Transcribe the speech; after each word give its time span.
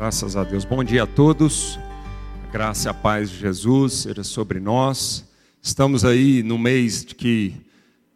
Graças 0.00 0.34
a 0.34 0.44
Deus. 0.44 0.64
Bom 0.64 0.82
dia 0.82 1.02
a 1.02 1.06
todos. 1.06 1.78
A 2.48 2.50
graça 2.50 2.88
e 2.88 2.90
a 2.90 2.94
paz 2.94 3.28
de 3.28 3.36
Jesus 3.36 3.92
seja 3.92 4.24
sobre 4.24 4.58
nós. 4.58 5.30
Estamos 5.60 6.06
aí 6.06 6.42
no 6.42 6.56
mês 6.56 7.04
que 7.04 7.54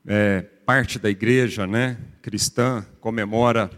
é, 0.07 0.41
parte 0.65 0.99
da 0.99 1.11
igreja 1.11 1.67
né, 1.67 1.99
cristã 2.23 2.87
comemora 3.03 3.71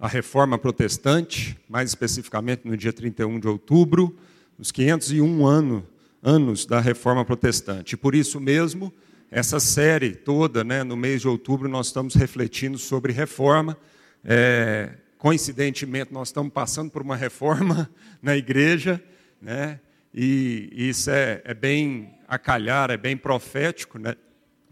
a 0.00 0.08
reforma 0.08 0.56
protestante, 0.56 1.54
mais 1.68 1.90
especificamente 1.90 2.62
no 2.64 2.74
dia 2.74 2.90
31 2.90 3.38
de 3.38 3.48
outubro, 3.48 4.16
os 4.58 4.72
501 4.72 5.46
ano, 5.46 5.86
anos 6.22 6.64
da 6.64 6.80
reforma 6.80 7.22
protestante. 7.22 7.98
Por 7.98 8.14
isso 8.14 8.40
mesmo, 8.40 8.90
essa 9.30 9.60
série 9.60 10.12
toda, 10.14 10.64
né, 10.64 10.82
no 10.82 10.96
mês 10.96 11.20
de 11.20 11.28
outubro, 11.28 11.68
nós 11.68 11.88
estamos 11.88 12.14
refletindo 12.14 12.78
sobre 12.78 13.12
reforma. 13.12 13.76
É, 14.24 14.94
coincidentemente, 15.22 16.12
nós 16.12 16.30
estamos 16.30 16.52
passando 16.52 16.90
por 16.90 17.00
uma 17.00 17.14
reforma 17.14 17.88
na 18.20 18.36
igreja, 18.36 19.00
né? 19.40 19.78
e 20.12 20.68
isso 20.74 21.08
é, 21.12 21.40
é 21.44 21.54
bem 21.54 22.12
a 22.26 22.36
calhar, 22.36 22.90
é 22.90 22.96
bem 22.96 23.16
profético 23.16 24.00
né? 24.00 24.16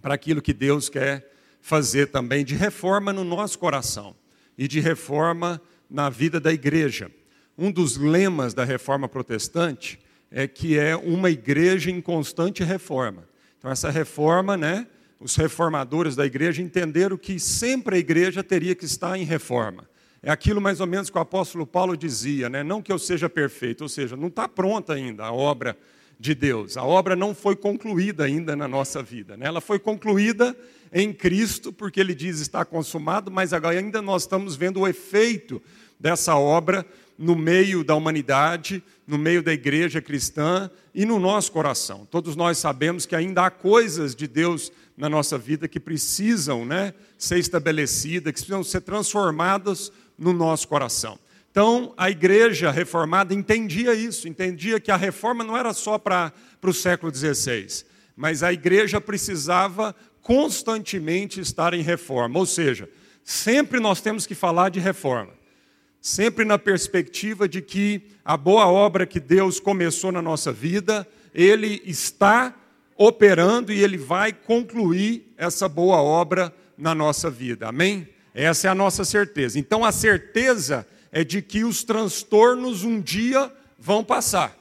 para 0.03 0.13
aquilo 0.13 0.43
que 0.43 0.53
Deus 0.53 0.89
quer 0.89 1.31
fazer 1.61 2.09
também 2.09 2.45
de 2.45 2.57
reforma 2.57 3.13
no 3.13 3.23
nosso 3.23 3.61
coração 3.61 4.17
e 4.59 4.67
de 4.67 4.81
reforma 4.81 5.63
na 5.89 6.11
vida 6.11 6.41
da 6.41 6.53
igreja. 6.53 7.13
Um 7.57 7.71
dos 7.71 7.97
lemas 7.97 8.53
da 8.53 8.65
reforma 8.65 9.09
protestante 9.09 10.01
é 10.33 10.49
que 10.49 10.77
é 10.77 10.97
uma 10.97 11.30
igreja 11.30 11.93
em 11.93 12.01
constante 12.01 12.65
reforma. 12.65 13.23
Então, 13.57 13.71
essa 13.71 13.89
reforma, 13.89 14.57
né? 14.57 14.89
Os 15.21 15.37
reformadores 15.37 16.17
da 16.17 16.27
igreja 16.27 16.61
entenderam 16.61 17.17
que 17.17 17.39
sempre 17.39 17.95
a 17.95 17.99
igreja 18.01 18.43
teria 18.43 18.75
que 18.75 18.85
estar 18.85 19.17
em 19.17 19.23
reforma. 19.23 19.89
É 20.23 20.30
aquilo 20.30 20.60
mais 20.60 20.80
ou 20.80 20.87
menos 20.87 21.09
que 21.09 21.16
o 21.16 21.20
apóstolo 21.20 21.66
Paulo 21.66 21.97
dizia, 21.97 22.51
né? 22.51 22.62
não 22.62 22.83
que 22.83 22.92
eu 22.92 22.98
seja 22.98 23.29
perfeito, 23.29 23.83
ou 23.83 23.88
seja, 23.88 24.16
não 24.16 24.29
está 24.29 24.46
pronta 24.46 24.93
ainda 24.93 25.24
a 25.24 25.32
obra 25.32 25.77
de 26.18 26.35
Deus. 26.35 26.77
A 26.77 26.85
obra 26.85 27.16
não 27.16 27.35
foi 27.35 27.57
concluída 27.57 28.24
ainda 28.24 28.54
na 28.54 28.68
nossa 28.68 29.02
vida. 29.02 29.35
Né? 29.37 29.46
Ela 29.46 29.62
foi 29.62 29.79
concluída 29.79 30.54
em 30.93 31.12
Cristo, 31.12 31.73
porque 31.73 31.99
ele 31.99 32.15
diz 32.15 32.40
está 32.40 32.65
consumado, 32.65 33.30
mas 33.30 33.54
ainda 33.54 34.02
nós 34.02 34.23
estamos 34.23 34.57
vendo 34.57 34.80
o 34.80 34.88
efeito 34.88 35.62
dessa 35.99 36.37
obra 36.37 36.84
no 37.16 37.34
meio 37.34 37.82
da 37.82 37.95
humanidade, 37.95 38.82
no 39.07 39.16
meio 39.16 39.43
da 39.43 39.52
igreja 39.52 40.01
cristã 40.02 40.71
e 40.95 41.07
no 41.07 41.18
nosso 41.18 41.52
coração. 41.52 42.07
Todos 42.10 42.37
nós 42.37 42.59
sabemos 42.59 43.07
que 43.07 43.15
ainda 43.15 43.46
há 43.46 43.51
coisas 43.51 44.15
de 44.15 44.27
Deus 44.27 44.71
na 44.96 45.09
nossa 45.09 45.38
vida 45.38 45.68
que 45.68 45.80
precisam 45.80 46.65
né, 46.66 46.93
ser 47.18 47.38
estabelecidas, 47.38 48.32
que 48.32 48.40
precisam 48.40 48.65
ser 48.65 48.82
transformadas 48.82 49.90
no 50.21 50.35
nosso 50.35 50.68
coração. 50.68 51.18
Então, 51.51 51.95
a 51.96 52.10
igreja 52.10 52.71
reformada 52.71 53.35
entendia 53.35 53.95
isso, 53.95 54.29
entendia 54.29 54.79
que 54.79 54.93
a 54.93 54.96
reforma 54.96 55.43
não 55.43 55.57
era 55.57 55.73
só 55.73 55.99
para 55.99 56.32
o 56.62 56.73
século 56.73 57.12
XVI, 57.12 57.85
mas 58.15 58.43
a 58.43 58.52
igreja 58.52 59.01
precisava 59.01 59.96
constantemente 60.21 61.40
estar 61.40 61.74
em 61.74 61.82
reforma, 61.82 62.38
ou 62.38 62.46
seja, 62.46 62.88
sempre 63.24 63.80
nós 63.80 64.00
temos 64.00 64.27
que 64.27 64.34
falar 64.34 64.69
de 64.69 64.78
reforma, 64.78 65.32
sempre 66.00 66.44
na 66.44 66.59
perspectiva 66.59 67.49
de 67.49 67.62
que 67.62 68.03
a 68.25 68.37
boa 68.37 68.69
obra 68.69 69.06
que 69.06 69.19
Deus 69.19 69.59
começou 69.59 70.12
na 70.12 70.22
nossa 70.22 70.53
vida, 70.53 71.09
Ele 71.34 71.82
está 71.84 72.55
operando 72.97 73.72
e 73.72 73.82
Ele 73.82 73.97
vai 73.97 74.32
concluir 74.32 75.32
essa 75.37 75.69
boa 75.69 76.00
obra 76.00 76.55
na 76.77 76.94
nossa 76.94 77.28
vida, 77.28 77.69
amém? 77.69 78.09
Essa 78.34 78.69
é 78.69 78.71
a 78.71 78.75
nossa 78.75 79.05
certeza. 79.05 79.59
Então 79.59 79.84
a 79.84 79.93
certeza 79.93 80.87
é 81.11 81.25
de 81.25 81.43
que 81.43 81.65
os 81.65 81.83
transtornos 81.83 82.84
um 82.84 83.00
dia 83.00 83.53
vão 83.78 84.05
passar. 84.05 84.56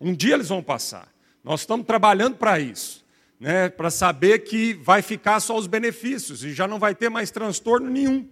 Um 0.00 0.14
dia 0.14 0.34
eles 0.34 0.48
vão 0.48 0.62
passar. 0.62 1.08
Nós 1.42 1.60
estamos 1.60 1.86
trabalhando 1.86 2.36
para 2.36 2.58
isso, 2.58 3.04
né? 3.38 3.68
para 3.68 3.90
saber 3.90 4.40
que 4.40 4.74
vai 4.74 5.02
ficar 5.02 5.40
só 5.40 5.56
os 5.56 5.66
benefícios 5.66 6.44
e 6.44 6.52
já 6.52 6.66
não 6.66 6.78
vai 6.78 6.94
ter 6.94 7.08
mais 7.08 7.30
transtorno 7.30 7.88
nenhum. 7.88 8.28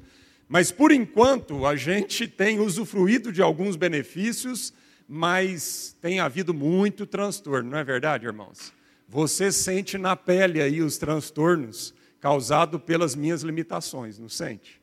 Mas 0.49 0.71
por 0.71 0.93
enquanto 0.93 1.66
a 1.66 1.76
gente 1.76 2.26
tem 2.28 2.60
usufruído 2.60 3.32
de 3.32 3.43
alguns 3.43 3.76
benefícios, 3.76 4.72
mas 5.09 5.97
tem 6.00 6.19
havido 6.19 6.53
muito 6.53 7.06
transtorno, 7.06 7.71
não 7.71 7.78
é 7.78 7.84
verdade, 7.84 8.26
irmãos? 8.26 8.72
Você 9.09 9.53
sente 9.53 9.97
na 9.97 10.16
pele 10.16 10.60
aí 10.60 10.82
os 10.82 10.99
transtornos 10.99 11.94
causado 12.26 12.81
pelas 12.81 13.14
minhas 13.14 13.42
limitações, 13.42 14.19
não 14.19 14.28
sente? 14.28 14.81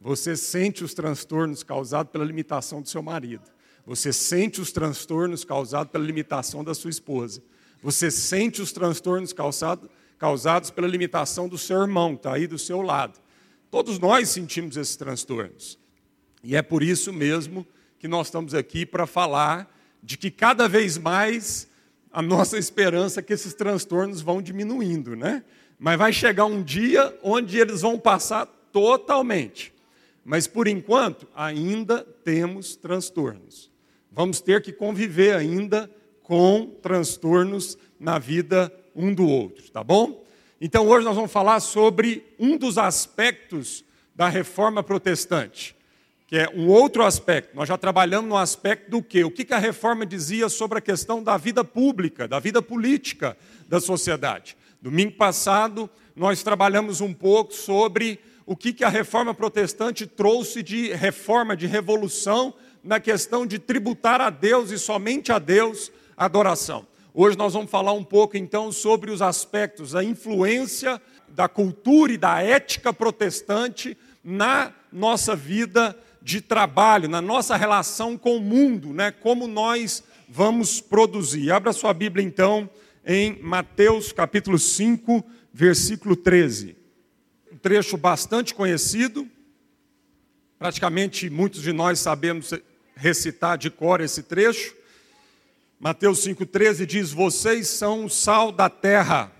Você 0.00 0.36
sente 0.36 0.84
os 0.84 0.94
transtornos 0.94 1.64
causados 1.64 2.12
pela 2.12 2.24
limitação 2.24 2.80
do 2.80 2.88
seu 2.88 3.02
marido. 3.02 3.42
Você 3.84 4.12
sente 4.12 4.60
os 4.60 4.70
transtornos 4.70 5.44
causados 5.44 5.90
pela 5.90 6.04
limitação 6.04 6.62
da 6.62 6.74
sua 6.74 6.90
esposa. 6.90 7.42
Você 7.82 8.08
sente 8.08 8.62
os 8.62 8.70
transtornos 8.70 9.32
causado, 9.32 9.90
causados 10.16 10.70
pela 10.70 10.86
limitação 10.86 11.48
do 11.48 11.58
seu 11.58 11.82
irmão, 11.82 12.14
está 12.14 12.34
aí 12.34 12.46
do 12.46 12.56
seu 12.56 12.80
lado. 12.82 13.18
Todos 13.68 13.98
nós 13.98 14.28
sentimos 14.28 14.76
esses 14.76 14.94
transtornos. 14.94 15.80
E 16.40 16.54
é 16.54 16.62
por 16.62 16.84
isso 16.84 17.12
mesmo 17.12 17.66
que 17.98 18.06
nós 18.06 18.28
estamos 18.28 18.54
aqui 18.54 18.86
para 18.86 19.08
falar 19.08 19.76
de 20.00 20.16
que 20.16 20.30
cada 20.30 20.68
vez 20.68 20.96
mais 20.98 21.66
a 22.12 22.22
nossa 22.22 22.56
esperança 22.56 23.18
é 23.18 23.22
que 23.24 23.32
esses 23.32 23.54
transtornos 23.54 24.20
vão 24.20 24.40
diminuindo, 24.40 25.16
né? 25.16 25.42
Mas 25.78 25.98
vai 25.98 26.12
chegar 26.12 26.46
um 26.46 26.62
dia 26.62 27.16
onde 27.22 27.58
eles 27.58 27.82
vão 27.82 27.98
passar 27.98 28.46
totalmente. 28.72 29.72
Mas 30.24 30.46
por 30.46 30.66
enquanto, 30.66 31.28
ainda 31.34 32.02
temos 32.24 32.74
transtornos. 32.74 33.70
Vamos 34.10 34.40
ter 34.40 34.62
que 34.62 34.72
conviver 34.72 35.36
ainda 35.36 35.90
com 36.22 36.66
transtornos 36.82 37.78
na 38.00 38.18
vida 38.18 38.72
um 38.94 39.14
do 39.14 39.28
outro, 39.28 39.70
tá 39.70 39.84
bom? 39.84 40.24
Então 40.60 40.88
hoje 40.88 41.04
nós 41.04 41.14
vamos 41.14 41.30
falar 41.30 41.60
sobre 41.60 42.24
um 42.38 42.56
dos 42.56 42.78
aspectos 42.78 43.84
da 44.14 44.28
reforma 44.28 44.82
protestante, 44.82 45.76
que 46.26 46.36
é 46.36 46.48
um 46.48 46.68
outro 46.68 47.04
aspecto. 47.04 47.54
Nós 47.54 47.68
já 47.68 47.76
trabalhamos 47.76 48.28
no 48.28 48.36
aspecto 48.36 48.90
do 48.90 49.02
quê? 49.02 49.22
O 49.22 49.30
que 49.30 49.52
a 49.52 49.58
reforma 49.58 50.06
dizia 50.06 50.48
sobre 50.48 50.78
a 50.78 50.80
questão 50.80 51.22
da 51.22 51.36
vida 51.36 51.62
pública, 51.62 52.26
da 52.26 52.40
vida 52.40 52.62
política 52.62 53.36
da 53.68 53.78
sociedade. 53.78 54.56
Domingo 54.80 55.12
passado, 55.12 55.88
nós 56.14 56.42
trabalhamos 56.42 57.00
um 57.00 57.12
pouco 57.12 57.54
sobre 57.54 58.20
o 58.44 58.54
que, 58.54 58.72
que 58.72 58.84
a 58.84 58.88
reforma 58.88 59.34
protestante 59.34 60.06
trouxe 60.06 60.62
de 60.62 60.92
reforma, 60.92 61.56
de 61.56 61.66
revolução, 61.66 62.54
na 62.84 63.00
questão 63.00 63.46
de 63.46 63.58
tributar 63.58 64.20
a 64.20 64.30
Deus 64.30 64.70
e 64.70 64.78
somente 64.78 65.32
a 65.32 65.38
Deus 65.38 65.90
a 66.16 66.26
adoração. 66.26 66.86
Hoje 67.12 67.36
nós 67.36 67.54
vamos 67.54 67.70
falar 67.70 67.92
um 67.92 68.04
pouco 68.04 68.36
então 68.36 68.70
sobre 68.70 69.10
os 69.10 69.22
aspectos, 69.22 69.94
a 69.94 70.04
influência 70.04 71.00
da 71.28 71.48
cultura 71.48 72.12
e 72.12 72.18
da 72.18 72.42
ética 72.42 72.92
protestante 72.92 73.96
na 74.22 74.72
nossa 74.92 75.34
vida 75.34 75.96
de 76.22 76.40
trabalho, 76.40 77.08
na 77.08 77.22
nossa 77.22 77.56
relação 77.56 78.18
com 78.18 78.36
o 78.36 78.40
mundo, 78.40 78.92
né? 78.92 79.10
como 79.10 79.46
nós 79.46 80.04
vamos 80.28 80.80
produzir. 80.80 81.50
Abra 81.50 81.72
sua 81.72 81.94
Bíblia 81.94 82.24
então 82.24 82.68
em 83.06 83.40
Mateus 83.40 84.10
capítulo 84.10 84.58
5, 84.58 85.24
versículo 85.52 86.16
13. 86.16 86.76
Um 87.52 87.56
trecho 87.56 87.96
bastante 87.96 88.52
conhecido, 88.52 89.28
praticamente 90.58 91.30
muitos 91.30 91.62
de 91.62 91.72
nós 91.72 92.00
sabemos 92.00 92.52
recitar 92.96 93.56
de 93.56 93.70
cor 93.70 94.00
esse 94.00 94.24
trecho. 94.24 94.74
Mateus 95.78 96.26
5,13 96.26 96.84
diz: 96.84 97.12
Vocês 97.12 97.68
são 97.68 98.06
o 98.06 98.10
sal 98.10 98.50
da 98.50 98.68
terra, 98.68 99.30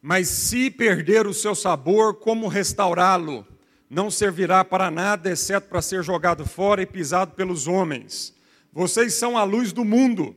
mas 0.00 0.26
se 0.26 0.72
perder 0.72 1.28
o 1.28 1.32
seu 1.32 1.54
sabor, 1.54 2.14
como 2.14 2.48
restaurá-lo? 2.48 3.46
Não 3.88 4.10
servirá 4.10 4.64
para 4.64 4.90
nada, 4.90 5.30
exceto 5.30 5.68
para 5.68 5.82
ser 5.82 6.02
jogado 6.02 6.44
fora 6.46 6.82
e 6.82 6.86
pisado 6.86 7.34
pelos 7.34 7.68
homens. 7.68 8.34
Vocês 8.72 9.14
são 9.14 9.38
a 9.38 9.44
luz 9.44 9.70
do 9.70 9.84
mundo. 9.84 10.34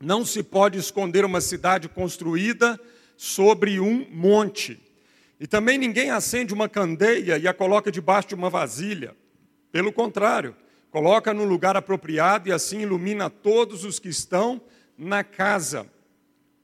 Não 0.00 0.24
se 0.24 0.42
pode 0.42 0.78
esconder 0.78 1.24
uma 1.24 1.40
cidade 1.40 1.88
construída 1.88 2.80
sobre 3.16 3.80
um 3.80 4.06
monte. 4.10 4.80
E 5.40 5.46
também 5.46 5.76
ninguém 5.76 6.10
acende 6.10 6.54
uma 6.54 6.68
candeia 6.68 7.36
e 7.38 7.46
a 7.48 7.54
coloca 7.54 7.90
debaixo 7.90 8.28
de 8.28 8.34
uma 8.34 8.48
vasilha. 8.48 9.16
Pelo 9.72 9.92
contrário, 9.92 10.56
coloca 10.90 11.34
no 11.34 11.44
lugar 11.44 11.76
apropriado 11.76 12.48
e 12.48 12.52
assim 12.52 12.80
ilumina 12.80 13.28
todos 13.28 13.84
os 13.84 13.98
que 13.98 14.08
estão 14.08 14.60
na 14.96 15.22
casa. 15.22 15.86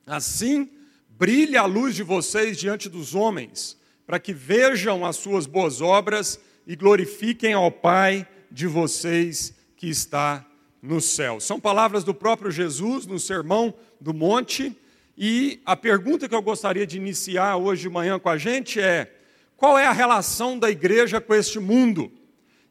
Assim, 0.06 0.70
brilhe 1.08 1.56
a 1.56 1.64
luz 1.64 1.94
de 1.94 2.02
vocês 2.02 2.56
diante 2.56 2.88
dos 2.88 3.14
homens, 3.14 3.76
para 4.06 4.18
que 4.18 4.32
vejam 4.32 5.04
as 5.04 5.16
suas 5.16 5.46
boas 5.46 5.80
obras 5.80 6.40
e 6.66 6.76
glorifiquem 6.76 7.52
ao 7.52 7.70
Pai 7.70 8.26
de 8.50 8.66
vocês 8.66 9.54
que 9.76 9.88
está 9.88 10.44
no 10.84 11.00
céu. 11.00 11.40
São 11.40 11.58
palavras 11.58 12.04
do 12.04 12.12
próprio 12.12 12.50
Jesus 12.50 13.06
no 13.06 13.18
Sermão 13.18 13.72
do 13.98 14.12
Monte. 14.12 14.76
E 15.16 15.60
a 15.64 15.74
pergunta 15.74 16.28
que 16.28 16.34
eu 16.34 16.42
gostaria 16.42 16.86
de 16.86 16.98
iniciar 16.98 17.56
hoje 17.56 17.82
de 17.82 17.88
manhã 17.88 18.18
com 18.18 18.28
a 18.28 18.36
gente 18.36 18.78
é: 18.78 19.10
qual 19.56 19.78
é 19.78 19.86
a 19.86 19.92
relação 19.92 20.58
da 20.58 20.70
igreja 20.70 21.20
com 21.20 21.34
este 21.34 21.58
mundo? 21.58 22.12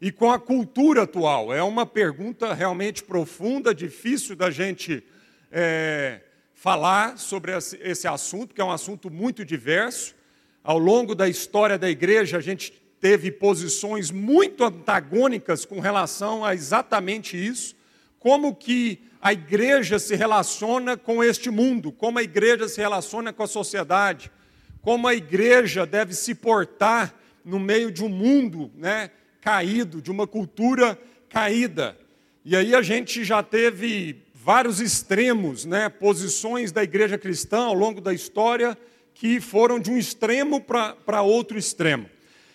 e 0.04 0.12
com 0.12 0.30
a 0.30 0.38
cultura 0.38 1.04
atual? 1.04 1.54
É 1.54 1.63
uma 1.63 1.86
pergunta 1.86 2.54
realmente 2.54 3.01
profunda, 3.01 3.74
difícil 3.74 4.36
da 4.36 4.51
gente 4.51 5.01
é, 5.50 6.19
falar 6.54 7.18
sobre 7.18 7.54
esse 7.56 8.06
assunto, 8.06 8.54
que 8.54 8.59
é 8.59 8.66
um 8.66 8.71
assunto 8.71 9.09
muito 9.09 9.45
diverso. 9.45 10.13
Ao 10.62 10.77
longo 10.77 11.16
da 11.16 11.30
história 11.30 11.77
da 11.77 11.89
igreja, 11.89 12.36
a 12.36 12.42
gente 12.42 12.74
teve 13.00 13.31
posições 13.31 14.12
muito 14.12 14.66
antagônicas 14.66 15.63
com 15.63 15.80
relação 15.80 16.44
a 16.44 16.54
exatamente 16.54 17.38
isso, 17.38 17.74
como 18.23 18.55
que 18.55 19.01
a 19.21 19.33
igreja 19.33 19.99
se 19.99 20.15
relaciona 20.15 20.95
com 20.95 21.21
este 21.21 21.49
mundo, 21.49 21.91
como 21.91 22.19
a 22.19 22.23
igreja 22.23 22.69
se 22.69 22.79
relaciona 22.79 23.33
com 23.33 23.43
a 23.43 23.47
sociedade, 23.47 24.31
como 24.81 25.09
a 25.09 25.13
igreja 25.13 25.85
deve 25.85 26.13
se 26.13 26.33
portar 26.33 27.13
no 27.43 27.59
meio 27.59 27.91
de 27.91 28.01
um 28.01 28.07
mundo, 28.07 28.71
né, 28.77 29.11
caído, 29.41 30.01
de 30.01 30.09
uma 30.09 30.25
cultura 30.25 30.97
caída. 31.27 31.97
E 32.45 32.55
aí 32.55 32.73
a 32.73 32.81
gente 32.81 33.25
já 33.25 33.43
teve 33.43 34.23
vários 34.33 34.79
extremos, 34.79 35.65
né, 35.65 35.89
posições 35.89 36.71
da 36.71 36.81
igreja 36.81 37.17
cristã 37.17 37.65
ao 37.65 37.73
longo 37.73 37.99
da 37.99 38.13
história 38.13 38.77
que 39.13 39.41
foram 39.41 39.81
de 39.81 39.91
um 39.91 39.97
extremo 39.97 40.61
para 40.61 41.21
outro 41.21 41.57
extremo. 41.57 42.09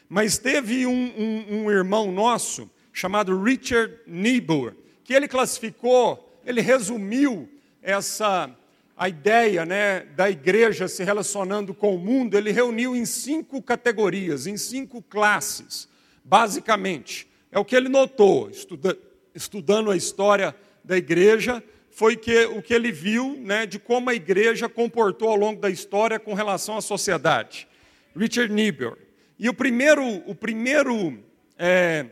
Mas 0.09 0.39
teve 0.39 0.87
um, 0.87 1.13
um, 1.19 1.59
um, 1.59 1.71
irmão 1.71 2.11
nosso, 2.11 2.71
chamado 2.91 3.39
Richard 3.43 3.95
Niebuhr, 4.07 4.73
que 5.09 5.15
ele 5.15 5.27
classificou, 5.27 6.39
ele 6.45 6.61
resumiu 6.61 7.49
essa 7.81 8.55
a 8.95 9.09
ideia 9.09 9.65
né, 9.65 10.01
da 10.01 10.29
igreja 10.29 10.87
se 10.87 11.03
relacionando 11.03 11.73
com 11.73 11.95
o 11.95 11.99
mundo, 11.99 12.37
ele 12.37 12.53
reuniu 12.53 12.95
em 12.95 13.07
cinco 13.07 13.63
categorias, 13.63 14.47
em 14.47 14.59
cinco 14.59 15.01
classes 15.01 15.89
basicamente. 16.23 17.27
É 17.51 17.59
o 17.59 17.65
que 17.65 17.75
ele 17.75 17.89
notou, 17.89 18.51
estuda, 18.51 18.99
estudando 19.35 19.91
a 19.91 19.97
história 19.97 20.55
da 20.85 20.99
igreja, 20.99 21.65
foi 21.91 22.15
que, 22.15 22.45
o 22.45 22.61
que 22.61 22.75
ele 22.75 22.93
viu 22.93 23.35
né, 23.41 23.65
de 23.65 23.79
como 23.79 24.11
a 24.11 24.15
igreja 24.15 24.69
comportou 24.69 25.31
ao 25.31 25.37
longo 25.37 25.59
da 25.59 25.71
história 25.71 26.19
com 26.19 26.35
relação 26.35 26.77
à 26.77 26.83
sociedade. 26.83 27.67
Richard 28.15 28.53
Niebuhr. 28.53 28.99
E 29.39 29.49
o 29.49 29.55
primeiro, 29.55 30.05
o 30.27 30.35
primeiro 30.35 31.19
é, 31.59 32.05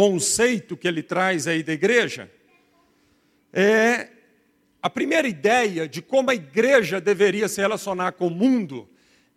conceito 0.00 0.78
que 0.78 0.88
ele 0.88 1.02
traz 1.02 1.46
aí 1.46 1.62
da 1.62 1.74
igreja 1.74 2.30
é 3.52 4.08
a 4.80 4.88
primeira 4.88 5.28
ideia 5.28 5.86
de 5.86 6.00
como 6.00 6.30
a 6.30 6.34
igreja 6.34 6.98
deveria 6.98 7.46
se 7.48 7.60
relacionar 7.60 8.12
com 8.12 8.28
o 8.28 8.30
mundo 8.30 8.88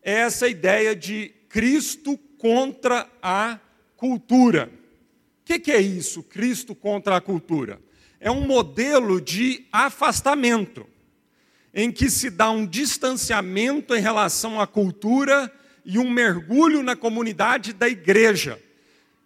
é 0.02 0.14
essa 0.20 0.48
ideia 0.48 0.96
de 0.96 1.34
Cristo 1.50 2.18
contra 2.38 3.10
a 3.22 3.60
cultura. 3.98 4.72
O 5.42 5.44
que, 5.44 5.60
que 5.60 5.72
é 5.74 5.82
isso, 5.82 6.24
Cristo 6.24 6.74
contra 6.74 7.18
a 7.18 7.22
cultura? 7.22 7.82
É 8.18 8.32
um 8.32 8.48
modelo 8.48 9.20
de 9.20 9.68
afastamento, 9.70 10.88
em 11.74 11.92
que 11.92 12.10
se 12.10 12.30
dá 12.30 12.50
um 12.50 12.66
distanciamento 12.66 13.94
em 13.94 14.00
relação 14.00 14.62
à 14.62 14.66
cultura 14.66 15.52
e 15.84 16.00
um 16.00 16.10
mergulho 16.10 16.82
na 16.82 16.96
comunidade 16.96 17.74
da 17.74 17.90
igreja. 17.90 18.58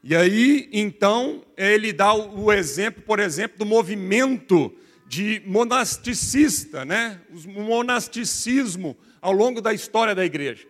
E 0.03 0.15
aí, 0.15 0.69
então, 0.71 1.43
ele 1.57 1.91
dá 1.91 2.13
o 2.13 2.51
exemplo, 2.51 3.01
por 3.03 3.19
exemplo, 3.19 3.57
do 3.57 3.65
movimento 3.65 4.73
de 5.07 5.41
monasticista, 5.45 6.85
né? 6.85 7.19
o 7.31 7.61
monasticismo 7.61 8.95
ao 9.21 9.31
longo 9.31 9.61
da 9.61 9.73
história 9.73 10.13
da 10.13 10.25
igreja. 10.25 10.67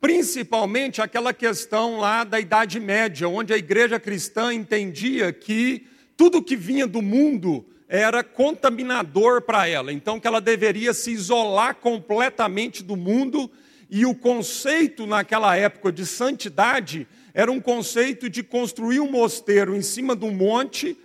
Principalmente 0.00 1.00
aquela 1.00 1.32
questão 1.32 1.98
lá 1.98 2.22
da 2.22 2.38
Idade 2.38 2.78
Média, 2.78 3.28
onde 3.28 3.52
a 3.52 3.56
igreja 3.56 3.98
cristã 3.98 4.52
entendia 4.52 5.32
que 5.32 5.86
tudo 6.16 6.42
que 6.42 6.56
vinha 6.56 6.86
do 6.86 7.00
mundo 7.00 7.64
era 7.88 8.22
contaminador 8.22 9.42
para 9.42 9.68
ela, 9.68 9.92
então 9.92 10.18
que 10.18 10.26
ela 10.26 10.40
deveria 10.40 10.92
se 10.92 11.12
isolar 11.12 11.76
completamente 11.76 12.82
do 12.82 12.96
mundo, 12.96 13.50
e 13.88 14.04
o 14.04 14.14
conceito 14.14 15.06
naquela 15.06 15.56
época 15.56 15.92
de 15.92 16.04
santidade 16.04 17.06
era 17.36 17.52
um 17.52 17.60
conceito 17.60 18.30
de 18.30 18.42
construir 18.42 18.98
um 18.98 19.10
mosteiro 19.10 19.76
em 19.76 19.82
cima 19.82 20.16
de 20.16 20.24
um 20.24 20.34
monte, 20.34 20.96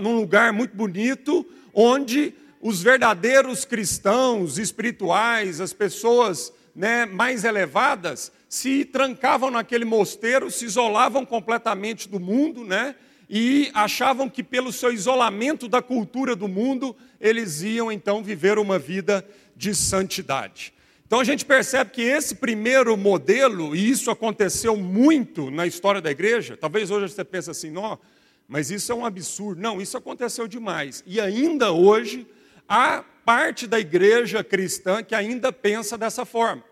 num 0.00 0.14
lugar 0.14 0.52
muito 0.52 0.76
bonito, 0.76 1.44
onde 1.74 2.32
os 2.60 2.80
verdadeiros 2.80 3.64
cristãos 3.64 4.56
espirituais, 4.56 5.60
as 5.60 5.72
pessoas 5.72 6.52
né, 6.76 7.06
mais 7.06 7.42
elevadas 7.42 8.30
se 8.48 8.84
trancavam 8.84 9.50
naquele 9.50 9.84
mosteiro, 9.84 10.48
se 10.48 10.64
isolavam 10.64 11.26
completamente 11.26 12.08
do 12.08 12.20
mundo, 12.20 12.62
né, 12.62 12.94
e 13.28 13.68
achavam 13.74 14.30
que 14.30 14.44
pelo 14.44 14.72
seu 14.72 14.92
isolamento 14.92 15.66
da 15.66 15.82
cultura 15.82 16.36
do 16.36 16.46
mundo, 16.46 16.94
eles 17.20 17.62
iam 17.62 17.90
então 17.90 18.22
viver 18.22 18.60
uma 18.60 18.78
vida 18.78 19.28
de 19.56 19.74
santidade. 19.74 20.72
Então 21.08 21.20
a 21.20 21.24
gente 21.24 21.46
percebe 21.46 21.90
que 21.90 22.02
esse 22.02 22.34
primeiro 22.34 22.94
modelo, 22.94 23.74
e 23.74 23.88
isso 23.88 24.10
aconteceu 24.10 24.76
muito 24.76 25.50
na 25.50 25.66
história 25.66 26.02
da 26.02 26.10
igreja, 26.10 26.54
talvez 26.54 26.90
hoje 26.90 27.10
você 27.10 27.24
pense 27.24 27.50
assim, 27.50 27.70
não, 27.70 27.98
mas 28.46 28.70
isso 28.70 28.92
é 28.92 28.94
um 28.94 29.06
absurdo. 29.06 29.58
Não, 29.58 29.80
isso 29.80 29.96
aconteceu 29.96 30.46
demais. 30.46 31.02
E 31.06 31.18
ainda 31.18 31.72
hoje 31.72 32.26
há 32.68 33.02
parte 33.24 33.66
da 33.66 33.80
igreja 33.80 34.44
cristã 34.44 35.02
que 35.02 35.14
ainda 35.14 35.50
pensa 35.50 35.96
dessa 35.96 36.26
forma 36.26 36.62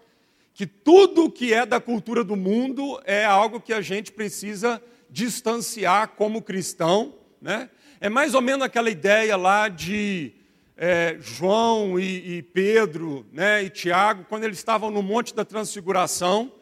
que 0.53 0.67
tudo 0.67 1.31
que 1.31 1.55
é 1.55 1.65
da 1.65 1.81
cultura 1.81 2.23
do 2.23 2.37
mundo 2.37 3.01
é 3.07 3.25
algo 3.25 3.59
que 3.59 3.73
a 3.73 3.81
gente 3.81 4.13
precisa 4.13 4.83
distanciar 5.09 6.09
como 6.09 6.43
cristão. 6.43 7.15
Né? 7.41 7.71
É 8.03 8.11
mais 8.11 8.35
ou 8.35 8.43
menos 8.43 8.67
aquela 8.67 8.91
ideia 8.91 9.35
lá 9.35 9.69
de 9.69 10.33
é, 10.77 11.17
João 11.21 11.99
e, 11.99 12.39
e 12.39 12.43
Pedro 12.43 13.27
né, 13.33 13.65
e 13.65 13.71
Tiago, 13.71 14.25
quando 14.29 14.45
eles 14.45 14.59
estavam 14.59 14.91
no 14.91 15.03
Monte 15.03 15.35
da 15.35 15.45
Transfiguração, 15.45 16.53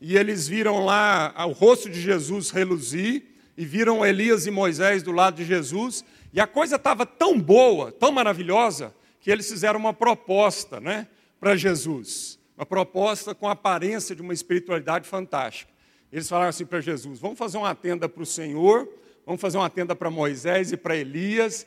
e 0.00 0.16
eles 0.16 0.46
viram 0.46 0.84
lá 0.84 1.34
o 1.46 1.52
rosto 1.52 1.88
de 1.88 2.00
Jesus 2.00 2.50
reluzir, 2.50 3.22
e 3.56 3.64
viram 3.64 4.04
Elias 4.04 4.46
e 4.46 4.50
Moisés 4.50 5.02
do 5.02 5.12
lado 5.12 5.36
de 5.36 5.44
Jesus, 5.44 6.04
e 6.32 6.40
a 6.40 6.46
coisa 6.46 6.76
estava 6.76 7.06
tão 7.06 7.40
boa, 7.40 7.92
tão 7.92 8.10
maravilhosa, 8.10 8.94
que 9.20 9.30
eles 9.30 9.48
fizeram 9.48 9.80
uma 9.80 9.92
proposta 9.92 10.80
né, 10.80 11.08
para 11.40 11.56
Jesus 11.56 12.38
uma 12.56 12.64
proposta 12.64 13.34
com 13.34 13.48
a 13.48 13.52
aparência 13.52 14.14
de 14.14 14.22
uma 14.22 14.32
espiritualidade 14.32 15.08
fantástica. 15.08 15.72
Eles 16.12 16.28
falaram 16.28 16.50
assim 16.50 16.64
para 16.64 16.80
Jesus: 16.80 17.18
vamos 17.18 17.38
fazer 17.38 17.58
uma 17.58 17.74
tenda 17.74 18.08
para 18.08 18.22
o 18.22 18.26
Senhor, 18.26 18.88
vamos 19.26 19.40
fazer 19.40 19.58
uma 19.58 19.70
tenda 19.70 19.94
para 19.94 20.10
Moisés 20.10 20.72
e 20.72 20.76
para 20.76 20.96
Elias, 20.96 21.66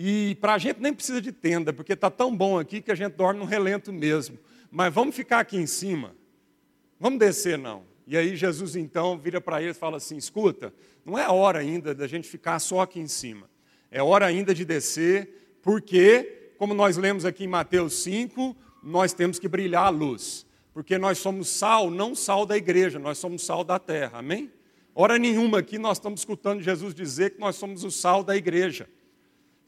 e 0.00 0.36
para 0.36 0.54
a 0.54 0.58
gente 0.58 0.80
nem 0.80 0.94
precisa 0.94 1.20
de 1.20 1.32
tenda, 1.32 1.72
porque 1.72 1.94
está 1.94 2.08
tão 2.08 2.34
bom 2.34 2.56
aqui 2.56 2.80
que 2.80 2.92
a 2.92 2.94
gente 2.94 3.14
dorme 3.14 3.40
no 3.40 3.44
relento 3.44 3.92
mesmo. 3.92 4.38
Mas 4.70 4.94
vamos 4.94 5.16
ficar 5.16 5.40
aqui 5.40 5.56
em 5.56 5.66
cima, 5.66 6.14
vamos 7.00 7.18
descer 7.18 7.58
não. 7.58 7.82
E 8.06 8.16
aí 8.16 8.36
Jesus 8.36 8.76
então 8.76 9.18
vira 9.18 9.40
para 9.40 9.60
eles 9.60 9.76
e 9.76 9.80
fala 9.80 9.96
assim: 9.96 10.16
escuta, 10.16 10.72
não 11.04 11.18
é 11.18 11.28
hora 11.28 11.58
ainda 11.58 11.96
da 11.96 12.06
gente 12.06 12.28
ficar 12.28 12.60
só 12.60 12.82
aqui 12.82 13.00
em 13.00 13.08
cima, 13.08 13.50
é 13.90 14.00
hora 14.00 14.24
ainda 14.24 14.54
de 14.54 14.64
descer, 14.64 15.58
porque, 15.62 16.52
como 16.58 16.74
nós 16.74 16.96
lemos 16.96 17.24
aqui 17.24 17.42
em 17.42 17.48
Mateus 17.48 17.94
5, 17.94 18.56
nós 18.84 19.12
temos 19.12 19.40
que 19.40 19.48
brilhar 19.48 19.86
a 19.86 19.90
luz, 19.90 20.46
porque 20.72 20.96
nós 20.96 21.18
somos 21.18 21.48
sal, 21.48 21.90
não 21.90 22.14
sal 22.14 22.46
da 22.46 22.56
igreja, 22.56 23.00
nós 23.00 23.18
somos 23.18 23.44
sal 23.44 23.64
da 23.64 23.80
terra, 23.80 24.20
amém? 24.20 24.48
Hora 24.94 25.18
nenhuma 25.18 25.58
aqui 25.58 25.76
nós 25.76 25.96
estamos 25.96 26.20
escutando 26.20 26.62
Jesus 26.62 26.94
dizer 26.94 27.30
que 27.30 27.40
nós 27.40 27.56
somos 27.56 27.82
o 27.82 27.90
sal 27.90 28.22
da 28.22 28.36
igreja. 28.36 28.88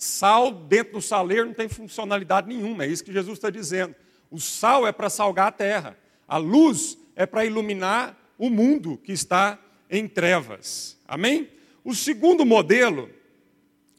Sal 0.03 0.51
dentro 0.51 0.95
do 0.95 1.03
saleiro 1.03 1.45
não 1.45 1.53
tem 1.53 1.69
funcionalidade 1.69 2.49
nenhuma, 2.49 2.85
é 2.85 2.87
isso 2.87 3.05
que 3.05 3.13
Jesus 3.13 3.37
está 3.37 3.51
dizendo. 3.51 3.95
O 4.31 4.41
sal 4.41 4.87
é 4.87 4.93
para 4.93 5.11
salgar 5.11 5.49
a 5.49 5.53
terra, 5.53 5.95
a 6.27 6.39
luz 6.39 6.97
é 7.15 7.27
para 7.27 7.45
iluminar 7.45 8.19
o 8.39 8.49
mundo 8.49 8.97
que 8.97 9.13
está 9.13 9.59
em 9.91 10.09
trevas, 10.09 10.97
amém? 11.07 11.51
O 11.85 11.95
segundo 11.95 12.47
modelo 12.47 13.11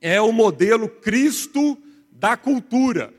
é 0.01 0.20
o 0.20 0.31
modelo 0.31 0.89
Cristo 0.89 1.77
da 2.10 2.36
cultura. 2.36 3.13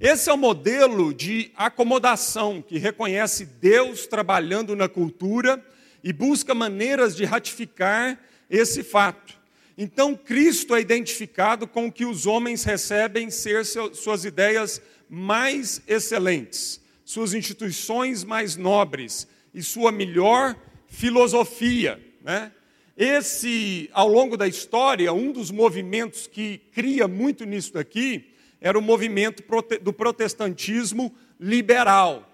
Esse 0.00 0.30
é 0.30 0.32
o 0.32 0.38
modelo 0.38 1.12
de 1.12 1.52
acomodação 1.54 2.62
que 2.62 2.78
reconhece 2.78 3.44
Deus 3.44 4.06
trabalhando 4.06 4.74
na 4.74 4.88
cultura 4.88 5.62
e 6.02 6.14
busca 6.14 6.54
maneiras 6.54 7.14
de 7.14 7.26
ratificar 7.26 8.18
esse 8.48 8.82
fato. 8.82 9.41
Então, 9.76 10.14
Cristo 10.14 10.74
é 10.74 10.80
identificado 10.80 11.66
com 11.66 11.86
o 11.86 11.92
que 11.92 12.04
os 12.04 12.26
homens 12.26 12.64
recebem 12.64 13.30
ser 13.30 13.64
suas 13.64 14.24
ideias 14.24 14.80
mais 15.08 15.82
excelentes, 15.86 16.80
suas 17.04 17.34
instituições 17.34 18.24
mais 18.24 18.56
nobres 18.56 19.26
e 19.54 19.62
sua 19.62 19.90
melhor 19.90 20.56
filosofia. 20.86 22.00
Né? 22.22 22.52
Esse, 22.96 23.88
ao 23.92 24.08
longo 24.08 24.36
da 24.36 24.46
história, 24.46 25.12
um 25.12 25.32
dos 25.32 25.50
movimentos 25.50 26.26
que 26.26 26.58
cria 26.72 27.08
muito 27.08 27.44
nisso 27.44 27.72
daqui 27.72 28.32
era 28.60 28.78
o 28.78 28.82
movimento 28.82 29.42
do 29.80 29.92
protestantismo 29.92 31.12
liberal. 31.40 32.28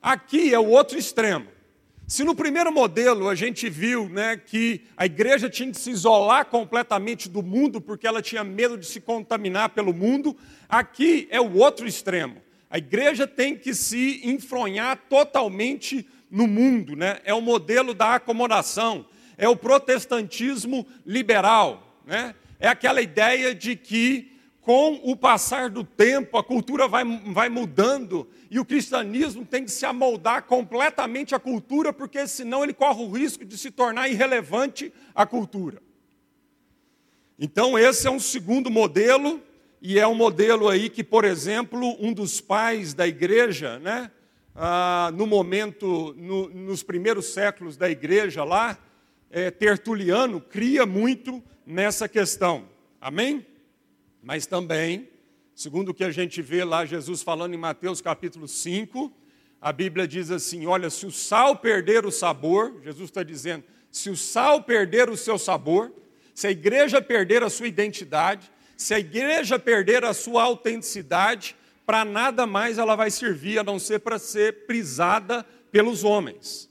Aqui 0.00 0.54
é 0.54 0.58
o 0.58 0.68
outro 0.68 0.98
extremo. 0.98 1.53
Se 2.06 2.22
no 2.22 2.34
primeiro 2.34 2.70
modelo 2.70 3.30
a 3.30 3.34
gente 3.34 3.70
viu 3.70 4.10
né, 4.10 4.36
que 4.36 4.82
a 4.94 5.06
igreja 5.06 5.48
tinha 5.48 5.70
que 5.70 5.80
se 5.80 5.90
isolar 5.90 6.44
completamente 6.44 7.30
do 7.30 7.42
mundo 7.42 7.80
porque 7.80 8.06
ela 8.06 8.20
tinha 8.20 8.44
medo 8.44 8.76
de 8.76 8.84
se 8.84 9.00
contaminar 9.00 9.70
pelo 9.70 9.94
mundo, 9.94 10.36
aqui 10.68 11.26
é 11.30 11.40
o 11.40 11.56
outro 11.56 11.86
extremo. 11.86 12.42
A 12.68 12.76
igreja 12.76 13.26
tem 13.26 13.56
que 13.56 13.74
se 13.74 14.20
enfronhar 14.22 14.98
totalmente 15.08 16.06
no 16.30 16.46
mundo, 16.46 16.94
né? 16.94 17.20
é 17.24 17.32
o 17.32 17.40
modelo 17.40 17.94
da 17.94 18.16
acomodação, 18.16 19.06
é 19.38 19.48
o 19.48 19.56
protestantismo 19.56 20.86
liberal, 21.06 22.02
né? 22.04 22.34
é 22.60 22.68
aquela 22.68 23.00
ideia 23.00 23.54
de 23.54 23.76
que 23.76 24.33
com 24.64 24.98
o 25.04 25.14
passar 25.14 25.68
do 25.68 25.84
tempo, 25.84 26.38
a 26.38 26.42
cultura 26.42 26.88
vai, 26.88 27.04
vai 27.26 27.50
mudando 27.50 28.26
e 28.50 28.58
o 28.58 28.64
cristianismo 28.64 29.44
tem 29.44 29.62
que 29.62 29.70
se 29.70 29.84
amoldar 29.84 30.44
completamente 30.44 31.34
à 31.34 31.38
cultura, 31.38 31.92
porque 31.92 32.26
senão 32.26 32.64
ele 32.64 32.72
corre 32.72 33.04
o 33.04 33.10
risco 33.10 33.44
de 33.44 33.58
se 33.58 33.70
tornar 33.70 34.08
irrelevante 34.08 34.90
à 35.14 35.26
cultura. 35.26 35.82
Então, 37.38 37.78
esse 37.78 38.06
é 38.06 38.10
um 38.10 38.18
segundo 38.18 38.70
modelo, 38.70 39.42
e 39.82 39.98
é 39.98 40.06
um 40.06 40.14
modelo 40.14 40.70
aí 40.70 40.88
que, 40.88 41.04
por 41.04 41.26
exemplo, 41.26 41.94
um 42.00 42.14
dos 42.14 42.40
pais 42.40 42.94
da 42.94 43.06
igreja, 43.06 43.78
né, 43.80 44.10
ah, 44.54 45.10
no 45.12 45.26
momento, 45.26 46.14
no, 46.16 46.48
nos 46.48 46.82
primeiros 46.82 47.34
séculos 47.34 47.76
da 47.76 47.90
igreja 47.90 48.44
lá, 48.44 48.78
é, 49.30 49.50
Tertuliano, 49.50 50.40
cria 50.40 50.86
muito 50.86 51.42
nessa 51.66 52.08
questão. 52.08 52.64
Amém? 52.98 53.44
Mas 54.24 54.46
também, 54.46 55.06
segundo 55.54 55.90
o 55.90 55.94
que 55.94 56.02
a 56.02 56.10
gente 56.10 56.40
vê 56.40 56.64
lá, 56.64 56.86
Jesus 56.86 57.22
falando 57.22 57.52
em 57.52 57.58
Mateus 57.58 58.00
capítulo 58.00 58.48
5, 58.48 59.12
a 59.60 59.70
Bíblia 59.70 60.08
diz 60.08 60.30
assim: 60.30 60.64
olha, 60.64 60.88
se 60.88 61.04
o 61.04 61.10
sal 61.10 61.56
perder 61.56 62.06
o 62.06 62.10
sabor, 62.10 62.80
Jesus 62.82 63.10
está 63.10 63.22
dizendo, 63.22 63.64
se 63.90 64.08
o 64.08 64.16
sal 64.16 64.62
perder 64.62 65.10
o 65.10 65.16
seu 65.16 65.36
sabor, 65.36 65.92
se 66.34 66.46
a 66.46 66.50
igreja 66.50 67.02
perder 67.02 67.42
a 67.42 67.50
sua 67.50 67.68
identidade, 67.68 68.50
se 68.78 68.94
a 68.94 68.98
igreja 68.98 69.58
perder 69.58 70.06
a 70.06 70.14
sua 70.14 70.42
autenticidade, 70.44 71.54
para 71.84 72.02
nada 72.02 72.46
mais 72.46 72.78
ela 72.78 72.96
vai 72.96 73.10
servir 73.10 73.58
a 73.58 73.62
não 73.62 73.78
ser 73.78 73.98
para 73.98 74.18
ser 74.18 74.64
prisada 74.64 75.44
pelos 75.70 76.02
homens, 76.02 76.70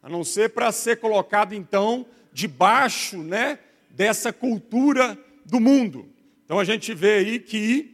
a 0.00 0.08
não 0.08 0.22
ser 0.22 0.50
para 0.50 0.70
ser 0.70 1.00
colocada 1.00 1.52
então 1.52 2.06
debaixo, 2.32 3.18
né, 3.18 3.58
dessa 3.90 4.32
cultura 4.32 5.18
do 5.44 5.58
mundo. 5.58 6.14
Então 6.46 6.60
a 6.60 6.64
gente 6.64 6.94
vê 6.94 7.14
aí 7.14 7.40
que 7.40 7.92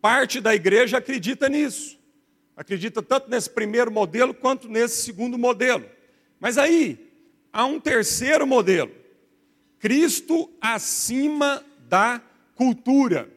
parte 0.00 0.40
da 0.40 0.54
igreja 0.54 0.98
acredita 0.98 1.48
nisso. 1.48 1.98
Acredita 2.56 3.02
tanto 3.02 3.28
nesse 3.28 3.50
primeiro 3.50 3.90
modelo 3.90 4.32
quanto 4.32 4.68
nesse 4.68 5.02
segundo 5.02 5.36
modelo. 5.36 5.84
Mas 6.38 6.56
aí 6.56 7.10
há 7.52 7.66
um 7.66 7.80
terceiro 7.80 8.46
modelo. 8.46 8.92
Cristo 9.80 10.48
acima 10.60 11.64
da 11.88 12.22
cultura. 12.54 13.28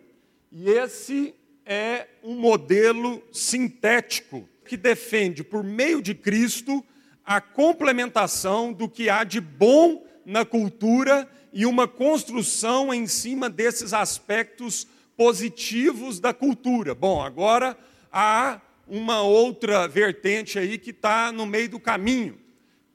E 0.52 0.70
esse 0.70 1.34
é 1.66 2.08
um 2.24 2.36
modelo 2.36 3.24
sintético 3.34 4.48
que 4.64 4.78
defende, 4.78 5.44
por 5.44 5.64
meio 5.64 6.00
de 6.00 6.14
Cristo, 6.14 6.86
a 7.26 7.42
complementação 7.42 8.72
do 8.72 8.88
que 8.88 9.10
há 9.10 9.24
de 9.24 9.42
bom 9.42 10.06
na 10.24 10.46
cultura 10.46 11.28
e 11.52 11.66
uma 11.66 11.88
construção 11.88 12.94
em 12.94 13.08
cima 13.08 13.50
desses 13.50 13.94
aspectos 13.94 14.88
positivos 15.16 16.20
da 16.20 16.34
cultura. 16.34 16.94
Bom, 16.94 17.22
agora 17.22 17.78
há 18.12 18.62
uma 18.88 19.22
outra 19.22 19.88
vertente 19.88 20.58
aí 20.58 20.78
que 20.78 20.92
está 20.92 21.32
no 21.32 21.46
meio 21.46 21.70
do 21.70 21.80
caminho, 21.80 22.38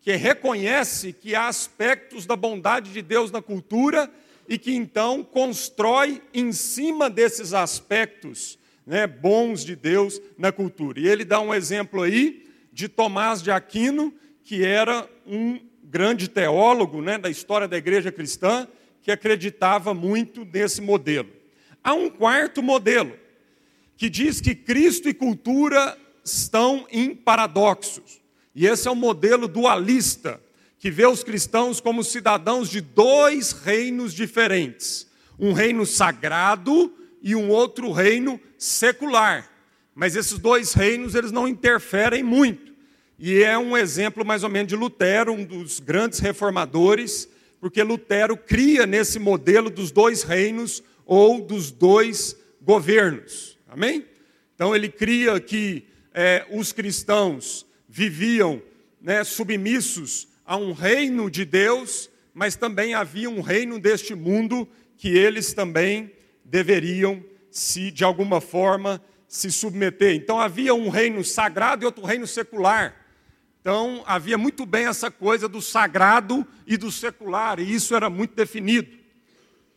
que 0.01 0.15
reconhece 0.17 1.13
que 1.13 1.35
há 1.35 1.49
aspectos 1.49 2.27
da 2.27 2.37
bondade 2.37 2.93
de 2.93 3.03
Deus 3.03 3.31
na 3.31 3.43
cultura 3.43 4.11
e 4.49 4.59
que 4.59 4.75
então 4.75 5.23
constrói 5.23 6.23
em 6.33 6.53
cima 6.53 7.09
desses 7.09 7.55
aspectos 7.55 8.59
né, 8.87 9.07
bons 9.07 9.65
de 9.65 9.77
Deus 9.77 10.21
na 10.37 10.51
cultura. 10.51 11.01
E 11.01 11.09
ele 11.09 11.25
dá 11.25 11.41
um 11.41 11.55
exemplo 11.55 12.03
aí 12.03 12.49
de 12.73 12.89
Tomás 12.89 13.43
de 13.43 13.51
Aquino, 13.51 14.13
que 14.45 14.65
era 14.65 15.09
um 15.27 15.61
grande 15.93 16.27
teólogo 16.27 17.03
né, 17.03 17.19
da 17.19 17.29
história 17.29 17.69
da 17.69 17.77
igreja 17.77 18.11
cristã, 18.11 18.67
que 19.03 19.13
acreditava 19.13 19.93
muito 19.93 20.43
nesse 20.43 20.81
modelo. 20.81 21.29
Há 21.85 21.93
um 21.93 22.09
quarto 22.09 22.63
modelo, 22.63 23.13
que 23.95 24.09
diz 24.09 24.41
que 24.41 24.55
Cristo 24.55 25.07
e 25.07 25.13
cultura 25.13 25.99
estão 26.25 26.87
em 26.91 27.15
paradoxos. 27.15 28.23
E 28.55 28.67
esse 28.67 28.89
é 28.89 28.91
o 28.91 28.97
modelo 28.97 29.47
dualista, 29.47 30.41
que 30.79 30.91
vê 30.91 31.07
os 31.07 31.23
cristãos 31.23 31.79
como 31.79 32.03
cidadãos 32.03 32.71
de 32.71 32.81
dois 32.81 33.53
reinos 33.53 34.15
diferentes: 34.15 35.07
um 35.39 35.53
reino 35.53 35.85
sagrado 35.85 36.91
e 37.23 37.37
um 37.37 37.51
outro 37.51 37.93
reino 37.93 38.41
secular. 38.57 39.51
Mas 39.95 40.17
esses 40.17 40.39
dois 40.39 40.73
reinos 40.73 41.15
eles 41.15 41.33
não 41.33 41.47
interferem 41.47 42.23
muito. 42.23 42.72
E 43.25 43.45
é 43.45 43.57
um 43.57 43.77
exemplo 43.77 44.25
mais 44.25 44.43
ou 44.43 44.51
menos 44.51 44.67
de 44.67 44.75
Lutero, 44.75 45.33
um 45.33 45.45
dos 45.45 45.79
grandes 45.79 46.19
reformadores, 46.19 47.29
porque 47.61 47.81
Lutero 47.81 48.37
cria 48.37 48.85
nesse 48.85 49.21
modelo 49.21 49.71
dos 49.71 49.93
dois 49.93 50.25
reinos 50.25 50.83
ou 51.07 51.41
dos 51.41 51.71
dois 51.71 52.37
governos. 52.61 53.57
Amém? 53.69 54.05
Então 54.57 54.75
ele 54.75 54.89
cria 54.89 55.39
que 55.39 55.85
é, 56.13 56.45
os 56.51 56.73
cristãos 56.73 57.65
viviam 57.89 58.61
né, 59.01 59.23
submissos 59.23 60.27
a 60.45 60.57
um 60.57 60.73
reino 60.73 61.31
de 61.31 61.45
Deus, 61.45 62.11
mas 62.35 62.57
também 62.57 62.93
havia 62.93 63.31
um 63.31 63.41
reino 63.41 63.79
deste 63.79 64.17
mundo 64.17 64.67
que 64.97 65.17
eles 65.17 65.53
também 65.53 66.11
deveriam 66.45 67.23
se 67.53 67.93
de 67.93 68.03
alguma 68.03 68.41
forma 68.41 69.01
se 69.29 69.53
submeter. 69.53 70.13
Então 70.13 70.41
havia 70.41 70.75
um 70.75 70.89
reino 70.89 71.23
sagrado 71.23 71.85
e 71.85 71.87
outro 71.87 72.05
reino 72.05 72.27
secular. 72.27 73.01
Então, 73.63 74.03
havia 74.07 74.37
muito 74.37 74.67
bem 74.67 74.87
essa 74.87 75.09
coisa 75.09 75.49
do 75.49 75.63
sagrado 75.63 76.45
e 76.67 76.77
do 76.77 76.91
secular, 76.91 77.61
e 77.61 77.73
isso 77.73 77.95
era 77.95 78.11
muito 78.11 78.35
definido. 78.35 78.89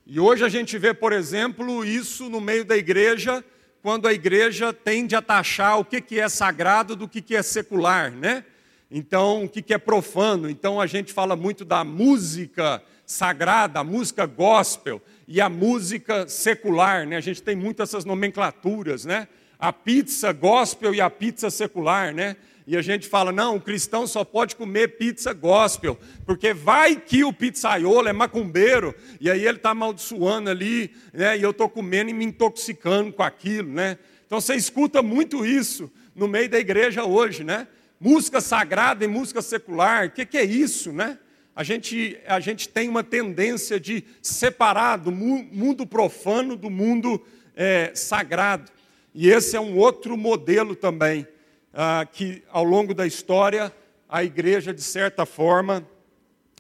E 0.07 0.19
hoje 0.19 0.43
a 0.43 0.49
gente 0.49 0.75
vê, 0.75 0.91
por 0.91 1.13
exemplo, 1.13 1.85
isso 1.85 2.27
no 2.27 2.41
meio 2.41 2.65
da 2.65 2.75
igreja, 2.75 3.45
quando 3.83 4.07
a 4.07 4.13
igreja 4.13 4.73
tende 4.73 5.15
a 5.15 5.21
taxar 5.21 5.79
o 5.79 5.85
que 5.85 6.19
é 6.19 6.27
sagrado 6.27 6.95
do 6.95 7.07
que 7.07 7.35
é 7.35 7.43
secular, 7.43 8.09
né? 8.09 8.43
Então, 8.89 9.43
o 9.43 9.49
que 9.49 9.71
é 9.71 9.77
profano. 9.77 10.49
Então, 10.49 10.81
a 10.81 10.87
gente 10.87 11.13
fala 11.13 11.35
muito 11.35 11.63
da 11.63 11.83
música 11.83 12.81
sagrada, 13.05 13.81
a 13.81 13.83
música 13.83 14.25
gospel 14.25 14.99
e 15.27 15.39
a 15.39 15.47
música 15.47 16.27
secular, 16.27 17.05
né? 17.05 17.17
A 17.17 17.21
gente 17.21 17.43
tem 17.43 17.55
muito 17.55 17.83
essas 17.83 18.03
nomenclaturas, 18.03 19.05
né? 19.05 19.27
A 19.59 19.71
pizza 19.71 20.33
gospel 20.33 20.95
e 20.95 20.99
a 20.99 21.09
pizza 21.09 21.51
secular, 21.51 22.11
né? 22.11 22.35
E 22.67 22.75
a 22.75 22.81
gente 22.81 23.07
fala, 23.07 23.31
não, 23.31 23.57
o 23.57 23.61
cristão 23.61 24.07
só 24.07 24.23
pode 24.23 24.55
comer 24.55 24.97
pizza 24.97 25.33
gospel, 25.33 25.99
porque 26.25 26.51
vai 26.51 26.95
que 26.95 27.23
o 27.23 27.31
pizzaiolo 27.31 28.07
é 28.07 28.13
macumbeiro, 28.13 28.95
e 29.21 29.29
aí 29.29 29.45
ele 29.45 29.57
está 29.57 29.69
amaldiçoando 29.69 30.49
ali, 30.49 30.91
né, 31.13 31.37
e 31.37 31.43
eu 31.43 31.51
estou 31.51 31.69
comendo 31.69 32.09
e 32.09 32.13
me 32.13 32.25
intoxicando 32.25 33.13
com 33.13 33.21
aquilo. 33.21 33.71
Né? 33.71 33.99
Então 34.25 34.41
você 34.41 34.55
escuta 34.55 35.03
muito 35.03 35.45
isso 35.45 35.91
no 36.15 36.27
meio 36.27 36.49
da 36.49 36.57
igreja 36.57 37.05
hoje, 37.05 37.43
né? 37.43 37.67
Música 37.99 38.41
sagrada 38.41 39.05
e 39.05 39.07
música 39.07 39.41
secular, 39.41 40.07
o 40.07 40.11
que, 40.11 40.25
que 40.25 40.37
é 40.37 40.43
isso, 40.43 40.91
né? 40.91 41.19
A 41.55 41.63
gente, 41.63 42.17
a 42.27 42.39
gente 42.39 42.67
tem 42.67 42.89
uma 42.89 43.03
tendência 43.03 43.79
de 43.79 44.03
separar 44.21 44.97
do 44.97 45.11
mundo 45.11 45.85
profano 45.85 46.55
do 46.55 46.69
mundo 46.69 47.21
é, 47.55 47.91
sagrado. 47.93 48.71
E 49.13 49.29
esse 49.29 49.55
é 49.55 49.59
um 49.59 49.77
outro 49.77 50.17
modelo 50.17 50.75
também 50.75 51.25
ah, 51.75 52.07
que 52.09 52.41
ao 52.49 52.63
longo 52.63 52.93
da 52.93 53.05
história 53.05 53.71
a 54.07 54.23
igreja, 54.23 54.73
de 54.73 54.81
certa 54.81 55.25
forma, 55.25 55.85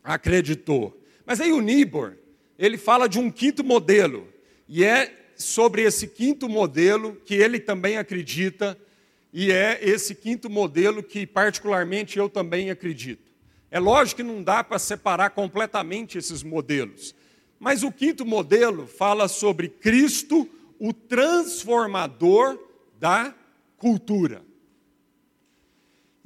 acreditou. 0.03 1.01
Mas 1.25 1.39
aí 1.39 1.53
o 1.53 1.61
Nibor, 1.61 2.17
ele 2.59 2.77
fala 2.77 3.07
de 3.07 3.17
um 3.17 3.31
quinto 3.31 3.63
modelo, 3.63 4.27
e 4.67 4.83
é 4.83 5.13
sobre 5.37 5.83
esse 5.83 6.07
quinto 6.07 6.49
modelo 6.49 7.15
que 7.25 7.33
ele 7.33 7.59
também 7.59 7.97
acredita, 7.97 8.77
e 9.31 9.51
é 9.51 9.79
esse 9.81 10.13
quinto 10.13 10.49
modelo 10.49 11.01
que, 11.01 11.25
particularmente, 11.25 12.17
eu 12.17 12.29
também 12.29 12.69
acredito. 12.69 13.31
É 13.71 13.79
lógico 13.79 14.17
que 14.17 14.23
não 14.23 14.43
dá 14.43 14.63
para 14.63 14.79
separar 14.79 15.31
completamente 15.31 16.17
esses 16.17 16.43
modelos, 16.43 17.15
mas 17.59 17.83
o 17.83 17.91
quinto 17.91 18.25
modelo 18.25 18.85
fala 18.85 19.27
sobre 19.27 19.69
Cristo, 19.69 20.49
o 20.77 20.91
transformador 20.93 22.59
da 22.99 23.33
cultura. 23.77 24.41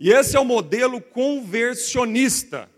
E 0.02 0.14
esse 0.14 0.38
é 0.38 0.40
o 0.40 0.46
modelo 0.46 1.02
conversionista, 1.02 2.70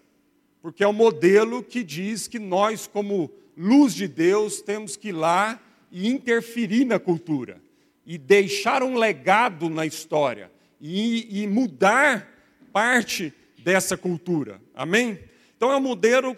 porque 0.59 0.83
é 0.83 0.87
o 0.87 0.93
modelo 0.93 1.61
que 1.61 1.83
diz 1.83 2.27
que 2.27 2.39
nós, 2.39 2.87
como 2.87 3.29
luz 3.55 3.93
de 3.93 4.07
Deus, 4.07 4.59
temos 4.59 4.97
que 4.97 5.09
ir 5.09 5.11
lá 5.11 5.61
e 5.91 6.07
interferir 6.07 6.83
na 6.83 6.97
cultura, 6.97 7.61
e 8.07 8.17
deixar 8.17 8.81
um 8.81 8.95
legado 8.95 9.69
na 9.69 9.85
história, 9.85 10.51
e, 10.81 11.43
e 11.43 11.47
mudar 11.47 12.27
parte 12.73 13.31
dessa 13.59 13.95
cultura. 13.95 14.59
Amém? 14.73 15.19
Então 15.55 15.71
é 15.71 15.77
um 15.77 15.81
modelo 15.81 16.35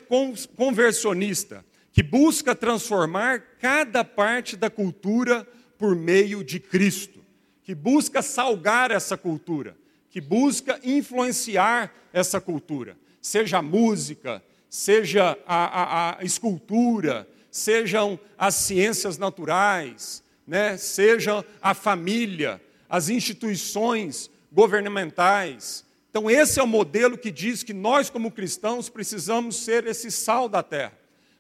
conversionista 0.57 1.63
que 1.93 2.03
busca 2.03 2.53
transformar 2.53 3.39
cada 3.57 4.03
parte 4.03 4.57
da 4.57 4.69
cultura 4.69 5.47
por 5.77 5.95
meio 5.95 6.43
de 6.43 6.59
Cristo, 6.59 7.23
que 7.63 7.73
busca 7.73 8.21
salgar 8.21 8.91
essa 8.91 9.15
cultura, 9.15 9.77
que 10.13 10.22
busca 10.22 10.79
influenciar 10.84 11.91
essa 12.13 12.39
cultura, 12.39 12.96
seja 13.20 13.58
a 13.58 13.62
música, 13.63 14.43
seja 14.70 15.36
a, 15.48 15.65
a, 15.65 16.20
a 16.20 16.24
escultura, 16.24 17.27
sejam 17.50 18.20
as 18.38 18.53
ciências 18.53 19.17
naturais, 19.17 20.24
né? 20.46 20.77
seja 20.77 21.43
a 21.60 21.74
família, 21.74 22.62
as 22.88 23.10
instituições 23.10 24.29
governamentais. 24.51 25.84
Então, 26.12 26.29
esse 26.29 26.60
é 26.60 26.63
o 26.63 26.67
modelo 26.67 27.17
que 27.17 27.32
diz 27.32 27.63
que 27.63 27.74
nós, 27.74 28.12
como 28.12 28.29
cristãos, 28.29 28.89
precisamos 28.89 29.55
ser 29.55 29.88
esse 29.88 30.12
sal 30.12 30.48
da 30.48 30.62
terra, 30.62 30.93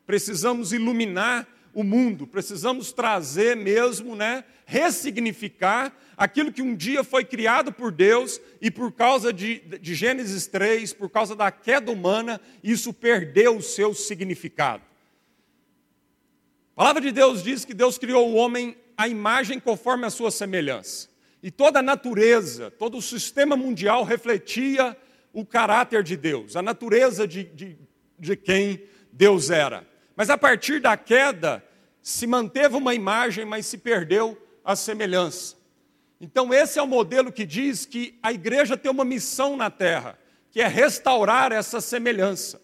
precisamos 0.03 0.73
iluminar 0.73 1.47
o 1.75 1.83
mundo, 1.83 2.25
precisamos 2.25 2.91
trazer 2.91 3.55
mesmo, 3.55 4.15
né, 4.15 4.43
ressignificar 4.73 5.95
aquilo 6.17 6.51
que 6.51 6.61
um 6.61 6.75
dia 6.75 7.03
foi 7.03 7.23
criado 7.23 7.71
por 7.71 7.91
Deus 7.91 8.41
e 8.59 8.71
por 8.71 8.91
causa 8.91 9.31
de, 9.31 9.59
de 9.59 9.93
Gênesis 9.93 10.47
3, 10.47 10.93
por 10.93 11.11
causa 11.11 11.35
da 11.35 11.51
queda 11.51 11.91
humana, 11.91 12.41
isso 12.63 12.91
perdeu 12.91 13.57
o 13.57 13.61
seu 13.61 13.93
significado. 13.93 14.83
A 16.71 16.75
palavra 16.75 17.01
de 17.03 17.11
Deus 17.11 17.43
diz 17.43 17.63
que 17.63 17.73
Deus 17.73 17.99
criou 17.99 18.31
o 18.31 18.33
homem 18.33 18.75
à 18.97 19.07
imagem 19.07 19.59
conforme 19.59 20.07
a 20.07 20.09
sua 20.09 20.31
semelhança. 20.31 21.07
E 21.43 21.51
toda 21.51 21.79
a 21.79 21.83
natureza, 21.83 22.71
todo 22.71 22.97
o 22.97 23.01
sistema 23.01 23.55
mundial 23.55 24.03
refletia 24.03 24.97
o 25.31 25.45
caráter 25.45 26.01
de 26.01 26.17
Deus, 26.17 26.55
a 26.55 26.63
natureza 26.63 27.27
de, 27.27 27.43
de, 27.43 27.77
de 28.17 28.35
quem 28.35 28.81
Deus 29.11 29.51
era. 29.51 29.87
Mas 30.15 30.31
a 30.31 30.37
partir 30.37 30.81
da 30.81 30.97
queda, 30.97 31.63
se 32.01 32.25
manteve 32.25 32.75
uma 32.75 32.95
imagem, 32.95 33.45
mas 33.45 33.67
se 33.67 33.77
perdeu 33.77 34.37
a 34.63 34.75
semelhança. 34.75 35.55
Então, 36.19 36.53
esse 36.53 36.79
é 36.79 36.81
o 36.81 36.87
modelo 36.87 37.31
que 37.31 37.45
diz 37.45 37.85
que 37.85 38.17
a 38.23 38.31
igreja 38.31 38.77
tem 38.77 38.91
uma 38.91 39.03
missão 39.03 39.57
na 39.57 39.69
terra, 39.69 40.17
que 40.51 40.61
é 40.61 40.67
restaurar 40.67 41.51
essa 41.51 41.81
semelhança, 41.81 42.61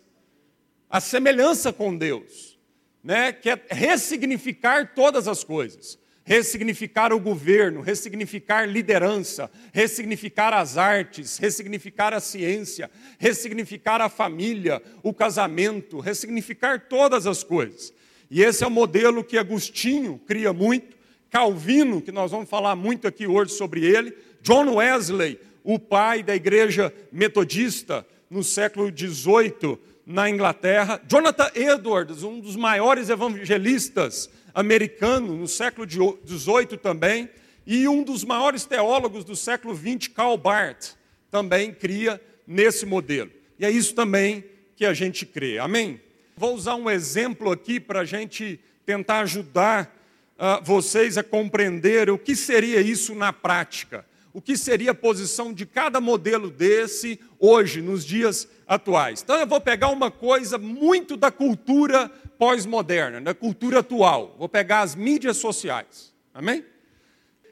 a 0.90 1.02
semelhança 1.02 1.74
com 1.74 1.96
Deus 1.96 2.60
né, 3.04 3.32
que 3.32 3.50
é 3.50 3.60
ressignificar 3.70 4.94
todas 4.94 5.28
as 5.28 5.44
coisas. 5.44 5.98
Ressignificar 6.24 7.12
o 7.12 7.20
governo, 7.20 7.82
ressignificar 7.82 8.68
liderança, 8.68 9.50
ressignificar 9.74 10.54
as 10.54 10.78
artes, 10.78 11.40
ressignificar 11.40 12.14
a 12.14 12.20
ciência, 12.20 12.92
ressignificar 13.18 14.00
a 14.00 14.10
família, 14.10 14.80
o 15.02 15.12
casamento, 15.12 16.00
ressignificar 16.00 16.86
todas 16.88 17.26
as 17.26 17.44
coisas. 17.44 17.92
E 18.30 18.44
esse 18.44 18.64
é 18.64 18.68
o 18.68 18.70
modelo 18.70 19.24
que 19.24 19.40
Agostinho 19.40 20.22
cria 20.28 20.54
muito, 20.54 20.96
Calvino, 21.30 22.02
que 22.02 22.12
nós 22.12 22.32
vamos 22.32 22.50
falar 22.50 22.76
muito 22.76 23.08
aqui 23.08 23.28
hoje 23.28 23.54
sobre 23.54 23.86
ele, 23.86 24.16
John 24.42 24.76
Wesley, 24.76 25.40
o 25.64 25.78
pai 25.78 26.24
da 26.24 26.36
igreja 26.36 26.94
metodista 27.12 28.06
no 28.30 28.44
século 28.44 28.88
XVIII, 28.88 29.78
na 30.06 30.30
Inglaterra. 30.30 31.00
Jonathan 31.08 31.52
Edwards, 31.54 32.24
um 32.24 32.40
dos 32.40 32.56
maiores 32.56 33.10
evangelistas 33.10 34.30
americanos 34.54 35.38
no 35.38 35.48
século 35.48 35.88
XVIII 35.88 36.78
também, 36.82 37.30
e 37.66 37.88
um 37.88 38.02
dos 38.04 38.24
maiores 38.24 38.66
teólogos 38.66 39.24
do 39.24 39.36
século 39.36 39.76
XX, 39.76 40.08
Karl 40.08 40.36
Barth, 40.38 40.96
também 41.30 41.72
cria 41.72 42.20
nesse 42.48 42.86
modelo. 42.86 43.30
E 43.60 43.66
é 43.66 43.70
isso 43.70 43.94
também 43.94 44.44
que 44.76 44.86
a 44.86 44.94
gente 44.94 45.26
crê. 45.26 45.60
Amém? 45.60 46.02
Vou 46.36 46.56
usar 46.56 46.76
um 46.76 46.90
exemplo 46.90 47.52
aqui 47.52 47.80
para 47.80 48.00
a 48.00 48.06
gente 48.06 48.60
tentar 48.86 49.20
ajudar 49.20 49.99
uh, 50.40 50.64
vocês 50.64 51.18
a 51.18 51.24
compreender 51.24 52.10
o 52.10 52.18
que 52.18 52.36
seria 52.36 52.82
isso 52.82 53.14
na 53.14 53.32
prática 53.32 54.06
o 54.34 54.42
que 54.42 54.56
seria 54.56 54.92
a 54.92 54.96
posição 54.96 55.52
de 55.52 55.66
cada 55.66 56.00
modelo 56.00 56.50
desse 56.50 57.20
hoje, 57.40 57.82
nos 57.82 58.06
dias 58.06 58.48
atuais. 58.68 59.22
Então 59.22 59.36
eu 59.36 59.48
vou 59.48 59.60
pegar 59.60 59.90
uma 59.90 60.12
coisa 60.12 60.58
muito 60.58 61.18
da 61.18 61.32
cultura 61.32 62.10
pós-moderna, 62.38 63.20
da 63.20 63.34
cultura 63.34 63.80
atual. 63.80 64.36
Vou 64.38 64.48
pegar 64.48 64.82
as 64.82 64.96
mídias 64.96 65.38
sociais. 65.38 66.14
Amém? 66.34 66.64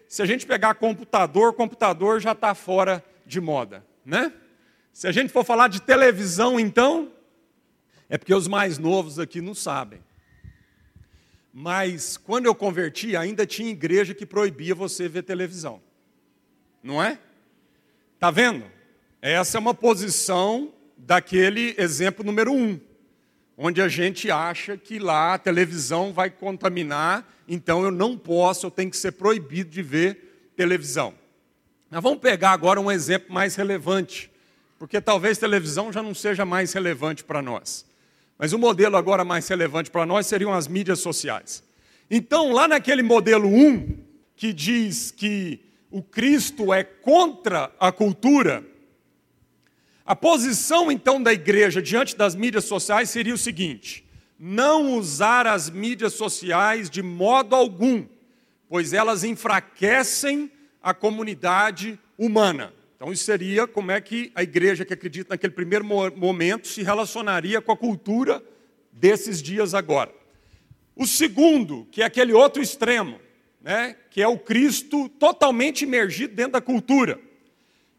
Se 0.07 0.21
a 0.21 0.25
gente 0.25 0.45
pegar 0.45 0.75
computador, 0.75 1.53
computador 1.53 2.21
já 2.21 2.31
está 2.31 2.53
fora 2.53 3.03
de 3.25 3.41
moda, 3.41 3.85
né? 4.05 4.31
Se 4.93 5.07
a 5.07 5.11
gente 5.11 5.31
for 5.31 5.43
falar 5.43 5.67
de 5.67 5.81
televisão, 5.81 6.59
então, 6.59 7.11
é 8.09 8.17
porque 8.17 8.33
os 8.33 8.47
mais 8.47 8.77
novos 8.77 9.19
aqui 9.19 9.41
não 9.41 9.53
sabem. 9.53 9.99
Mas 11.59 12.17
quando 12.17 12.45
eu 12.45 12.53
converti, 12.53 13.15
ainda 13.15 13.45
tinha 13.45 13.71
igreja 13.71 14.13
que 14.13 14.25
proibia 14.25 14.75
você 14.75 15.07
ver 15.07 15.23
televisão 15.23 15.81
não 16.83 17.03
é? 17.03 17.19
Está 18.15 18.31
vendo? 18.31 18.65
Essa 19.21 19.57
é 19.57 19.59
uma 19.59 19.73
posição 19.73 20.73
daquele 20.95 21.75
exemplo 21.77 22.23
número 22.23 22.53
um, 22.53 22.79
onde 23.57 23.81
a 23.81 23.87
gente 23.87 24.31
acha 24.31 24.77
que 24.77 24.99
lá 24.99 25.33
a 25.33 25.37
televisão 25.37 26.13
vai 26.13 26.29
contaminar, 26.29 27.27
então 27.47 27.83
eu 27.83 27.91
não 27.91 28.17
posso, 28.17 28.67
eu 28.67 28.71
tenho 28.71 28.89
que 28.89 28.97
ser 28.97 29.11
proibido 29.11 29.69
de 29.69 29.81
ver 29.81 30.51
televisão. 30.55 31.13
Mas 31.89 32.01
vamos 32.01 32.19
pegar 32.19 32.51
agora 32.51 32.79
um 32.79 32.91
exemplo 32.91 33.33
mais 33.33 33.55
relevante, 33.55 34.31
porque 34.79 35.01
talvez 35.01 35.37
televisão 35.37 35.91
já 35.91 36.01
não 36.01 36.13
seja 36.13 36.45
mais 36.45 36.73
relevante 36.73 37.23
para 37.23 37.41
nós. 37.41 37.85
Mas 38.37 38.53
o 38.53 38.59
modelo 38.59 38.97
agora 38.97 39.23
mais 39.23 39.47
relevante 39.47 39.89
para 39.89 40.05
nós 40.05 40.27
seriam 40.27 40.53
as 40.53 40.67
mídias 40.67 40.99
sociais. 40.99 41.63
Então, 42.09 42.51
lá 42.51 42.67
naquele 42.67 43.01
modelo 43.01 43.47
1, 43.49 43.97
que 44.35 44.53
diz 44.53 45.11
que 45.11 45.59
o 45.89 46.01
Cristo 46.01 46.73
é 46.73 46.83
contra 46.83 47.71
a 47.79 47.91
cultura, 47.91 48.63
a 50.05 50.15
posição 50.15 50.91
então 50.91 51.21
da 51.21 51.33
igreja 51.33 51.81
diante 51.81 52.15
das 52.15 52.35
mídias 52.35 52.65
sociais 52.65 53.09
seria 53.09 53.33
o 53.33 53.37
seguinte: 53.37 54.07
não 54.39 54.93
usar 54.93 55.47
as 55.47 55.69
mídias 55.69 56.13
sociais 56.13 56.89
de 56.89 57.01
modo 57.01 57.55
algum, 57.55 58.05
pois 58.69 58.93
elas 58.93 59.23
enfraquecem 59.23 60.51
a 60.81 60.93
comunidade 60.93 61.99
humana. 62.17 62.73
Então, 62.97 63.13
isso 63.13 63.23
seria 63.23 63.67
como 63.67 63.91
é 63.91 64.01
que 64.01 64.31
a 64.33 64.41
igreja 64.41 64.83
que 64.83 64.91
acredita 64.91 65.35
naquele 65.35 65.53
primeiro 65.53 65.85
momento 65.85 66.67
se 66.67 66.81
relacionaria 66.81 67.61
com 67.61 67.71
a 67.71 67.77
cultura 67.77 68.43
desses 68.91 69.39
dias 69.39 69.75
agora. 69.75 70.11
O 70.95 71.05
segundo, 71.05 71.87
que 71.91 72.01
é 72.01 72.05
aquele 72.05 72.33
outro 72.33 72.59
extremo, 72.59 73.19
né, 73.61 73.95
que 74.09 74.19
é 74.19 74.27
o 74.27 74.39
Cristo 74.39 75.07
totalmente 75.09 75.83
imergido 75.83 76.33
dentro 76.33 76.53
da 76.53 76.61
cultura. 76.61 77.19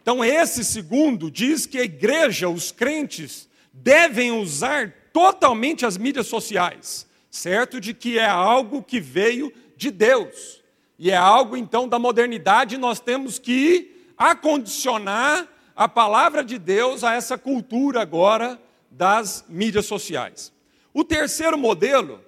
Então, 0.03 0.25
esse 0.25 0.65
segundo 0.65 1.31
diz 1.31 1.65
que 1.65 1.79
a 1.79 1.85
igreja, 1.85 2.49
os 2.49 2.73
crentes, 2.73 3.49
devem 3.73 4.33
usar 4.33 4.93
totalmente 5.13 5.87
as 5.87 5.97
mídias 5.97 6.27
sociais, 6.27 7.07
certo? 7.31 7.81
De 7.81 7.95
que 7.95 8.19
é 8.19 8.27
algo 8.27 8.83
que 8.83 8.99
veio 8.99 9.53
de 9.77 9.93
Deus. 9.93 10.61
E 10.99 11.13
é 11.13 11.17
algo, 11.17 11.57
então, 11.57 11.87
da 11.89 12.01
modernidade, 12.01 12.77
nós 12.77 12.99
temos 12.99 13.39
que 13.39 13.98
acondicionar 14.19 15.47
a 15.77 15.89
palavra 15.89 16.43
de 16.43 16.59
Deus 16.59 17.05
a 17.05 17.15
essa 17.15 17.39
cultura 17.39 18.03
agora 18.03 18.61
das 18.91 19.45
mídias 19.49 19.87
sociais. 19.87 20.53
O 20.93 21.05
terceiro 21.05 21.57
modelo 21.57 22.21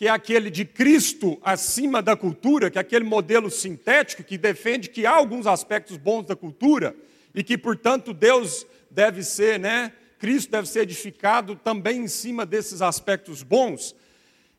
que 0.00 0.06
é 0.06 0.10
aquele 0.10 0.48
de 0.48 0.64
Cristo 0.64 1.38
acima 1.42 2.00
da 2.00 2.16
cultura, 2.16 2.70
que 2.70 2.78
é 2.78 2.80
aquele 2.80 3.04
modelo 3.04 3.50
sintético 3.50 4.24
que 4.24 4.38
defende 4.38 4.88
que 4.88 5.04
há 5.04 5.10
alguns 5.10 5.46
aspectos 5.46 5.98
bons 5.98 6.24
da 6.24 6.34
cultura 6.34 6.96
e 7.34 7.44
que, 7.44 7.58
portanto, 7.58 8.14
Deus 8.14 8.66
deve 8.90 9.22
ser, 9.22 9.60
né? 9.60 9.92
Cristo 10.18 10.52
deve 10.52 10.66
ser 10.66 10.80
edificado 10.84 11.54
também 11.54 11.98
em 11.98 12.08
cima 12.08 12.46
desses 12.46 12.80
aspectos 12.80 13.42
bons. 13.42 13.94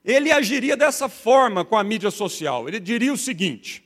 Ele 0.05 0.31
agiria 0.31 0.77
dessa 0.77 1.09
forma 1.09 1.65
com 1.65 1.75
a 1.75 1.83
mídia 1.83 2.11
social. 2.11 2.67
Ele 2.67 2.79
diria 2.79 3.11
o 3.11 3.17
seguinte: 3.17 3.83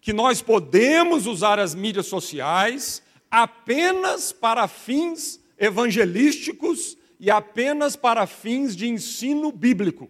que 0.00 0.12
nós 0.12 0.40
podemos 0.40 1.26
usar 1.26 1.58
as 1.58 1.74
mídias 1.74 2.06
sociais 2.06 3.02
apenas 3.30 4.32
para 4.32 4.66
fins 4.68 5.40
evangelísticos 5.58 6.96
e 7.20 7.30
apenas 7.30 7.96
para 7.96 8.26
fins 8.26 8.76
de 8.76 8.88
ensino 8.88 9.50
bíblico. 9.50 10.08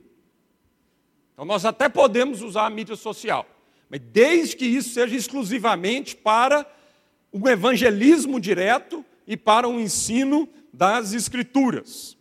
Então 1.33 1.45
nós 1.45 1.65
até 1.65 1.89
podemos 1.89 2.43
usar 2.43 2.67
a 2.67 2.71
mídia 2.71 2.97
social, 2.97 3.47
mas 3.89 4.01
desde 4.01 4.57
que 4.57 4.67
isso 4.67 4.91
seja 4.91 5.17
exclusivamente 5.17 6.15
para 6.15 6.67
um 7.33 7.49
evangelismo 7.49 8.41
direto 8.41 9.05
e 9.27 9.37
para 9.37 9.69
um 9.69 9.81
ensino 9.81 10.49
das 10.73 11.13
escrituras. 11.13 12.17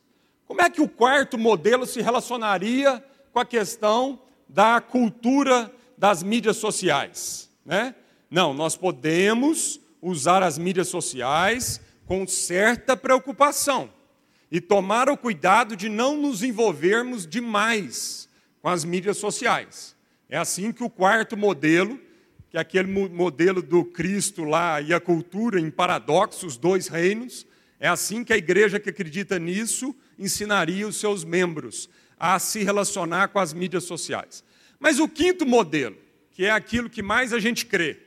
Como 0.46 0.62
é 0.62 0.70
que 0.70 0.82
o 0.82 0.88
quarto 0.88 1.38
modelo 1.38 1.86
se 1.86 2.02
relacionaria 2.02 3.04
com 3.34 3.40
a 3.40 3.46
questão 3.46 4.20
da 4.48 4.80
cultura 4.80 5.74
das 5.98 6.24
mídias 6.24 6.58
sociais? 6.58 7.47
Né? 7.68 7.94
Não, 8.32 8.54
nós 8.54 8.78
podemos 8.78 9.80
usar 10.02 10.42
as 10.42 10.58
mídias 10.58 10.88
sociais 10.88 11.82
com 12.06 12.26
certa 12.26 12.96
preocupação 12.96 13.92
e 14.50 14.62
tomar 14.62 15.10
o 15.10 15.18
cuidado 15.18 15.76
de 15.76 15.90
não 15.90 16.16
nos 16.16 16.42
envolvermos 16.42 17.28
demais 17.28 18.30
com 18.62 18.70
as 18.70 18.86
mídias 18.86 19.18
sociais. 19.18 19.98
É 20.30 20.38
assim 20.38 20.72
que 20.72 20.82
o 20.82 20.90
quarto 20.90 21.36
modelo, 21.36 22.00
que 22.50 22.56
é 22.56 22.62
aquele 22.62 22.88
modelo 23.10 23.62
do 23.62 23.84
Cristo 23.84 24.46
lá 24.46 24.80
e 24.80 24.94
a 24.94 25.00
cultura 25.02 25.60
em 25.60 25.70
paradoxo, 25.70 26.48
os 26.48 26.56
dois 26.56 26.88
reinos, 26.88 27.46
é 27.82 27.90
assim 27.90 28.24
que 28.24 28.32
a 28.32 28.38
igreja 28.38 28.80
que 28.80 28.90
acredita 28.90 29.38
nisso 29.38 29.94
ensinaria 30.18 30.88
os 30.88 30.96
seus 30.96 31.26
membros 31.26 31.90
a 32.18 32.40
se 32.40 32.64
relacionar 32.64 33.28
com 33.28 33.40
as 33.40 33.54
mídias 33.54 33.84
sociais. 33.84 34.42
Mas 34.80 35.00
o 35.00 35.10
quinto 35.10 35.46
modelo, 35.46 35.98
que 36.38 36.46
é 36.46 36.52
aquilo 36.52 36.88
que 36.88 37.02
mais 37.02 37.34
a 37.34 37.40
gente 37.40 37.66
crê, 37.66 37.98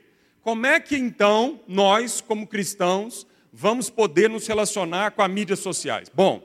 como 0.41 0.65
é 0.65 0.79
que 0.79 0.95
então 0.95 1.59
nós, 1.67 2.21
como 2.21 2.47
cristãos, 2.47 3.27
vamos 3.51 3.89
poder 3.89 4.29
nos 4.29 4.47
relacionar 4.47 5.11
com 5.11 5.21
as 5.21 5.29
mídias 5.29 5.59
sociais? 5.59 6.07
Bom, 6.07 6.41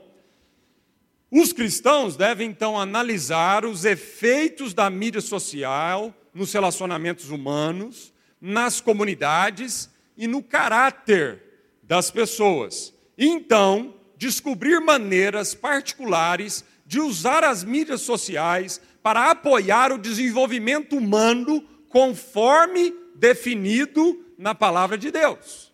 os 1.31 1.53
cristãos 1.53 2.17
devem 2.17 2.49
então 2.49 2.77
analisar 2.77 3.63
os 3.63 3.85
efeitos 3.85 4.73
da 4.73 4.89
mídia 4.89 5.21
social 5.21 6.13
nos 6.33 6.51
relacionamentos 6.51 7.29
humanos, 7.29 8.13
nas 8.41 8.81
comunidades 8.81 9.89
e 10.17 10.27
no 10.27 10.43
caráter 10.43 11.41
das 11.81 12.11
pessoas. 12.11 12.93
E 13.17 13.25
então, 13.25 13.93
descobrir 14.17 14.81
maneiras 14.81 15.55
particulares 15.55 16.65
de 16.85 16.99
usar 16.99 17.45
as 17.45 17.63
mídias 17.63 18.01
sociais 18.01 18.81
para 19.01 19.31
apoiar 19.31 19.93
o 19.93 19.97
desenvolvimento 19.97 20.97
humano 20.97 21.65
conforme 21.89 22.93
definido 23.15 24.25
na 24.37 24.53
palavra 24.53 24.97
de 24.97 25.11
Deus. 25.11 25.71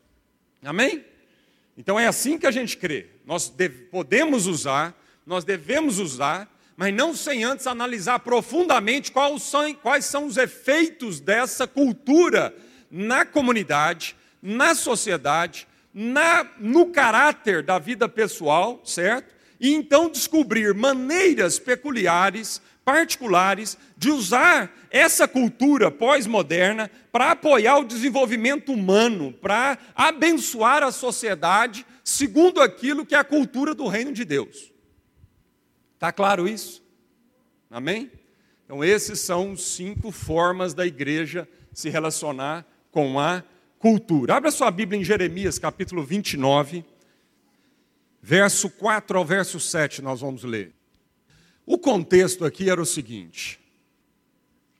Amém? 0.64 1.04
Então 1.78 2.00
é 2.00 2.08
assim 2.08 2.38
que 2.38 2.48
a 2.48 2.52
gente 2.52 2.78
crê. 2.78 3.08
Nós 3.26 3.52
podemos 3.92 4.48
usar, 4.48 4.98
nós 5.26 5.44
devemos 5.44 6.00
usar, 6.00 6.50
mas 6.76 6.94
não 6.94 7.16
sem 7.16 7.44
antes 7.44 7.68
analisar 7.68 8.20
profundamente 8.20 9.12
quais 9.12 10.06
são, 10.06 10.26
os 10.26 10.38
efeitos 10.38 11.20
dessa 11.20 11.68
cultura 11.68 12.56
na 12.90 13.26
comunidade, 13.26 14.16
na 14.42 14.76
sociedade, 14.76 15.68
na, 15.94 16.50
no 16.60 16.88
caráter 16.88 17.64
da 17.64 17.78
vida 17.78 18.10
pessoal, 18.10 18.82
certo? 18.84 19.34
E 19.60 19.74
então 19.74 20.10
descobrir 20.10 20.74
maneiras 20.74 21.60
peculiares 21.60 22.62
particulares 22.84 23.78
de 23.98 24.12
usar 24.12 24.72
essa 24.90 25.28
cultura 25.28 25.90
pós-moderna 25.90 26.90
para 27.12 27.32
apoiar 27.32 27.80
o 27.80 27.86
desenvolvimento 27.86 28.72
humano, 28.72 29.34
para 29.34 29.78
abençoar 29.96 30.84
a 30.84 30.92
sociedade 30.92 31.86
segundo 32.04 32.62
aquilo 32.62 33.06
que 33.06 33.16
é 33.16 33.18
a 33.18 33.24
cultura 33.24 33.74
do 33.74 33.88
reino 33.88 34.12
de 34.12 34.26
Deus. 34.26 34.72
Está 35.96 36.12
claro 36.12 36.48
isso? 36.48 36.84
Amém? 37.72 38.12
Então, 38.66 38.84
esses 38.84 39.20
são 39.20 39.56
cinco 39.56 40.12
formas 40.12 40.74
da 40.74 40.86
igreja 40.86 41.48
se 41.72 41.90
relacionar 41.90 42.66
com 42.92 43.20
a 43.20 43.44
cultura. 43.80 44.36
Abra 44.36 44.52
sua 44.52 44.70
Bíblia 44.70 45.00
em 45.00 45.04
Jeremias, 45.04 45.58
capítulo 45.58 46.04
29, 46.04 46.86
verso 48.22 48.70
4 48.70 49.18
ao 49.18 49.26
verso 49.26 49.60
7, 49.60 50.02
nós 50.02 50.22
vamos 50.22 50.44
ler. 50.44 50.74
O 51.66 51.78
contexto 51.78 52.44
aqui 52.46 52.70
era 52.70 52.82
o 52.82 52.86
seguinte: 52.86 53.60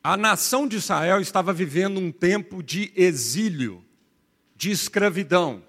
a 0.04 0.18
nação 0.18 0.68
de 0.68 0.78
Israel 0.78 1.22
estava 1.22 1.54
vivendo 1.54 1.98
um 2.00 2.12
tempo 2.12 2.62
de 2.62 2.92
exílio, 2.96 3.84
de 4.56 4.72
escravidão. 4.72 5.64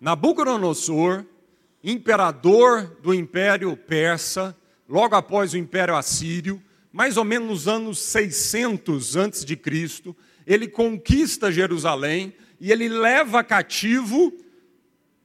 Nabucodonosor, 0.00 1.24
imperador 1.82 2.96
do 3.02 3.12
Império 3.12 3.76
Persa, 3.76 4.56
logo 4.88 5.16
após 5.16 5.52
o 5.54 5.58
Império 5.58 5.96
Assírio, 5.96 6.62
mais 6.92 7.16
ou 7.16 7.24
menos 7.24 7.48
nos 7.48 7.68
anos 7.68 7.98
600 7.98 9.16
antes 9.16 9.44
de 9.44 9.56
Cristo, 9.56 10.16
ele 10.46 10.68
conquista 10.68 11.50
Jerusalém 11.50 12.32
e 12.60 12.70
ele 12.70 12.88
leva 12.88 13.42
cativo 13.42 14.32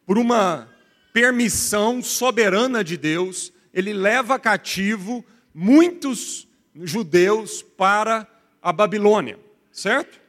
por 0.07 0.17
uma 0.17 0.69
permissão 1.13 2.01
soberana 2.01 2.83
de 2.83 2.97
Deus 2.97 3.52
ele 3.73 3.93
leva 3.93 4.37
cativo 4.37 5.25
muitos 5.53 6.47
judeus 6.75 7.61
para 7.61 8.27
a 8.61 8.71
Babilônia, 8.71 9.39
certo? 9.71 10.21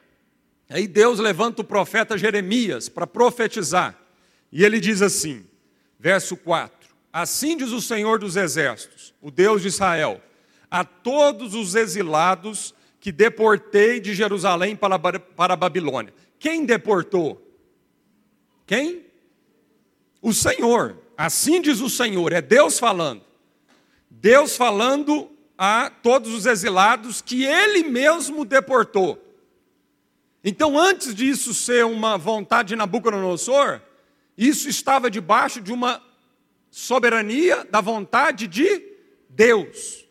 Aí 0.69 0.87
Deus 0.87 1.19
levanta 1.19 1.61
o 1.61 1.65
profeta 1.65 2.17
Jeremias 2.17 2.89
para 2.89 3.05
profetizar. 3.05 3.97
E 4.51 4.63
ele 4.63 4.79
diz 4.79 5.01
assim, 5.01 5.45
verso 5.99 6.35
4: 6.35 6.95
Assim 7.13 7.55
diz 7.55 7.71
o 7.71 7.81
Senhor 7.81 8.19
dos 8.19 8.35
Exércitos, 8.35 9.13
o 9.21 9.29
Deus 9.29 9.61
de 9.61 9.67
Israel, 9.67 10.21
a 10.69 10.83
todos 10.83 11.53
os 11.53 11.75
exilados 11.75 12.73
que 12.99 13.11
deportei 13.11 13.99
de 13.99 14.15
Jerusalém 14.15 14.75
para, 14.75 14.97
para 14.97 15.53
a 15.53 15.57
Babilônia. 15.57 16.13
Quem 16.39 16.65
deportou? 16.65 17.41
Quem? 18.65 19.05
O 20.21 20.33
Senhor. 20.33 20.97
Assim 21.15 21.61
diz 21.61 21.79
o 21.81 21.89
Senhor, 21.89 22.33
é 22.33 22.41
Deus 22.41 22.79
falando. 22.79 23.23
Deus 24.21 24.55
falando 24.55 25.29
a 25.57 25.89
todos 25.89 26.33
os 26.33 26.45
exilados 26.45 27.21
que 27.21 27.43
ele 27.43 27.83
mesmo 27.83 28.43
deportou. 28.43 29.21
Então, 30.43 30.77
antes 30.77 31.13
disso 31.15 31.53
ser 31.53 31.85
uma 31.85 32.17
vontade 32.17 32.69
de 32.69 32.75
Nabucodonosor, 32.75 33.81
isso 34.37 34.69
estava 34.69 35.09
debaixo 35.09 35.61
de 35.61 35.71
uma 35.71 36.01
soberania 36.69 37.65
da 37.65 37.81
vontade 37.81 38.47
de 38.47 38.83
Deus. 39.29 40.05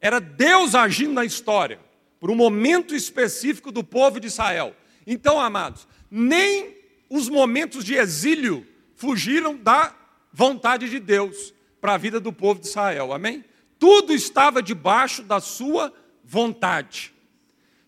Era 0.00 0.20
Deus 0.20 0.74
agindo 0.74 1.12
na 1.12 1.24
história, 1.24 1.80
por 2.18 2.30
um 2.30 2.34
momento 2.34 2.94
específico 2.94 3.70
do 3.70 3.84
povo 3.84 4.18
de 4.18 4.26
Israel. 4.26 4.74
Então, 5.06 5.40
amados, 5.40 5.86
nem 6.10 6.76
os 7.08 7.28
momentos 7.28 7.84
de 7.84 7.94
exílio 7.94 8.66
fugiram 8.94 9.56
da 9.56 9.94
vontade 10.32 10.88
de 10.88 10.98
Deus 10.98 11.54
para 11.86 11.94
a 11.94 11.98
vida 11.98 12.18
do 12.18 12.32
povo 12.32 12.60
de 12.60 12.66
Israel, 12.66 13.12
amém? 13.12 13.44
Tudo 13.78 14.12
estava 14.12 14.60
debaixo 14.60 15.22
da 15.22 15.38
sua 15.38 15.92
vontade. 16.24 17.14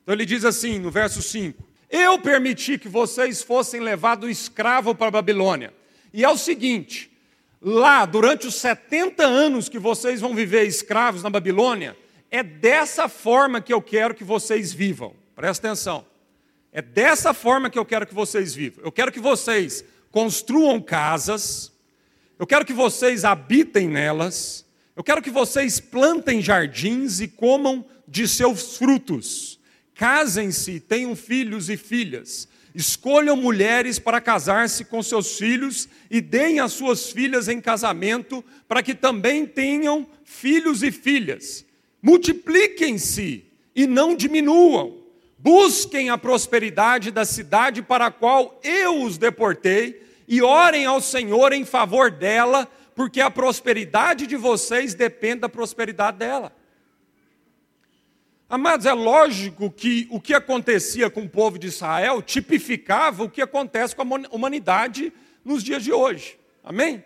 Então 0.00 0.14
ele 0.14 0.24
diz 0.24 0.44
assim 0.44 0.78
no 0.78 0.88
verso 0.88 1.20
5: 1.20 1.60
Eu 1.90 2.16
permiti 2.20 2.78
que 2.78 2.88
vocês 2.88 3.42
fossem 3.42 3.80
levados 3.80 4.30
escravo 4.30 4.94
para 4.94 5.08
a 5.08 5.10
Babilônia. 5.10 5.74
E 6.12 6.24
é 6.24 6.28
o 6.28 6.38
seguinte: 6.38 7.10
lá, 7.60 8.06
durante 8.06 8.46
os 8.46 8.54
70 8.54 9.26
anos 9.26 9.68
que 9.68 9.80
vocês 9.80 10.20
vão 10.20 10.32
viver 10.32 10.62
escravos 10.62 11.24
na 11.24 11.30
Babilônia, 11.30 11.96
é 12.30 12.40
dessa 12.40 13.08
forma 13.08 13.60
que 13.60 13.72
eu 13.72 13.82
quero 13.82 14.14
que 14.14 14.22
vocês 14.22 14.72
vivam. 14.72 15.12
Presta 15.34 15.66
atenção. 15.66 16.06
É 16.70 16.80
dessa 16.80 17.34
forma 17.34 17.68
que 17.68 17.76
eu 17.80 17.84
quero 17.84 18.06
que 18.06 18.14
vocês 18.14 18.54
vivam. 18.54 18.84
Eu 18.84 18.92
quero 18.92 19.10
que 19.10 19.18
vocês 19.18 19.84
construam 20.12 20.80
casas, 20.80 21.72
eu 22.38 22.46
quero 22.46 22.64
que 22.64 22.72
vocês 22.72 23.24
habitem 23.24 23.88
nelas. 23.88 24.64
Eu 24.94 25.02
quero 25.02 25.20
que 25.20 25.30
vocês 25.30 25.80
plantem 25.80 26.40
jardins 26.40 27.20
e 27.20 27.28
comam 27.28 27.84
de 28.06 28.28
seus 28.28 28.76
frutos. 28.76 29.58
Casem-se, 29.94 30.78
tenham 30.78 31.16
filhos 31.16 31.68
e 31.68 31.76
filhas. 31.76 32.48
Escolham 32.74 33.36
mulheres 33.36 33.98
para 33.98 34.20
casar-se 34.20 34.84
com 34.84 35.02
seus 35.02 35.36
filhos 35.36 35.88
e 36.08 36.20
deem 36.20 36.60
as 36.60 36.72
suas 36.72 37.10
filhas 37.10 37.48
em 37.48 37.60
casamento, 37.60 38.44
para 38.68 38.82
que 38.82 38.94
também 38.94 39.44
tenham 39.44 40.06
filhos 40.24 40.82
e 40.84 40.92
filhas. 40.92 41.64
Multipliquem-se 42.00 43.44
e 43.74 43.86
não 43.86 44.14
diminuam. 44.14 44.98
Busquem 45.36 46.10
a 46.10 46.18
prosperidade 46.18 47.10
da 47.10 47.24
cidade 47.24 47.82
para 47.82 48.06
a 48.06 48.10
qual 48.12 48.60
eu 48.62 49.02
os 49.02 49.18
deportei 49.18 50.07
e 50.28 50.42
orem 50.42 50.84
ao 50.84 51.00
Senhor 51.00 51.54
em 51.54 51.64
favor 51.64 52.10
dela, 52.10 52.68
porque 52.94 53.20
a 53.20 53.30
prosperidade 53.30 54.26
de 54.26 54.36
vocês 54.36 54.92
depende 54.92 55.40
da 55.40 55.48
prosperidade 55.48 56.18
dela. 56.18 56.52
Amados, 58.50 58.86
é 58.86 58.92
lógico 58.92 59.70
que 59.70 60.06
o 60.10 60.20
que 60.20 60.34
acontecia 60.34 61.08
com 61.08 61.22
o 61.22 61.28
povo 61.28 61.58
de 61.58 61.68
Israel 61.68 62.20
tipificava 62.20 63.24
o 63.24 63.30
que 63.30 63.40
acontece 63.40 63.96
com 63.96 64.02
a 64.02 64.34
humanidade 64.34 65.12
nos 65.44 65.64
dias 65.64 65.82
de 65.82 65.92
hoje. 65.92 66.38
Amém? 66.62 67.02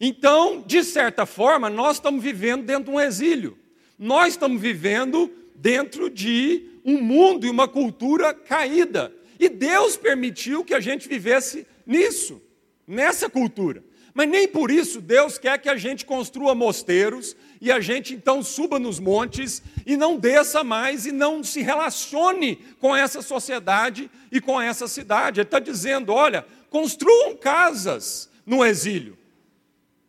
Então, 0.00 0.62
de 0.66 0.82
certa 0.84 1.26
forma, 1.26 1.68
nós 1.68 1.96
estamos 1.96 2.22
vivendo 2.22 2.64
dentro 2.64 2.84
de 2.84 2.90
um 2.90 3.00
exílio. 3.00 3.58
Nós 3.98 4.28
estamos 4.34 4.60
vivendo 4.60 5.30
dentro 5.54 6.08
de 6.08 6.66
um 6.84 7.02
mundo 7.02 7.46
e 7.46 7.50
uma 7.50 7.66
cultura 7.66 8.32
caída. 8.32 9.12
E 9.40 9.48
Deus 9.48 9.96
permitiu 9.96 10.64
que 10.64 10.74
a 10.74 10.80
gente 10.80 11.08
vivesse 11.08 11.66
nisso, 11.88 12.40
nessa 12.86 13.30
cultura. 13.30 13.82
Mas 14.12 14.28
nem 14.28 14.46
por 14.48 14.70
isso 14.70 15.00
Deus 15.00 15.38
quer 15.38 15.58
que 15.58 15.68
a 15.68 15.76
gente 15.76 16.04
construa 16.04 16.54
mosteiros 16.54 17.36
e 17.60 17.70
a 17.70 17.80
gente 17.80 18.14
então 18.14 18.42
suba 18.42 18.78
nos 18.78 18.98
montes 18.98 19.62
e 19.86 19.96
não 19.96 20.16
desça 20.16 20.62
mais 20.62 21.06
e 21.06 21.12
não 21.12 21.42
se 21.42 21.62
relacione 21.62 22.56
com 22.80 22.94
essa 22.94 23.22
sociedade 23.22 24.10
e 24.30 24.40
com 24.40 24.60
essa 24.60 24.88
cidade. 24.88 25.40
Ele 25.40 25.46
está 25.46 25.58
dizendo: 25.58 26.12
olha, 26.12 26.44
construam 26.68 27.36
casas 27.36 28.28
no 28.44 28.64
exílio, 28.64 29.16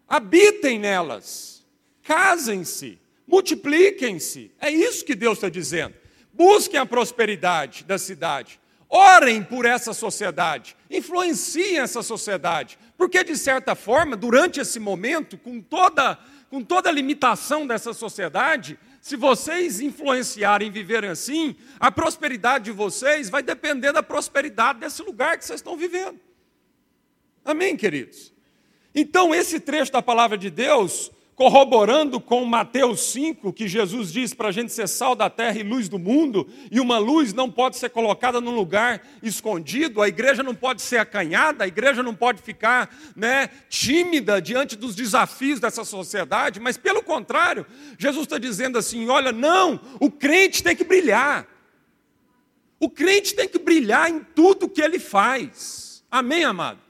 habitem 0.08 0.80
nelas, 0.80 1.64
casem-se, 2.04 3.00
multipliquem-se. 3.28 4.52
É 4.60 4.72
isso 4.72 5.06
que 5.06 5.14
Deus 5.14 5.38
está 5.38 5.50
dizendo. 5.50 5.94
Busquem 6.34 6.80
a 6.80 6.86
prosperidade 6.86 7.84
da 7.84 7.98
cidade. 7.98 8.60
Orem 8.90 9.44
por 9.44 9.66
essa 9.66 9.94
sociedade, 9.94 10.76
influenciem 10.90 11.78
essa 11.78 12.02
sociedade, 12.02 12.80
porque 12.98 13.24
de 13.24 13.38
certa 13.38 13.76
forma, 13.76 14.18
durante 14.18 14.60
esse 14.60 14.80
momento, 14.80 15.38
com 15.38 15.62
toda, 15.62 16.18
com 16.50 16.64
toda 16.64 16.90
a 16.90 16.92
limitação 16.92 17.68
dessa 17.68 17.94
sociedade, 17.94 18.80
se 19.00 19.16
vocês 19.16 19.80
influenciarem 19.80 20.70
e 20.70 20.72
viverem 20.72 21.12
assim, 21.12 21.56
a 21.80 21.92
prosperidade 21.92 22.66
de 22.66 22.72
vocês 22.72 23.30
vai 23.30 23.44
depender 23.44 23.92
da 23.92 24.02
prosperidade 24.02 24.80
desse 24.80 25.04
lugar 25.04 25.38
que 25.38 25.46
vocês 25.46 25.60
estão 25.60 25.78
vivendo. 25.78 26.20
Amém, 27.46 27.78
queridos? 27.78 28.34
Então, 28.94 29.36
esse 29.36 29.60
trecho 29.60 29.92
da 29.92 30.02
palavra 30.02 30.36
de 30.36 30.50
Deus 30.50 31.12
corroborando 31.40 32.20
com 32.20 32.44
Mateus 32.44 33.00
5, 33.14 33.54
que 33.54 33.66
Jesus 33.66 34.12
diz 34.12 34.34
para 34.34 34.50
a 34.50 34.52
gente 34.52 34.74
ser 34.74 34.90
sal 34.90 35.16
da 35.16 35.30
terra 35.30 35.58
e 35.58 35.64
luz 35.64 35.88
do 35.88 35.98
mundo, 35.98 36.46
e 36.70 36.82
uma 36.82 36.98
luz 36.98 37.32
não 37.32 37.50
pode 37.50 37.78
ser 37.78 37.92
colocada 37.92 38.42
num 38.42 38.54
lugar 38.54 39.08
escondido, 39.24 40.02
a 40.02 40.10
igreja 40.10 40.44
não 40.44 40.54
pode 40.54 40.82
ser 40.82 40.98
acanhada, 40.98 41.64
a 41.64 41.68
igreja 41.68 42.04
não 42.04 42.14
pode 42.14 42.42
ficar 42.42 42.94
né, 43.16 43.50
tímida 43.70 44.42
diante 44.42 44.76
dos 44.76 44.94
desafios 44.94 45.62
dessa 45.62 45.86
sociedade, 45.86 46.60
mas 46.60 46.76
pelo 46.76 47.02
contrário, 47.02 47.66
Jesus 47.98 48.26
está 48.26 48.38
dizendo 48.38 48.78
assim: 48.78 49.08
olha, 49.08 49.32
não, 49.32 49.80
o 49.98 50.12
crente 50.12 50.62
tem 50.62 50.76
que 50.76 50.84
brilhar, 50.84 51.48
o 52.82 52.90
crente 52.90 53.34
tem 53.34 53.48
que 53.48 53.60
brilhar 53.60 54.10
em 54.10 54.20
tudo 54.36 54.68
que 54.68 54.82
ele 54.82 55.00
faz, 55.00 56.04
amém, 56.12 56.44
amado? 56.44 56.89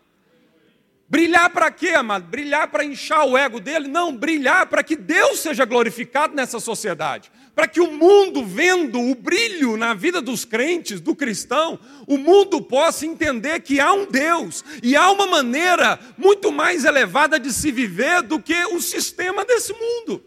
Brilhar 1.09 1.49
para 1.49 1.71
quê, 1.71 1.89
amado? 1.89 2.27
Brilhar 2.27 2.67
para 2.67 2.85
inchar 2.85 3.25
o 3.25 3.35
ego 3.35 3.59
dele? 3.59 3.87
Não, 3.87 4.15
brilhar 4.15 4.67
para 4.67 4.83
que 4.83 4.95
Deus 4.95 5.39
seja 5.39 5.65
glorificado 5.65 6.35
nessa 6.35 6.59
sociedade. 6.59 7.31
Para 7.55 7.67
que 7.67 7.81
o 7.81 7.91
mundo, 7.91 8.45
vendo 8.45 9.01
o 9.01 9.15
brilho 9.15 9.75
na 9.75 9.95
vida 9.95 10.21
dos 10.21 10.45
crentes, 10.45 11.01
do 11.01 11.15
cristão, 11.15 11.79
o 12.05 12.15
mundo 12.15 12.61
possa 12.61 13.07
entender 13.07 13.59
que 13.61 13.79
há 13.79 13.91
um 13.91 14.05
Deus 14.05 14.63
e 14.83 14.95
há 14.95 15.09
uma 15.09 15.25
maneira 15.25 15.99
muito 16.15 16.51
mais 16.51 16.85
elevada 16.85 17.39
de 17.39 17.51
se 17.51 17.71
viver 17.71 18.21
do 18.21 18.39
que 18.39 18.65
o 18.67 18.79
sistema 18.79 19.43
desse 19.43 19.73
mundo. 19.73 20.23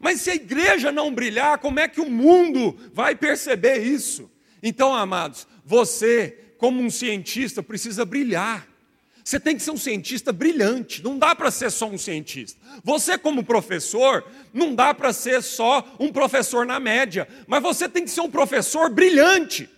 Mas 0.00 0.22
se 0.22 0.30
a 0.30 0.34
igreja 0.34 0.90
não 0.90 1.12
brilhar, 1.12 1.58
como 1.58 1.78
é 1.78 1.86
que 1.86 2.00
o 2.00 2.08
mundo 2.08 2.74
vai 2.94 3.14
perceber 3.14 3.82
isso? 3.82 4.30
Então, 4.62 4.94
amados, 4.94 5.46
você, 5.66 6.54
como 6.56 6.80
um 6.80 6.88
cientista, 6.88 7.62
precisa 7.62 8.06
brilhar. 8.06 8.69
Você 9.24 9.38
tem 9.38 9.56
que 9.56 9.62
ser 9.62 9.70
um 9.70 9.76
cientista 9.76 10.32
brilhante, 10.32 11.02
não 11.02 11.18
dá 11.18 11.34
para 11.34 11.50
ser 11.50 11.70
só 11.70 11.86
um 11.86 11.98
cientista. 11.98 12.58
Você, 12.82 13.18
como 13.18 13.44
professor, 13.44 14.24
não 14.52 14.74
dá 14.74 14.94
para 14.94 15.12
ser 15.12 15.42
só 15.42 15.86
um 15.98 16.10
professor 16.10 16.64
na 16.64 16.80
média, 16.80 17.28
mas 17.46 17.62
você 17.62 17.88
tem 17.88 18.04
que 18.04 18.10
ser 18.10 18.22
um 18.22 18.30
professor 18.30 18.88
brilhante. 18.90 19.68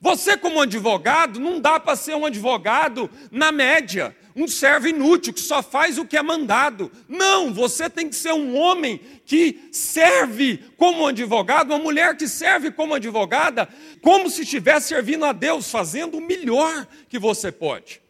Você, 0.00 0.36
como 0.36 0.60
advogado, 0.60 1.40
não 1.40 1.60
dá 1.60 1.80
para 1.80 1.96
ser 1.96 2.14
um 2.14 2.26
advogado 2.26 3.10
na 3.30 3.50
média, 3.50 4.14
um 4.36 4.46
servo 4.46 4.86
inútil 4.86 5.32
que 5.32 5.40
só 5.40 5.62
faz 5.62 5.98
o 5.98 6.04
que 6.04 6.16
é 6.16 6.22
mandado. 6.22 6.92
Não, 7.08 7.52
você 7.52 7.88
tem 7.88 8.08
que 8.08 8.14
ser 8.14 8.32
um 8.32 8.56
homem 8.56 9.00
que 9.24 9.68
serve 9.72 10.58
como 10.76 11.06
advogado, 11.06 11.70
uma 11.70 11.78
mulher 11.78 12.16
que 12.16 12.28
serve 12.28 12.70
como 12.70 12.94
advogada, 12.94 13.68
como 14.02 14.28
se 14.28 14.42
estivesse 14.42 14.88
servindo 14.88 15.24
a 15.24 15.32
Deus, 15.32 15.70
fazendo 15.70 16.18
o 16.18 16.26
melhor 16.26 16.86
que 17.08 17.18
você 17.18 17.50
pode. 17.50 18.05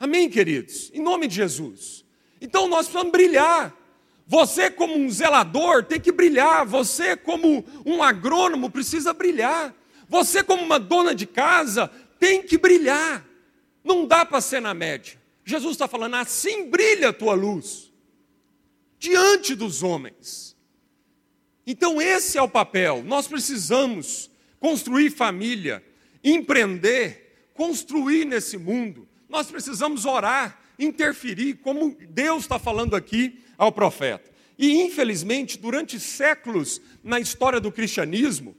Amém, 0.00 0.30
queridos? 0.30 0.92
Em 0.94 1.02
nome 1.02 1.26
de 1.26 1.34
Jesus. 1.34 2.04
Então 2.40 2.68
nós 2.68 2.86
precisamos 2.86 3.10
brilhar. 3.10 3.76
Você, 4.26 4.70
como 4.70 4.94
um 4.94 5.10
zelador, 5.10 5.84
tem 5.84 5.98
que 5.98 6.12
brilhar. 6.12 6.64
Você, 6.66 7.16
como 7.16 7.64
um 7.84 8.02
agrônomo, 8.02 8.70
precisa 8.70 9.12
brilhar. 9.12 9.74
Você, 10.08 10.44
como 10.44 10.62
uma 10.62 10.78
dona 10.78 11.14
de 11.14 11.26
casa, 11.26 11.90
tem 12.18 12.42
que 12.42 12.56
brilhar. 12.56 13.26
Não 13.82 14.06
dá 14.06 14.24
para 14.24 14.40
ser 14.40 14.60
na 14.60 14.72
média. 14.72 15.18
Jesus 15.44 15.72
está 15.72 15.88
falando, 15.88 16.14
assim 16.16 16.68
brilha 16.68 17.08
a 17.08 17.12
tua 17.12 17.34
luz 17.34 17.90
diante 18.98 19.54
dos 19.54 19.82
homens. 19.82 20.56
Então, 21.66 22.00
esse 22.00 22.38
é 22.38 22.42
o 22.42 22.48
papel. 22.48 23.02
Nós 23.02 23.26
precisamos 23.26 24.30
construir 24.60 25.10
família, 25.10 25.82
empreender, 26.22 27.50
construir 27.54 28.24
nesse 28.24 28.56
mundo 28.58 29.07
nós 29.28 29.50
precisamos 29.50 30.04
orar, 30.04 30.58
interferir, 30.78 31.54
como 31.56 31.96
Deus 32.08 32.44
está 32.44 32.58
falando 32.58 32.96
aqui 32.96 33.40
ao 33.56 33.70
profeta. 33.70 34.30
E, 34.58 34.82
infelizmente, 34.82 35.58
durante 35.58 36.00
séculos 36.00 36.80
na 37.02 37.20
história 37.20 37.60
do 37.60 37.70
cristianismo, 37.70 38.56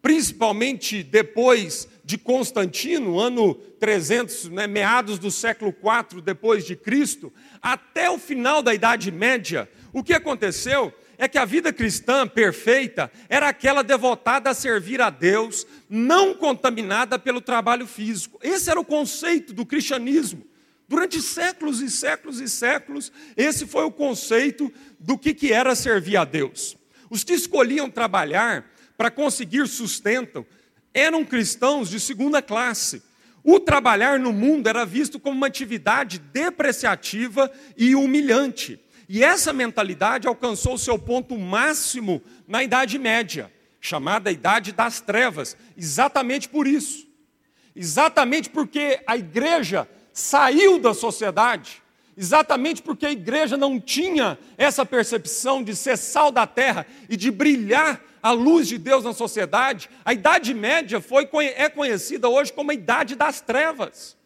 principalmente 0.00 1.02
depois 1.02 1.88
de 2.04 2.16
Constantino, 2.16 3.18
ano 3.18 3.54
300, 3.54 4.50
né, 4.50 4.66
meados 4.66 5.18
do 5.18 5.30
século 5.30 5.74
IV 5.74 6.22
depois 6.22 6.64
de 6.64 6.76
Cristo, 6.76 7.32
até 7.60 8.08
o 8.08 8.16
final 8.18 8.62
da 8.62 8.72
Idade 8.72 9.10
Média, 9.10 9.68
o 9.92 10.04
que 10.04 10.12
aconteceu 10.12 10.94
é 11.18 11.28
que 11.28 11.38
a 11.38 11.44
vida 11.44 11.72
cristã 11.72 12.26
perfeita 12.26 13.10
era 13.28 13.48
aquela 13.48 13.82
devotada 13.82 14.50
a 14.50 14.54
servir 14.54 15.00
a 15.00 15.10
Deus, 15.10 15.66
não 15.88 16.34
contaminada 16.34 17.18
pelo 17.18 17.40
trabalho 17.40 17.86
físico. 17.86 18.38
Esse 18.42 18.70
era 18.70 18.80
o 18.80 18.84
conceito 18.84 19.52
do 19.52 19.64
cristianismo. 19.64 20.46
Durante 20.88 21.20
séculos 21.20 21.80
e 21.80 21.90
séculos 21.90 22.40
e 22.40 22.48
séculos, 22.48 23.10
esse 23.36 23.66
foi 23.66 23.84
o 23.84 23.90
conceito 23.90 24.72
do 25.00 25.18
que, 25.18 25.34
que 25.34 25.52
era 25.52 25.74
servir 25.74 26.16
a 26.16 26.24
Deus. 26.24 26.76
Os 27.10 27.24
que 27.24 27.32
escolhiam 27.32 27.90
trabalhar 27.90 28.70
para 28.96 29.10
conseguir 29.10 29.66
sustento 29.66 30.46
eram 30.94 31.24
cristãos 31.24 31.90
de 31.90 31.98
segunda 31.98 32.40
classe. 32.40 33.02
O 33.42 33.60
trabalhar 33.60 34.18
no 34.18 34.32
mundo 34.32 34.68
era 34.68 34.84
visto 34.84 35.20
como 35.20 35.36
uma 35.36 35.46
atividade 35.46 36.18
depreciativa 36.18 37.50
e 37.76 37.94
humilhante. 37.94 38.80
E 39.08 39.22
essa 39.22 39.52
mentalidade 39.52 40.26
alcançou 40.26 40.76
seu 40.76 40.98
ponto 40.98 41.38
máximo 41.38 42.22
na 42.46 42.62
Idade 42.62 42.98
Média, 42.98 43.52
chamada 43.80 44.32
Idade 44.32 44.72
das 44.72 45.00
Trevas, 45.00 45.56
exatamente 45.76 46.48
por 46.48 46.66
isso. 46.66 47.06
Exatamente 47.74 48.50
porque 48.50 49.00
a 49.06 49.16
igreja 49.16 49.88
saiu 50.12 50.78
da 50.78 50.94
sociedade, 50.94 51.82
exatamente 52.16 52.82
porque 52.82 53.06
a 53.06 53.12
igreja 53.12 53.56
não 53.56 53.78
tinha 53.78 54.38
essa 54.56 54.84
percepção 54.84 55.62
de 55.62 55.76
ser 55.76 55.96
sal 55.96 56.32
da 56.32 56.46
terra 56.46 56.86
e 57.08 57.16
de 57.16 57.30
brilhar 57.30 58.02
a 58.22 58.32
luz 58.32 58.66
de 58.66 58.76
Deus 58.76 59.04
na 59.04 59.12
sociedade, 59.12 59.88
a 60.04 60.12
Idade 60.12 60.52
Média 60.52 61.00
foi, 61.00 61.28
é 61.54 61.68
conhecida 61.68 62.28
hoje 62.28 62.52
como 62.52 62.72
a 62.72 62.74
Idade 62.74 63.14
das 63.14 63.40
Trevas 63.40 64.16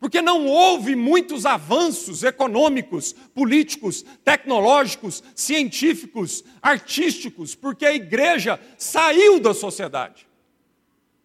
porque 0.00 0.22
não 0.22 0.46
houve 0.46 0.96
muitos 0.96 1.44
avanços 1.44 2.24
econômicos, 2.24 3.12
políticos, 3.34 4.02
tecnológicos, 4.24 5.22
científicos, 5.36 6.42
artísticos, 6.62 7.54
porque 7.54 7.84
a 7.84 7.94
igreja 7.94 8.58
saiu 8.78 9.38
da 9.38 9.52
sociedade, 9.52 10.26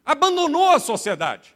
abandonou 0.06 0.68
a 0.72 0.80
sociedade. 0.80 1.56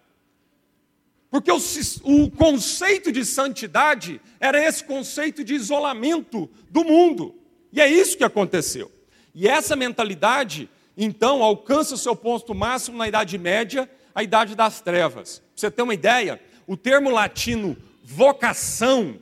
Porque 1.29 1.51
o, 1.51 1.59
o, 2.03 2.31
conceito 2.31 3.11
de 3.11 3.23
santidade 3.23 4.19
era 4.39 4.65
esse 4.65 4.83
conceito 4.83 5.43
de 5.43 5.53
isolamento 5.53 6.49
do 6.71 6.83
mundo. 6.83 7.35
E 7.71 7.79
é 7.79 7.87
isso 7.87 8.17
que 8.17 8.23
aconteceu. 8.23 8.91
E 9.35 9.47
essa 9.47 9.75
mentalidade, 9.75 10.67
então, 10.97 11.43
alcança 11.43 11.93
o 11.93 11.99
seu 11.99 12.15
ponto 12.15 12.55
máximo 12.55 12.97
na 12.97 13.07
Idade 13.07 13.37
Média, 13.37 13.87
a 14.15 14.23
Idade 14.23 14.55
das 14.55 14.81
Trevas. 14.81 15.37
Pra 15.37 15.47
você 15.55 15.69
ter 15.69 15.83
uma 15.83 15.93
ideia, 15.93 16.41
o 16.69 16.77
termo 16.77 17.09
latino 17.09 17.75
vocação, 18.03 19.19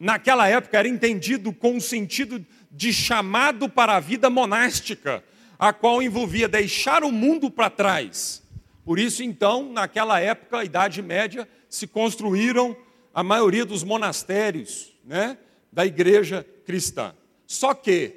naquela 0.00 0.48
época, 0.48 0.76
era 0.76 0.88
entendido 0.88 1.52
com 1.52 1.76
o 1.76 1.80
sentido 1.80 2.44
de 2.72 2.92
chamado 2.92 3.68
para 3.68 3.94
a 3.94 4.00
vida 4.00 4.28
monástica, 4.28 5.22
a 5.56 5.72
qual 5.72 6.02
envolvia 6.02 6.48
deixar 6.48 7.04
o 7.04 7.12
mundo 7.12 7.48
para 7.48 7.70
trás. 7.70 8.42
Por 8.84 8.98
isso, 8.98 9.22
então, 9.22 9.72
naquela 9.72 10.18
época, 10.18 10.58
a 10.58 10.64
Idade 10.64 11.00
Média, 11.00 11.48
se 11.68 11.86
construíram 11.86 12.76
a 13.14 13.22
maioria 13.22 13.64
dos 13.64 13.84
monastérios 13.84 14.92
né, 15.04 15.38
da 15.72 15.86
igreja 15.86 16.44
cristã. 16.66 17.14
Só 17.46 17.74
que, 17.74 18.16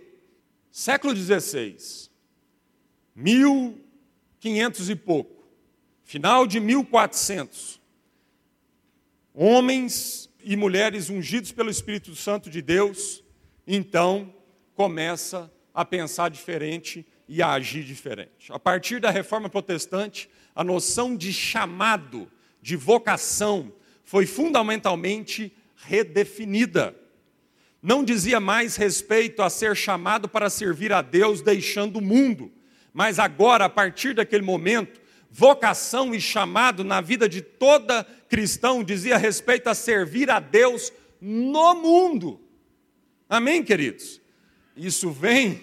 século 0.71 1.15
XVI, 1.15 1.77
1500 3.15 4.89
e 4.89 4.95
pouco, 4.95 5.47
final 6.03 6.47
de 6.47 6.59
1400, 6.59 7.84
homens 9.35 10.29
e 10.41 10.55
mulheres 10.55 11.09
ungidos 11.09 11.51
pelo 11.51 11.69
Espírito 11.69 12.15
Santo 12.15 12.49
de 12.49 12.61
Deus, 12.61 13.23
então 13.67 14.33
começa 14.73 15.51
a 15.73 15.83
pensar 15.83 16.29
diferente 16.29 17.05
e 17.27 17.41
a 17.41 17.51
agir 17.51 17.83
diferente. 17.83 18.51
A 18.51 18.59
partir 18.59 19.01
da 19.01 19.09
reforma 19.09 19.49
protestante, 19.49 20.29
a 20.55 20.63
noção 20.63 21.17
de 21.17 21.33
chamado, 21.33 22.31
de 22.61 22.77
vocação 22.77 23.73
foi 24.03 24.25
fundamentalmente 24.25 25.51
redefinida. 25.75 26.95
Não 27.81 28.03
dizia 28.03 28.39
mais 28.39 28.75
respeito 28.77 29.41
a 29.41 29.49
ser 29.49 29.75
chamado 29.75 30.29
para 30.29 30.49
servir 30.49 30.93
a 30.93 31.01
Deus 31.01 31.41
deixando 31.41 31.97
o 31.97 32.01
mundo, 32.01 32.51
mas 32.93 33.19
agora, 33.19 33.65
a 33.65 33.69
partir 33.69 34.13
daquele 34.13 34.43
momento, 34.43 35.01
vocação 35.37 36.15
e 36.15 36.21
chamado 36.21 36.81
na 36.81 37.01
vida 37.01 37.27
de 37.27 37.41
toda 37.41 38.05
cristão 38.29 38.81
dizia 38.81 39.17
respeito 39.17 39.67
a 39.67 39.75
servir 39.75 40.29
a 40.31 40.39
Deus 40.39 40.93
no 41.19 41.75
mundo. 41.75 42.39
Amém, 43.27 43.61
queridos? 43.61 44.21
Isso 44.77 45.11
vem, 45.11 45.61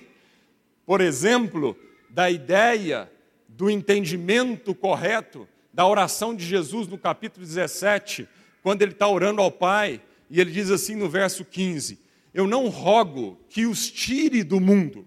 por 0.85 1.01
exemplo, 1.01 1.75
da 2.11 2.31
ideia 2.31 3.11
do 3.49 3.71
entendimento 3.71 4.75
correto 4.75 5.49
da 5.73 5.87
oração 5.87 6.35
de 6.35 6.45
Jesus 6.45 6.87
no 6.87 6.99
capítulo 6.99 7.47
17, 7.47 8.29
quando 8.63 8.83
ele 8.83 8.93
está 8.93 9.09
orando 9.09 9.41
ao 9.41 9.51
Pai, 9.51 10.03
e 10.29 10.39
ele 10.39 10.51
diz 10.51 10.71
assim 10.71 10.97
no 10.97 11.09
verso 11.09 11.47
15: 11.47 11.99
Eu 12.35 12.47
não 12.47 12.69
rogo 12.69 13.41
que 13.49 13.65
os 13.65 13.91
tire 13.91 14.45
do 14.45 14.61
mundo, 14.61 15.07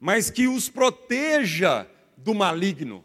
mas 0.00 0.30
que 0.30 0.48
os 0.48 0.70
proteja 0.70 1.86
do 2.16 2.32
maligno, 2.32 3.04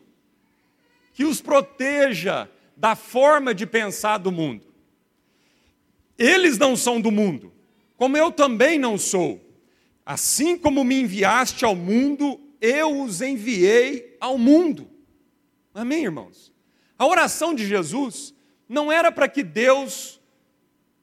que 1.16 1.24
os 1.24 1.40
proteja 1.40 2.48
da 2.76 2.94
forma 2.94 3.56
de 3.56 3.66
pensar 3.66 4.18
do 4.18 4.34
mundo. 4.34 4.68
Eles 6.18 6.58
não 6.58 6.76
são 6.76 7.00
do 7.00 7.10
mundo, 7.10 7.54
como 7.96 8.18
eu 8.18 8.34
também 8.34 8.78
não 8.78 8.98
sou. 8.98 9.42
Assim 10.06 10.58
como 10.58 10.84
me 10.84 11.00
enviaste 11.00 11.64
ao 11.64 11.74
mundo, 11.74 12.40
eu 12.60 13.02
os 13.02 13.22
enviei 13.22 14.18
ao 14.20 14.38
mundo. 14.38 14.90
Amém, 15.74 16.04
irmãos? 16.04 16.54
A 17.00 17.08
oração 17.08 17.56
de 17.56 17.66
Jesus 17.66 18.34
não 18.68 18.92
era 18.92 19.10
para 19.10 19.30
que 19.30 19.42
Deus, 19.42 20.20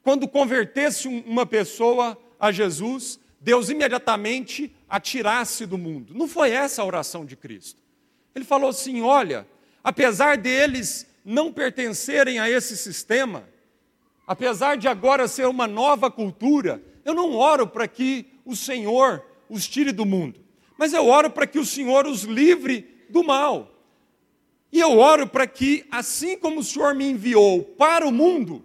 quando 0.02 0.28
convertesse 0.28 1.08
uma 1.08 1.46
pessoa 1.46 2.18
a 2.38 2.52
Jesus, 2.52 3.18
Deus 3.40 3.70
imediatamente 3.70 4.70
a 4.86 5.00
tirasse 5.00 5.64
do 5.64 5.78
mundo. 5.78 6.12
Não 6.14 6.28
foi 6.28 6.50
essa 6.50 6.82
a 6.82 6.84
oração 6.84 7.24
de 7.24 7.34
Cristo. 7.34 7.80
Ele 8.34 8.44
falou 8.44 8.68
assim: 8.68 9.00
olha, 9.00 9.46
apesar 9.82 10.36
deles 10.36 11.06
não 11.24 11.52
pertencerem 11.52 12.38
a 12.38 12.50
esse 12.50 12.76
sistema, 12.76 13.48
apesar 14.26 14.76
de 14.76 14.88
agora 14.88 15.28
ser 15.28 15.46
uma 15.46 15.66
nova 15.66 16.10
cultura, 16.10 16.82
eu 17.04 17.14
não 17.14 17.34
oro 17.34 17.66
para 17.66 17.86
que 17.88 18.26
o 18.44 18.54
Senhor 18.56 19.24
os 19.48 19.68
tire 19.68 19.92
do 19.92 20.04
mundo, 20.04 20.40
mas 20.78 20.92
eu 20.92 21.06
oro 21.06 21.30
para 21.30 21.46
que 21.46 21.58
o 21.58 21.64
Senhor 21.64 22.06
os 22.06 22.22
livre 22.22 23.06
do 23.08 23.22
mal. 23.22 23.68
E 24.72 24.80
eu 24.80 24.98
oro 24.98 25.26
para 25.26 25.46
que, 25.46 25.84
assim 25.90 26.36
como 26.36 26.60
o 26.60 26.64
Senhor 26.64 26.94
me 26.94 27.04
enviou 27.04 27.62
para 27.62 28.06
o 28.06 28.12
mundo, 28.12 28.64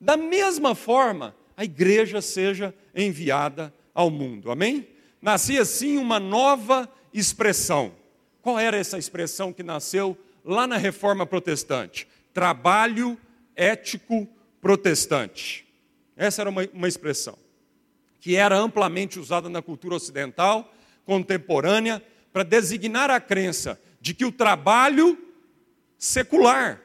da 0.00 0.16
mesma 0.16 0.74
forma 0.74 1.36
a 1.54 1.64
igreja 1.64 2.22
seja 2.22 2.74
enviada 2.94 3.72
ao 3.94 4.10
mundo. 4.10 4.50
Amém? 4.50 4.88
Nascia 5.20 5.60
assim 5.60 5.98
uma 5.98 6.18
nova 6.18 6.90
expressão. 7.12 7.92
Qual 8.42 8.58
era 8.58 8.76
essa 8.76 8.98
expressão 8.98 9.52
que 9.52 9.62
nasceu 9.62 10.16
lá 10.44 10.66
na 10.66 10.76
reforma 10.76 11.26
protestante? 11.26 12.06
Trabalho 12.32 13.18
ético 13.54 14.28
protestante. 14.60 15.66
Essa 16.16 16.42
era 16.42 16.50
uma, 16.50 16.68
uma 16.72 16.88
expressão 16.88 17.36
que 18.20 18.36
era 18.36 18.56
amplamente 18.56 19.18
usada 19.18 19.48
na 19.48 19.62
cultura 19.62 19.94
ocidental 19.94 20.72
contemporânea 21.06 22.02
para 22.32 22.42
designar 22.42 23.10
a 23.10 23.20
crença 23.20 23.80
de 24.00 24.12
que 24.12 24.24
o 24.24 24.32
trabalho 24.32 25.18
secular 25.98 26.80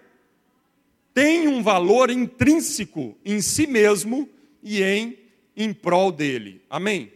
tem 1.13 1.47
um 1.47 1.61
valor 1.61 2.09
intrínseco 2.09 3.17
em 3.23 3.41
si 3.41 3.67
mesmo 3.67 4.29
e 4.63 4.81
em 4.81 5.25
em 5.55 5.73
prol 5.73 6.11
dele. 6.11 6.61
Amém. 6.69 7.11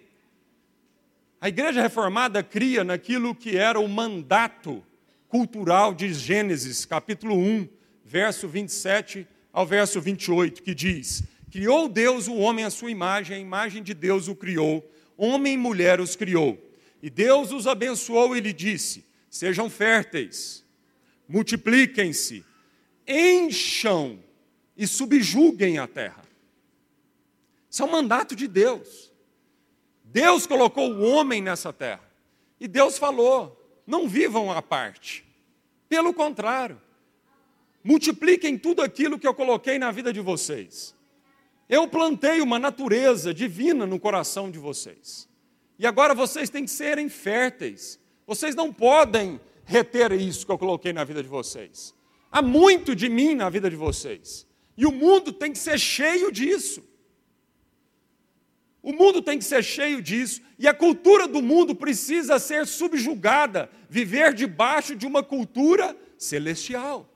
A 1.42 1.48
igreja 1.48 1.82
reformada 1.82 2.44
cria 2.44 2.84
naquilo 2.84 3.34
que 3.34 3.56
era 3.56 3.80
o 3.80 3.88
mandato 3.88 4.84
cultural 5.30 5.94
de 5.94 6.14
Gênesis, 6.14 6.84
capítulo 6.84 7.38
1, 7.38 7.70
verso 8.04 8.46
27 8.46 9.26
ao 9.54 9.66
verso 9.66 10.02
28, 10.02 10.62
que 10.62 10.76
diz: 10.76 11.24
Criou 11.50 11.88
Deus 11.88 12.28
o 12.28 12.36
homem 12.36 12.66
à 12.66 12.70
sua 12.70 12.92
imagem, 12.92 13.38
a 13.38 13.40
imagem 13.40 13.82
de 13.82 13.94
Deus 13.94 14.28
o 14.28 14.36
criou, 14.36 14.86
homem 15.16 15.54
e 15.54 15.58
mulher 15.58 16.02
os 16.02 16.14
criou. 16.14 16.62
E 17.02 17.10
Deus 17.10 17.54
os 17.54 17.68
abençoou 17.68 18.36
e 18.36 18.42
lhe 18.42 18.52
disse: 18.52 19.06
Sejam 19.30 19.70
férteis, 19.70 20.66
multipliquem-se, 21.26 22.44
encham 23.08 24.20
e 24.76 24.86
subjuguem 24.86 25.78
a 25.78 25.88
terra. 25.88 26.24
Isso 27.70 27.82
é 27.82 27.86
um 27.86 27.92
mandato 27.92 28.36
de 28.36 28.46
Deus. 28.46 29.09
Deus 30.12 30.48
colocou 30.48 30.92
o 30.92 31.02
homem 31.02 31.42
nessa 31.42 31.72
terra. 31.72 32.04
E 32.60 32.68
Deus 32.68 32.98
falou: 32.98 33.60
não 33.86 34.08
vivam 34.08 34.52
à 34.52 34.62
parte. 34.62 35.26
Pelo 35.88 36.14
contrário, 36.14 36.80
multipliquem 37.84 38.58
tudo 38.58 38.82
aquilo 38.82 39.18
que 39.18 39.28
eu 39.28 39.34
coloquei 39.34 39.80
na 39.80 39.92
vida 39.92 40.12
de 40.12 40.20
vocês. 40.20 40.96
Eu 41.68 41.88
plantei 41.88 42.42
uma 42.42 42.58
natureza 42.58 43.34
divina 43.34 43.86
no 43.86 44.00
coração 44.00 44.50
de 44.50 44.58
vocês. 44.58 45.30
E 45.78 45.86
agora 45.86 46.16
vocês 46.16 46.50
têm 46.50 46.66
que 46.66 46.72
serem 46.72 47.08
férteis. 47.08 48.00
Vocês 48.26 48.56
não 48.56 48.74
podem 48.74 49.40
reter 49.64 50.12
isso 50.12 50.46
que 50.46 50.52
eu 50.52 50.58
coloquei 50.58 50.92
na 50.92 51.04
vida 51.04 51.22
de 51.22 51.30
vocês. 51.30 51.94
Há 52.32 52.42
muito 52.42 52.96
de 52.96 53.08
mim 53.10 53.36
na 53.36 53.50
vida 53.50 53.70
de 53.70 53.76
vocês. 53.76 54.48
E 54.76 54.86
o 54.86 54.92
mundo 54.92 55.32
tem 55.32 55.52
que 55.52 55.60
ser 55.60 55.80
cheio 55.80 56.32
disso. 56.32 56.84
O 58.82 58.94
mundo 58.94 59.22
tem 59.22 59.38
que 59.38 59.44
ser 59.44 59.64
cheio 59.64 60.02
disso. 60.02 60.42
E 60.58 60.68
a 60.68 60.74
cultura 60.74 61.28
do 61.28 61.42
mundo 61.42 61.76
precisa 61.76 62.40
ser 62.40 62.66
subjugada, 62.66 63.70
viver 63.90 64.34
debaixo 64.34 64.96
de 64.96 65.06
uma 65.06 65.22
cultura 65.22 65.96
celestial. 66.18 67.10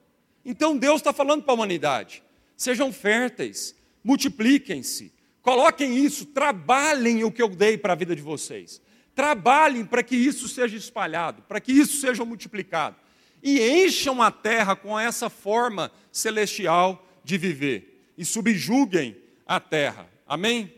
Então 0.46 0.78
Deus 0.78 0.98
está 0.98 1.14
falando 1.14 1.44
para 1.44 1.54
a 1.54 1.56
humanidade: 1.56 2.24
sejam 2.56 2.92
férteis, 2.92 3.76
multipliquem-se, 4.04 5.14
coloquem 5.42 5.98
isso, 5.98 6.26
trabalhem 6.28 7.24
o 7.24 7.32
que 7.32 7.42
eu 7.42 7.50
dei 7.50 7.78
para 7.78 7.94
a 7.94 7.98
vida 7.98 8.16
de 8.16 8.22
vocês. 8.22 8.82
Trabalhem 9.16 9.86
para 9.86 10.02
que 10.02 10.16
isso 10.16 10.48
seja 10.48 10.76
espalhado, 10.76 11.44
para 11.44 11.62
que 11.62 11.72
isso 11.72 12.02
seja 12.02 12.26
multiplicado. 12.26 12.96
E 13.44 13.60
encham 13.60 14.22
a 14.22 14.32
terra 14.32 14.76
com 14.76 15.00
essa 15.00 15.30
forma 15.30 15.92
celestial 16.12 17.06
de 17.24 17.38
viver. 17.38 18.12
E 18.18 18.26
subjuguem 18.26 19.16
a 19.46 19.60
terra. 19.60 20.10
Amém? 20.26 20.74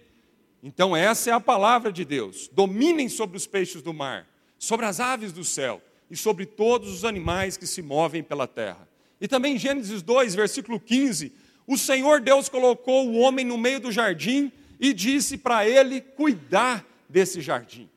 Então, 0.67 0.97
essa 0.97 1.29
é 1.29 1.33
a 1.33 1.39
palavra 1.39 1.91
de 1.91 2.03
Deus. 2.03 2.49
Dominem 2.51 3.07
sobre 3.07 3.37
os 3.37 3.45
peixes 3.45 3.83
do 3.83 3.93
mar, 3.93 4.27
sobre 4.57 4.87
as 4.87 4.99
aves 4.99 5.31
do 5.31 5.43
céu 5.43 5.79
e 6.09 6.17
sobre 6.17 6.43
todos 6.43 6.91
os 6.91 7.05
animais 7.05 7.55
que 7.55 7.67
se 7.67 7.83
movem 7.83 8.23
pela 8.23 8.47
terra. 8.47 8.89
E 9.21 9.27
também 9.27 9.59
Gênesis 9.59 10.01
2, 10.01 10.33
versículo 10.33 10.79
15: 10.79 11.31
o 11.67 11.77
Senhor 11.77 12.19
Deus 12.19 12.49
colocou 12.49 13.07
o 13.07 13.19
homem 13.19 13.45
no 13.45 13.59
meio 13.59 13.79
do 13.79 13.91
jardim 13.91 14.51
e 14.79 14.91
disse 14.91 15.37
para 15.37 15.69
ele 15.69 16.01
cuidar 16.01 16.83
desse 17.07 17.41
jardim. 17.41 17.87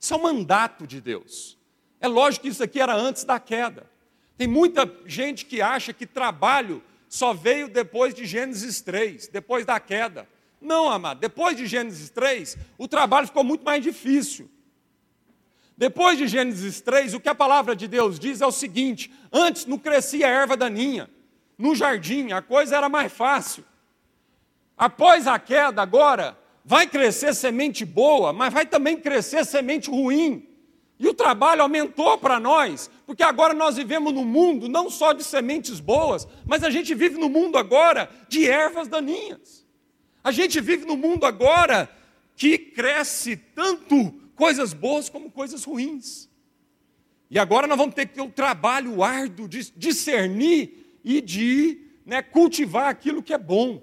Isso 0.00 0.12
é 0.12 0.16
um 0.16 0.22
mandato 0.22 0.88
de 0.88 1.00
Deus. 1.00 1.56
É 2.00 2.08
lógico 2.08 2.42
que 2.42 2.48
isso 2.48 2.64
aqui 2.64 2.80
era 2.80 2.96
antes 2.96 3.22
da 3.22 3.38
queda. 3.38 3.88
Tem 4.36 4.48
muita 4.48 4.92
gente 5.06 5.44
que 5.44 5.62
acha 5.62 5.92
que 5.92 6.04
trabalho 6.04 6.82
só 7.08 7.32
veio 7.32 7.68
depois 7.68 8.12
de 8.12 8.26
Gênesis 8.26 8.80
3, 8.80 9.28
depois 9.28 9.64
da 9.64 9.78
queda. 9.78 10.26
Não, 10.66 10.90
amado, 10.90 11.20
depois 11.20 11.56
de 11.56 11.64
Gênesis 11.64 12.10
3, 12.10 12.58
o 12.76 12.88
trabalho 12.88 13.28
ficou 13.28 13.44
muito 13.44 13.64
mais 13.64 13.80
difícil. 13.80 14.50
Depois 15.76 16.18
de 16.18 16.26
Gênesis 16.26 16.80
3, 16.80 17.14
o 17.14 17.20
que 17.20 17.28
a 17.28 17.36
palavra 17.36 17.76
de 17.76 17.86
Deus 17.86 18.18
diz 18.18 18.40
é 18.40 18.46
o 18.46 18.50
seguinte: 18.50 19.12
antes 19.32 19.64
não 19.64 19.78
crescia 19.78 20.26
erva 20.26 20.56
daninha, 20.56 21.08
no 21.56 21.72
jardim 21.72 22.32
a 22.32 22.42
coisa 22.42 22.76
era 22.76 22.88
mais 22.88 23.12
fácil. 23.12 23.64
Após 24.76 25.28
a 25.28 25.38
queda, 25.38 25.80
agora, 25.82 26.36
vai 26.64 26.88
crescer 26.88 27.32
semente 27.32 27.84
boa, 27.84 28.32
mas 28.32 28.52
vai 28.52 28.66
também 28.66 28.96
crescer 28.96 29.44
semente 29.44 29.88
ruim. 29.88 30.48
E 30.98 31.06
o 31.06 31.14
trabalho 31.14 31.62
aumentou 31.62 32.18
para 32.18 32.40
nós, 32.40 32.90
porque 33.06 33.22
agora 33.22 33.54
nós 33.54 33.76
vivemos 33.76 34.12
no 34.12 34.24
mundo 34.24 34.68
não 34.68 34.90
só 34.90 35.12
de 35.12 35.22
sementes 35.22 35.78
boas, 35.78 36.26
mas 36.44 36.64
a 36.64 36.70
gente 36.70 36.92
vive 36.92 37.20
no 37.20 37.28
mundo 37.28 37.56
agora 37.56 38.10
de 38.28 38.48
ervas 38.48 38.88
daninhas. 38.88 39.65
A 40.26 40.32
gente 40.32 40.60
vive 40.60 40.84
no 40.84 40.96
mundo 40.96 41.24
agora 41.24 41.88
que 42.34 42.58
cresce 42.58 43.36
tanto 43.36 44.10
coisas 44.34 44.72
boas 44.72 45.08
como 45.08 45.30
coisas 45.30 45.62
ruins. 45.62 46.28
E 47.30 47.38
agora 47.38 47.68
nós 47.68 47.78
vamos 47.78 47.94
ter 47.94 48.06
que 48.06 48.14
ter 48.14 48.22
o 48.22 48.28
trabalho 48.28 49.04
árduo 49.04 49.46
de 49.46 49.70
discernir 49.76 50.98
e 51.04 51.20
de 51.20 51.80
né, 52.04 52.22
cultivar 52.22 52.88
aquilo 52.88 53.22
que 53.22 53.32
é 53.32 53.38
bom 53.38 53.80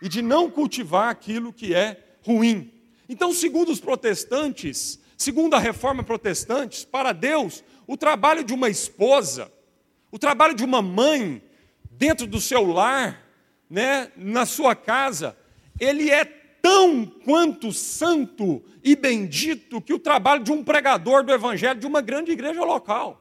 e 0.00 0.08
de 0.08 0.22
não 0.22 0.48
cultivar 0.48 1.08
aquilo 1.08 1.52
que 1.52 1.74
é 1.74 2.00
ruim. 2.24 2.72
Então, 3.08 3.32
segundo 3.32 3.72
os 3.72 3.80
protestantes, 3.80 5.00
segundo 5.16 5.54
a 5.54 5.58
reforma 5.58 6.04
protestante, 6.04 6.86
para 6.86 7.10
Deus, 7.10 7.64
o 7.88 7.96
trabalho 7.96 8.44
de 8.44 8.54
uma 8.54 8.68
esposa, 8.68 9.50
o 10.12 10.18
trabalho 10.18 10.54
de 10.54 10.62
uma 10.62 10.80
mãe, 10.80 11.42
dentro 11.90 12.24
do 12.24 12.40
seu 12.40 12.64
lar, 12.64 13.20
né, 13.68 14.12
na 14.14 14.46
sua 14.46 14.76
casa, 14.76 15.36
ele 15.78 16.10
é 16.10 16.24
tão 16.24 17.06
quanto 17.06 17.72
santo 17.72 18.62
e 18.82 18.96
bendito 18.96 19.80
que 19.80 19.92
o 19.92 19.98
trabalho 19.98 20.42
de 20.42 20.52
um 20.52 20.64
pregador 20.64 21.22
do 21.22 21.32
evangelho 21.32 21.78
de 21.78 21.86
uma 21.86 22.00
grande 22.00 22.32
igreja 22.32 22.64
local. 22.64 23.20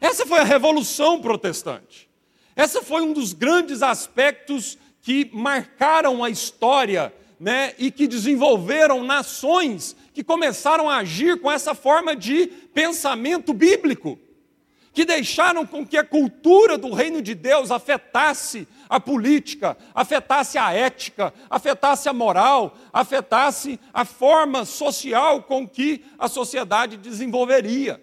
Essa 0.00 0.26
foi 0.26 0.38
a 0.38 0.44
revolução 0.44 1.20
protestante. 1.20 2.08
Essa 2.54 2.82
foi 2.82 3.02
um 3.02 3.12
dos 3.12 3.32
grandes 3.32 3.82
aspectos 3.82 4.78
que 5.02 5.30
marcaram 5.32 6.24
a 6.24 6.30
história 6.30 7.12
né, 7.38 7.74
e 7.78 7.90
que 7.90 8.06
desenvolveram 8.06 9.04
nações 9.04 9.94
que 10.14 10.24
começaram 10.24 10.88
a 10.88 10.96
agir 10.96 11.40
com 11.40 11.52
essa 11.52 11.74
forma 11.74 12.16
de 12.16 12.46
pensamento 12.72 13.52
bíblico, 13.52 14.18
que 14.96 15.04
deixaram 15.04 15.66
com 15.66 15.86
que 15.86 15.98
a 15.98 16.02
cultura 16.02 16.78
do 16.78 16.90
reino 16.90 17.20
de 17.20 17.34
Deus 17.34 17.70
afetasse 17.70 18.66
a 18.88 18.98
política, 18.98 19.76
afetasse 19.94 20.56
a 20.56 20.72
ética, 20.72 21.34
afetasse 21.50 22.08
a 22.08 22.14
moral, 22.14 22.74
afetasse 22.90 23.78
a 23.92 24.06
forma 24.06 24.64
social 24.64 25.42
com 25.42 25.68
que 25.68 26.02
a 26.18 26.28
sociedade 26.28 26.96
desenvolveria. 26.96 28.02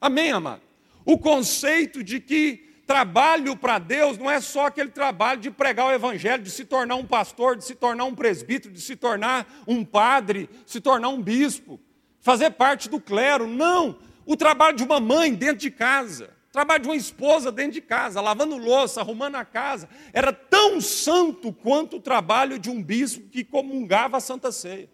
Amém, 0.00 0.30
amado? 0.30 0.62
O 1.04 1.18
conceito 1.18 2.04
de 2.04 2.20
que 2.20 2.70
trabalho 2.86 3.56
para 3.56 3.80
Deus 3.80 4.16
não 4.16 4.30
é 4.30 4.40
só 4.40 4.66
aquele 4.66 4.90
trabalho 4.90 5.40
de 5.40 5.50
pregar 5.50 5.88
o 5.88 5.92
evangelho, 5.92 6.44
de 6.44 6.52
se 6.52 6.64
tornar 6.64 6.94
um 6.94 7.04
pastor, 7.04 7.56
de 7.56 7.64
se 7.64 7.74
tornar 7.74 8.04
um 8.04 8.14
presbítero, 8.14 8.72
de 8.72 8.80
se 8.80 8.94
tornar 8.94 9.44
um 9.66 9.84
padre, 9.84 10.48
se 10.66 10.80
tornar 10.80 11.08
um 11.08 11.20
bispo, 11.20 11.80
fazer 12.20 12.50
parte 12.50 12.88
do 12.88 13.00
clero. 13.00 13.48
Não! 13.48 14.11
O 14.24 14.36
trabalho 14.36 14.76
de 14.76 14.82
uma 14.82 15.00
mãe 15.00 15.34
dentro 15.34 15.58
de 15.58 15.70
casa, 15.70 16.30
o 16.48 16.52
trabalho 16.52 16.82
de 16.82 16.88
uma 16.88 16.96
esposa 16.96 17.50
dentro 17.50 17.72
de 17.72 17.80
casa, 17.80 18.20
lavando 18.20 18.56
louça, 18.56 19.00
arrumando 19.00 19.36
a 19.36 19.44
casa, 19.44 19.88
era 20.12 20.32
tão 20.32 20.80
santo 20.80 21.52
quanto 21.52 21.96
o 21.96 22.00
trabalho 22.00 22.58
de 22.58 22.70
um 22.70 22.82
bispo 22.82 23.28
que 23.28 23.42
comungava 23.42 24.16
a 24.16 24.20
Santa 24.20 24.52
Ceia. 24.52 24.88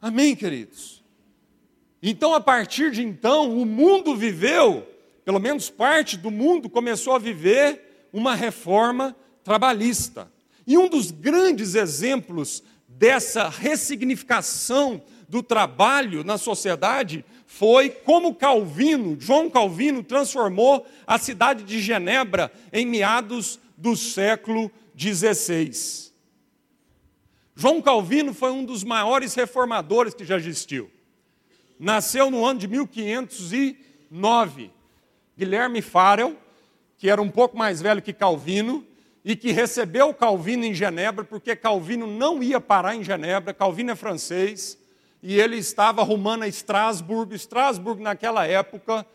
Amém, 0.00 0.34
queridos? 0.34 1.02
Então, 2.02 2.34
a 2.34 2.40
partir 2.40 2.90
de 2.90 3.02
então, 3.02 3.56
o 3.56 3.64
mundo 3.64 4.16
viveu 4.16 4.88
pelo 5.24 5.38
menos 5.38 5.70
parte 5.70 6.16
do 6.16 6.30
mundo, 6.30 6.68
começou 6.68 7.14
a 7.14 7.18
viver 7.18 8.08
uma 8.12 8.34
reforma 8.34 9.16
trabalhista. 9.44 10.30
E 10.66 10.76
um 10.76 10.88
dos 10.88 11.10
grandes 11.10 11.74
exemplos 11.74 12.62
dessa 12.88 13.48
ressignificação 13.48 15.02
do 15.28 15.42
trabalho 15.42 16.24
na 16.24 16.36
sociedade 16.36 17.24
foi 17.54 17.90
como 17.90 18.34
Calvino, 18.34 19.14
João 19.20 19.50
Calvino, 19.50 20.02
transformou 20.02 20.86
a 21.06 21.18
cidade 21.18 21.64
de 21.64 21.82
Genebra 21.82 22.50
em 22.72 22.86
meados 22.86 23.60
do 23.76 23.94
século 23.94 24.70
XVI. 24.98 25.70
João 27.54 27.82
Calvino 27.82 28.32
foi 28.32 28.50
um 28.50 28.64
dos 28.64 28.82
maiores 28.82 29.34
reformadores 29.34 30.14
que 30.14 30.24
já 30.24 30.38
existiu. 30.38 30.90
Nasceu 31.78 32.30
no 32.30 32.42
ano 32.42 32.58
de 32.58 32.66
1509 32.66 34.70
Guilherme 35.36 35.82
Farel, 35.82 36.34
que 36.96 37.10
era 37.10 37.20
um 37.20 37.28
pouco 37.28 37.54
mais 37.54 37.82
velho 37.82 38.00
que 38.00 38.14
Calvino, 38.14 38.82
e 39.22 39.36
que 39.36 39.52
recebeu 39.52 40.14
Calvino 40.14 40.64
em 40.64 40.72
Genebra, 40.72 41.22
porque 41.22 41.54
Calvino 41.54 42.06
não 42.06 42.42
ia 42.42 42.58
parar 42.58 42.96
em 42.96 43.04
Genebra, 43.04 43.52
Calvino 43.52 43.90
é 43.90 43.94
francês, 43.94 44.78
e 45.22 45.38
ele 45.38 45.56
estava 45.56 46.00
arrumando 46.00 46.42
a 46.42 46.48
Estrasburgo. 46.48 47.34
Estrasburgo, 47.34 48.02
naquela 48.02 48.46
época, 48.46 49.06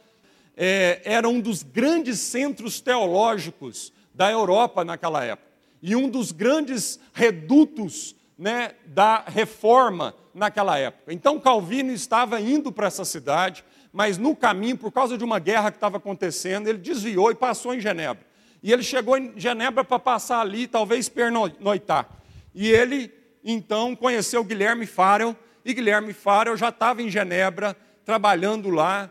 é, 0.55 1.01
era 1.03 1.27
um 1.27 1.39
dos 1.39 1.63
grandes 1.63 2.19
centros 2.19 2.79
teológicos 2.79 3.91
da 4.13 4.31
Europa 4.31 4.83
naquela 4.83 5.23
época, 5.23 5.47
e 5.81 5.95
um 5.95 6.09
dos 6.09 6.31
grandes 6.31 6.99
redutos 7.13 8.15
né, 8.37 8.71
da 8.85 9.23
reforma 9.27 10.15
naquela 10.33 10.77
época. 10.77 11.13
Então, 11.13 11.39
Calvino 11.39 11.91
estava 11.91 12.39
indo 12.39 12.71
para 12.71 12.87
essa 12.87 13.05
cidade, 13.05 13.63
mas 13.91 14.17
no 14.17 14.35
caminho, 14.35 14.77
por 14.77 14.91
causa 14.91 15.17
de 15.17 15.23
uma 15.23 15.39
guerra 15.39 15.71
que 15.71 15.77
estava 15.77 15.97
acontecendo, 15.97 16.67
ele 16.67 16.77
desviou 16.79 17.29
e 17.31 17.35
passou 17.35 17.73
em 17.73 17.79
Genebra. 17.79 18.25
E 18.63 18.71
ele 18.71 18.83
chegou 18.83 19.17
em 19.17 19.33
Genebra 19.37 19.83
para 19.83 19.99
passar 19.99 20.41
ali, 20.41 20.67
talvez 20.67 21.07
pernoitar. 21.07 22.09
E 22.53 22.69
ele, 22.69 23.11
então, 23.43 23.95
conheceu 23.95 24.43
Guilherme 24.43 24.85
Farel, 24.85 25.35
e 25.67 25.73
Guilherme 25.73 26.13
Farel 26.13 26.55
já 26.55 26.69
estava 26.69 27.01
em 27.01 27.09
Genebra, 27.09 27.75
trabalhando 28.05 28.69
lá 28.69 29.09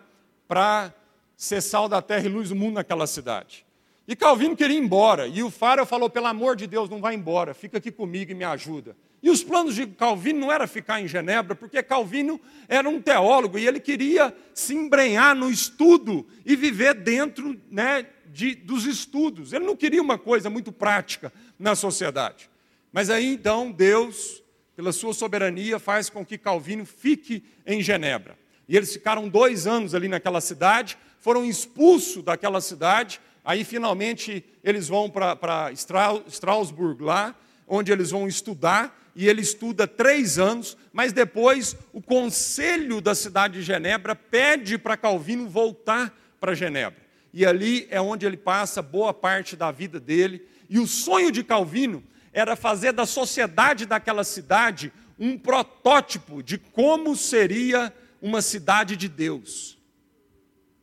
para 0.49 0.91
ser 1.37 1.61
sal 1.61 1.87
da 1.87 2.01
terra 2.01 2.25
e 2.25 2.31
luz 2.31 2.49
do 2.49 2.57
mundo 2.57 2.77
naquela 2.77 3.07
cidade. 3.07 3.67
E 4.09 4.17
Calvino 4.17 4.57
queria 4.57 4.75
ir 4.75 4.81
embora, 4.81 5.27
e 5.27 5.43
o 5.43 5.51
Farel 5.51 5.85
falou: 5.85 6.09
pelo 6.09 6.29
amor 6.29 6.57
de 6.57 6.67
Deus, 6.67 6.89
não 6.89 6.99
vai 6.99 7.15
embora, 7.15 7.53
fica 7.53 7.77
aqui 7.77 7.91
comigo 7.91 8.33
e 8.33 8.35
me 8.35 8.45
ajuda. 8.45 8.97
E 9.23 9.29
os 9.29 9.45
planos 9.45 9.75
de 9.75 9.87
Calvino 9.87 10.41
não 10.41 10.51
era 10.51 10.67
ficar 10.67 10.99
em 10.99 11.07
Genebra, 11.07 11.55
porque 11.55 11.83
Calvino 11.83 12.41
era 12.69 12.89
um 12.89 13.03
teólogo 13.03 13.59
e 13.59 13.67
ele 13.67 13.79
queria 13.79 14.35
se 14.55 14.75
embrenhar 14.75 15.37
no 15.37 15.51
estudo 15.51 16.27
e 16.43 16.57
viver 16.57 16.95
dentro 16.95 17.61
né, 17.71 18.07
de, 18.29 18.55
dos 18.55 18.87
estudos. 18.87 19.53
Ele 19.53 19.67
não 19.67 19.77
queria 19.77 20.01
uma 20.01 20.17
coisa 20.17 20.49
muito 20.49 20.73
prática 20.73 21.31
na 21.59 21.75
sociedade. 21.75 22.49
Mas 22.91 23.11
aí 23.11 23.27
então 23.27 23.71
Deus, 23.71 24.43
pela 24.77 24.93
sua 24.93 25.15
soberania, 25.15 25.79
faz 25.79 26.11
com 26.11 26.25
que 26.25 26.37
Calvino 26.37 26.85
fique 26.85 27.43
em 27.67 27.83
Genebra. 27.83 28.37
E 28.69 28.77
eles 28.77 28.93
ficaram 28.93 29.29
dois 29.29 29.67
anos 29.67 29.95
ali 29.95 30.07
naquela 30.07 30.41
cidade, 30.41 30.99
foram 31.19 31.45
expulsos 31.45 32.23
daquela 32.23 32.61
cidade. 32.61 33.21
Aí 33.43 33.65
finalmente 33.65 34.45
eles 34.63 34.87
vão 34.87 35.09
para 35.09 35.73
Strasbourg 35.73 37.03
lá, 37.03 37.35
onde 37.67 37.91
eles 37.91 38.11
vão 38.11 38.29
estudar 38.29 38.97
e 39.15 39.27
ele 39.27 39.41
estuda 39.41 39.87
três 39.87 40.39
anos, 40.39 40.77
mas 40.93 41.11
depois 41.11 41.75
o 41.91 42.03
conselho 42.03 43.01
da 43.01 43.15
cidade 43.15 43.55
de 43.55 43.63
Genebra 43.63 44.15
pede 44.15 44.77
para 44.77 44.95
Calvino 44.95 45.49
voltar 45.49 46.15
para 46.39 46.55
Genebra. 46.55 47.01
E 47.33 47.47
ali 47.47 47.87
é 47.91 47.99
onde 47.99 48.27
ele 48.27 48.37
passa 48.37 48.83
boa 48.83 49.15
parte 49.15 49.57
da 49.57 49.71
vida 49.71 49.99
dele. 49.99 50.47
E 50.69 50.79
o 50.79 50.87
sonho 50.87 51.33
de 51.33 51.43
Calvino 51.43 52.05
era 52.37 52.55
fazer 52.55 52.93
da 52.93 53.07
sociedade 53.07 53.87
daquela 53.87 54.23
cidade 54.23 54.93
um 55.19 55.39
protótipo 55.39 56.43
de 56.43 56.59
como 56.59 57.17
seria 57.17 57.91
uma 58.21 58.43
cidade 58.43 58.95
de 58.95 59.09
Deus. 59.09 59.79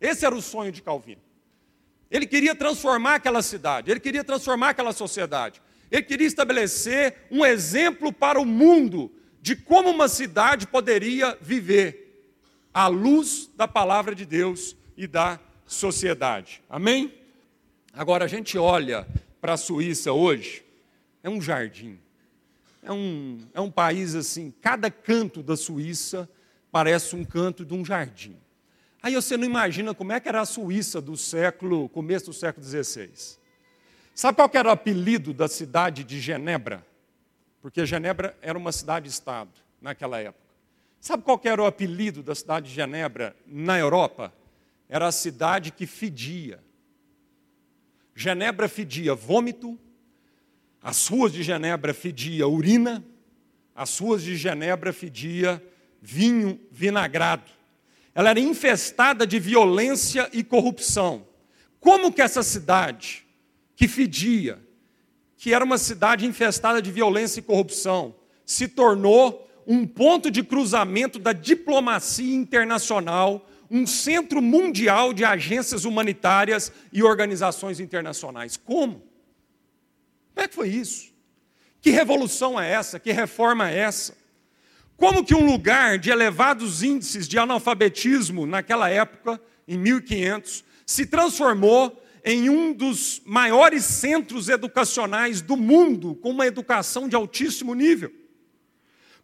Esse 0.02 0.26
era 0.26 0.34
o 0.34 0.42
sonho 0.42 0.72
de 0.72 0.82
Calvino. 0.82 1.22
Ele 2.10 2.26
queria 2.26 2.56
transformar 2.56 3.16
aquela 3.16 3.44
cidade, 3.44 3.92
ele 3.92 4.00
queria 4.00 4.24
transformar 4.24 4.70
aquela 4.70 4.92
sociedade. 4.92 5.62
Ele 5.92 6.02
queria 6.02 6.26
estabelecer 6.26 7.28
um 7.30 7.46
exemplo 7.46 8.12
para 8.12 8.42
o 8.42 8.46
mundo 8.46 9.12
de 9.40 9.56
como 9.56 9.92
uma 9.92 10.08
cidade 10.08 10.66
poderia 10.66 11.38
viver 11.40 12.34
à 12.74 12.88
luz 12.88 13.48
da 13.56 13.68
palavra 13.68 14.16
de 14.16 14.26
Deus 14.26 14.76
e 14.98 15.06
da 15.06 15.40
sociedade. 15.68 16.64
Amém? 16.68 17.14
Agora 17.94 18.26
a 18.26 18.28
gente 18.28 18.58
olha 18.58 19.08
para 19.40 19.54
a 19.54 19.58
Suíça 19.58 20.12
hoje, 20.12 20.63
é 21.24 21.30
um 21.30 21.42
jardim. 21.42 21.98
É 22.84 22.92
um, 22.92 23.40
é 23.54 23.62
um 23.62 23.72
país 23.72 24.14
assim, 24.14 24.54
cada 24.62 24.92
canto 24.92 25.42
da 25.42 25.56
Suíça 25.56 26.30
parece 26.70 27.16
um 27.16 27.24
canto 27.24 27.64
de 27.64 27.74
um 27.74 27.84
jardim. 27.84 28.36
Aí 29.02 29.16
você 29.16 29.38
não 29.38 29.46
imagina 29.46 29.94
como 29.94 30.12
é 30.12 30.20
que 30.20 30.28
era 30.28 30.42
a 30.42 30.46
Suíça 30.46 31.02
do 31.02 31.16
século, 31.16 31.88
começo 31.90 32.26
do 32.28 32.34
século 32.34 32.66
XVI. 32.66 33.10
Sabe 34.14 34.36
qual 34.36 34.50
era 34.54 34.68
o 34.68 34.72
apelido 34.72 35.34
da 35.34 35.48
cidade 35.48 36.04
de 36.04 36.20
Genebra? 36.20 36.86
Porque 37.62 37.86
Genebra 37.86 38.38
era 38.42 38.58
uma 38.58 38.72
cidade-estado 38.72 39.52
naquela 39.82 40.20
época. 40.20 40.44
Sabe 41.00 41.24
qual 41.24 41.40
era 41.44 41.62
o 41.62 41.66
apelido 41.66 42.22
da 42.22 42.36
cidade 42.36 42.70
de 42.70 42.76
Genebra 42.76 43.36
na 43.46 43.80
Europa? 43.80 44.34
Era 44.88 45.08
a 45.08 45.12
cidade 45.12 45.72
que 45.72 45.88
fedia. 45.88 46.62
Genebra 48.16 48.70
fedia 48.70 49.16
vômito, 49.16 49.80
as 50.84 51.08
ruas 51.08 51.32
de 51.32 51.42
Genebra 51.42 51.94
fedia 51.94 52.46
urina, 52.46 53.02
as 53.74 53.98
ruas 53.98 54.22
de 54.22 54.36
Genebra 54.36 54.92
fedia 54.92 55.64
vinho 56.02 56.60
vinagrado. 56.70 57.50
Ela 58.14 58.32
era 58.32 58.40
infestada 58.40 59.26
de 59.26 59.40
violência 59.40 60.30
e 60.34 60.44
corrupção. 60.44 61.26
Como 61.80 62.12
que 62.12 62.22
essa 62.22 62.44
cidade 62.44 63.26
que 63.78 63.88
fedia, 63.88 64.60
que 65.38 65.54
era 65.54 65.64
uma 65.64 65.78
cidade 65.78 66.26
infestada 66.26 66.82
de 66.82 66.92
violência 66.92 67.40
e 67.40 67.44
corrupção, 67.44 68.14
se 68.46 68.68
tornou 68.68 69.50
um 69.66 69.88
ponto 69.88 70.30
de 70.30 70.44
cruzamento 70.44 71.18
da 71.18 71.32
diplomacia 71.32 72.36
internacional, 72.36 73.50
um 73.72 73.88
centro 73.88 74.42
mundial 74.42 75.14
de 75.14 75.24
agências 75.24 75.86
humanitárias 75.86 76.74
e 76.92 77.02
organizações 77.02 77.80
internacionais. 77.80 78.58
Como? 78.58 79.13
Como 80.34 80.46
é 80.46 80.48
que 80.48 80.56
foi 80.56 80.70
isso? 80.70 81.14
Que 81.82 81.92
revolução 81.92 82.60
é 82.60 82.72
essa? 82.72 83.00
Que 83.00 83.12
reforma 83.12 83.70
é 83.70 83.80
essa? 83.80 84.18
Como 84.96 85.24
que 85.24 85.36
um 85.36 85.46
lugar 85.46 85.98
de 85.98 86.10
elevados 86.10 86.82
índices 86.82 87.28
de 87.28 87.38
analfabetismo 87.38 88.46
naquela 88.46 88.90
época, 88.90 89.42
em 89.68 89.78
1500, 89.78 90.64
se 90.86 91.06
transformou 91.06 92.02
em 92.24 92.50
um 92.50 92.72
dos 92.72 93.22
maiores 93.26 93.84
centros 93.84 94.48
educacionais 94.48 95.42
do 95.42 95.58
mundo, 95.58 96.16
com 96.16 96.30
uma 96.30 96.48
educação 96.48 97.10
de 97.10 97.16
altíssimo 97.16 97.74
nível. 97.74 98.12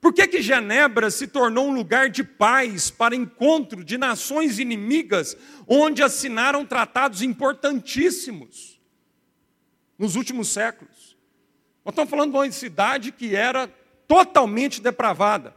Por 0.01 0.13
que, 0.13 0.27
que 0.27 0.41
Genebra 0.41 1.11
se 1.11 1.27
tornou 1.27 1.67
um 1.67 1.73
lugar 1.73 2.09
de 2.09 2.23
paz 2.23 2.89
para 2.89 3.15
encontro 3.15 3.83
de 3.83 3.97
nações 3.97 4.59
inimigas, 4.59 5.35
onde 5.67 6.01
assinaram 6.01 6.65
tratados 6.65 7.21
importantíssimos 7.21 8.79
nos 9.97 10.15
últimos 10.15 10.49
séculos? 10.49 10.98
Nós 11.83 11.93
estamos 11.93 12.09
falando 12.09 12.31
de 12.31 12.37
uma 12.37 12.51
cidade 12.51 13.11
que 13.11 13.35
era 13.35 13.67
totalmente 14.07 14.81
depravada. 14.81 15.55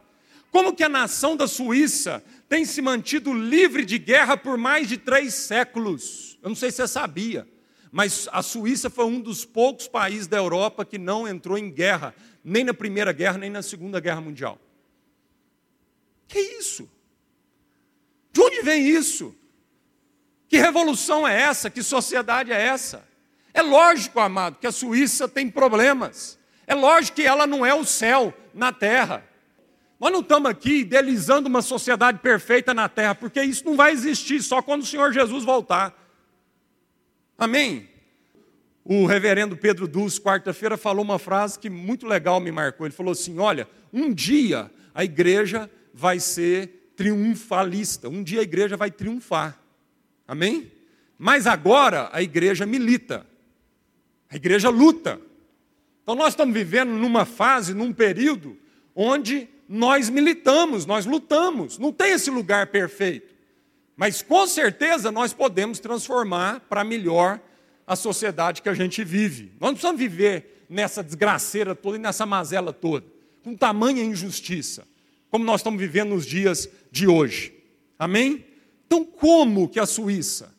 Como 0.51 0.75
que 0.75 0.83
a 0.83 0.89
nação 0.89 1.35
da 1.35 1.47
Suíça 1.47 2.23
tem 2.47 2.63
se 2.63 2.81
mantido 2.81 3.33
livre 3.33 3.83
de 3.83 3.97
guerra 3.97 4.37
por 4.37 4.57
mais 4.57 4.87
de 4.87 4.97
três 4.97 5.33
séculos? 5.33 6.37
Eu 6.41 6.49
não 6.49 6.55
sei 6.55 6.69
se 6.69 6.77
você 6.77 6.87
sabia, 6.87 7.47
mas 7.91 8.29
a 8.31 8.41
Suíça 8.41 8.89
foi 8.89 9.05
um 9.05 9.19
dos 9.19 9.43
poucos 9.43 9.87
países 9.87 10.27
da 10.27 10.37
Europa 10.37 10.85
que 10.85 10.97
não 10.97 11.27
entrou 11.27 11.57
em 11.57 11.71
guerra 11.71 12.13
nem 12.43 12.63
na 12.63 12.73
Primeira 12.73 13.11
Guerra, 13.11 13.37
nem 13.37 13.49
na 13.49 13.61
Segunda 13.61 13.99
Guerra 13.99 14.21
Mundial. 14.21 14.59
Que 16.27 16.39
isso? 16.39 16.89
De 18.31 18.41
onde 18.41 18.61
vem 18.61 18.87
isso? 18.87 19.35
Que 20.47 20.57
revolução 20.57 21.27
é 21.27 21.41
essa? 21.41 21.69
Que 21.69 21.81
sociedade 21.81 22.51
é 22.51 22.61
essa? 22.61 23.07
É 23.53 23.61
lógico, 23.61 24.19
amado, 24.19 24.57
que 24.59 24.67
a 24.67 24.71
Suíça 24.71 25.27
tem 25.27 25.49
problemas. 25.49 26.39
É 26.65 26.73
lógico 26.73 27.17
que 27.17 27.23
ela 27.23 27.45
não 27.45 27.65
é 27.65 27.73
o 27.73 27.85
céu 27.85 28.33
na 28.53 28.71
terra. 28.71 29.23
Nós 29.99 30.11
não 30.11 30.21
estamos 30.21 30.49
aqui 30.49 30.79
idealizando 30.79 31.47
uma 31.47 31.61
sociedade 31.61 32.19
perfeita 32.19 32.73
na 32.73 32.89
terra, 32.89 33.15
porque 33.15 33.41
isso 33.41 33.63
não 33.63 33.75
vai 33.75 33.91
existir 33.91 34.41
só 34.41 34.61
quando 34.61 34.81
o 34.81 34.85
Senhor 34.85 35.13
Jesus 35.13 35.43
voltar. 35.43 35.93
Amém? 37.37 37.89
O 38.83 39.05
reverendo 39.05 39.55
Pedro 39.55 39.87
Dulce, 39.87 40.19
quarta-feira, 40.19 40.75
falou 40.75 41.05
uma 41.05 41.17
frase 41.17 41.57
que 41.57 41.69
muito 41.69 42.05
legal 42.05 42.39
me 42.39 42.51
marcou. 42.51 42.85
Ele 42.85 42.93
falou 42.93 43.13
assim: 43.13 43.39
Olha, 43.39 43.67
um 43.93 44.13
dia 44.13 44.69
a 44.93 45.05
igreja 45.05 45.69
vai 45.93 46.19
ser 46.19 46.91
triunfalista, 46.95 48.09
um 48.09 48.23
dia 48.23 48.41
a 48.41 48.43
igreja 48.43 48.75
vai 48.75 48.91
triunfar. 48.91 49.57
Amém? 50.27 50.71
Mas 51.17 51.47
agora 51.47 52.09
a 52.11 52.21
igreja 52.21 52.65
milita, 52.65 53.25
a 54.33 54.35
igreja 54.35 54.69
luta. 54.69 55.21
Então 56.01 56.15
nós 56.15 56.29
estamos 56.29 56.53
vivendo 56.53 56.89
numa 56.89 57.23
fase, 57.23 57.73
num 57.73 57.93
período, 57.93 58.57
onde 58.95 59.47
nós 59.69 60.09
militamos, 60.09 60.87
nós 60.87 61.05
lutamos. 61.05 61.77
Não 61.77 61.91
tem 61.91 62.13
esse 62.13 62.31
lugar 62.31 62.67
perfeito. 62.67 63.33
Mas 63.95 64.23
com 64.23 64.47
certeza 64.47 65.11
nós 65.11 65.33
podemos 65.33 65.79
transformar 65.79 66.61
para 66.61 66.83
melhor 66.83 67.39
a 67.85 67.95
sociedade 67.95 68.63
que 68.63 68.69
a 68.69 68.73
gente 68.73 69.03
vive. 69.03 69.51
Nós 69.59 69.69
não 69.69 69.73
precisamos 69.73 70.01
viver 70.01 70.65
nessa 70.67 71.03
desgraceira 71.03 71.75
toda 71.75 71.97
e 71.97 71.99
nessa 71.99 72.25
mazela 72.25 72.73
toda, 72.73 73.05
com 73.43 73.55
tamanha 73.55 74.03
injustiça, 74.03 74.87
como 75.29 75.45
nós 75.45 75.61
estamos 75.61 75.79
vivendo 75.79 76.09
nos 76.09 76.25
dias 76.25 76.67
de 76.91 77.07
hoje. 77.07 77.53
Amém? 77.99 78.43
Então, 78.87 79.05
como 79.05 79.69
que 79.69 79.79
a 79.79 79.85
Suíça, 79.85 80.52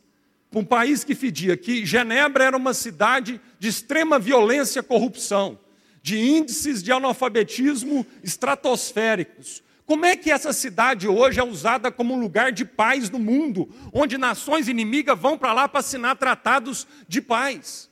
um 0.61 0.65
país 0.65 1.05
que 1.05 1.15
fedia 1.15 1.57
que 1.57 1.85
Genebra 1.85 2.45
era 2.45 2.57
uma 2.57 2.75
cidade 2.75 3.41
de 3.59 3.69
extrema 3.69 4.19
violência 4.19 4.81
e 4.81 4.83
corrupção, 4.83 5.59
de 6.03 6.19
índices 6.19 6.83
de 6.83 6.93
analfabetismo 6.93 8.07
estratosféricos, 8.23 9.65
como 9.87 10.07
é 10.07 10.17
que 10.17 10.31
essa 10.31 10.53
cidade 10.53 11.07
hoje 11.07 11.39
é 11.39 11.45
usada 11.45 11.93
como 11.93 12.15
um 12.15 12.21
lugar 12.21 12.53
de 12.53 12.65
paz 12.65 13.11
no 13.11 13.19
mundo, 13.19 13.69
onde 13.93 14.17
nações 14.17 14.67
inimigas 14.67 15.19
vão 15.19 15.37
para 15.37 15.53
lá 15.53 15.69
para 15.69 15.81
assinar 15.81 16.17
tratados 16.17 16.87
de 17.07 17.21
paz? 17.21 17.91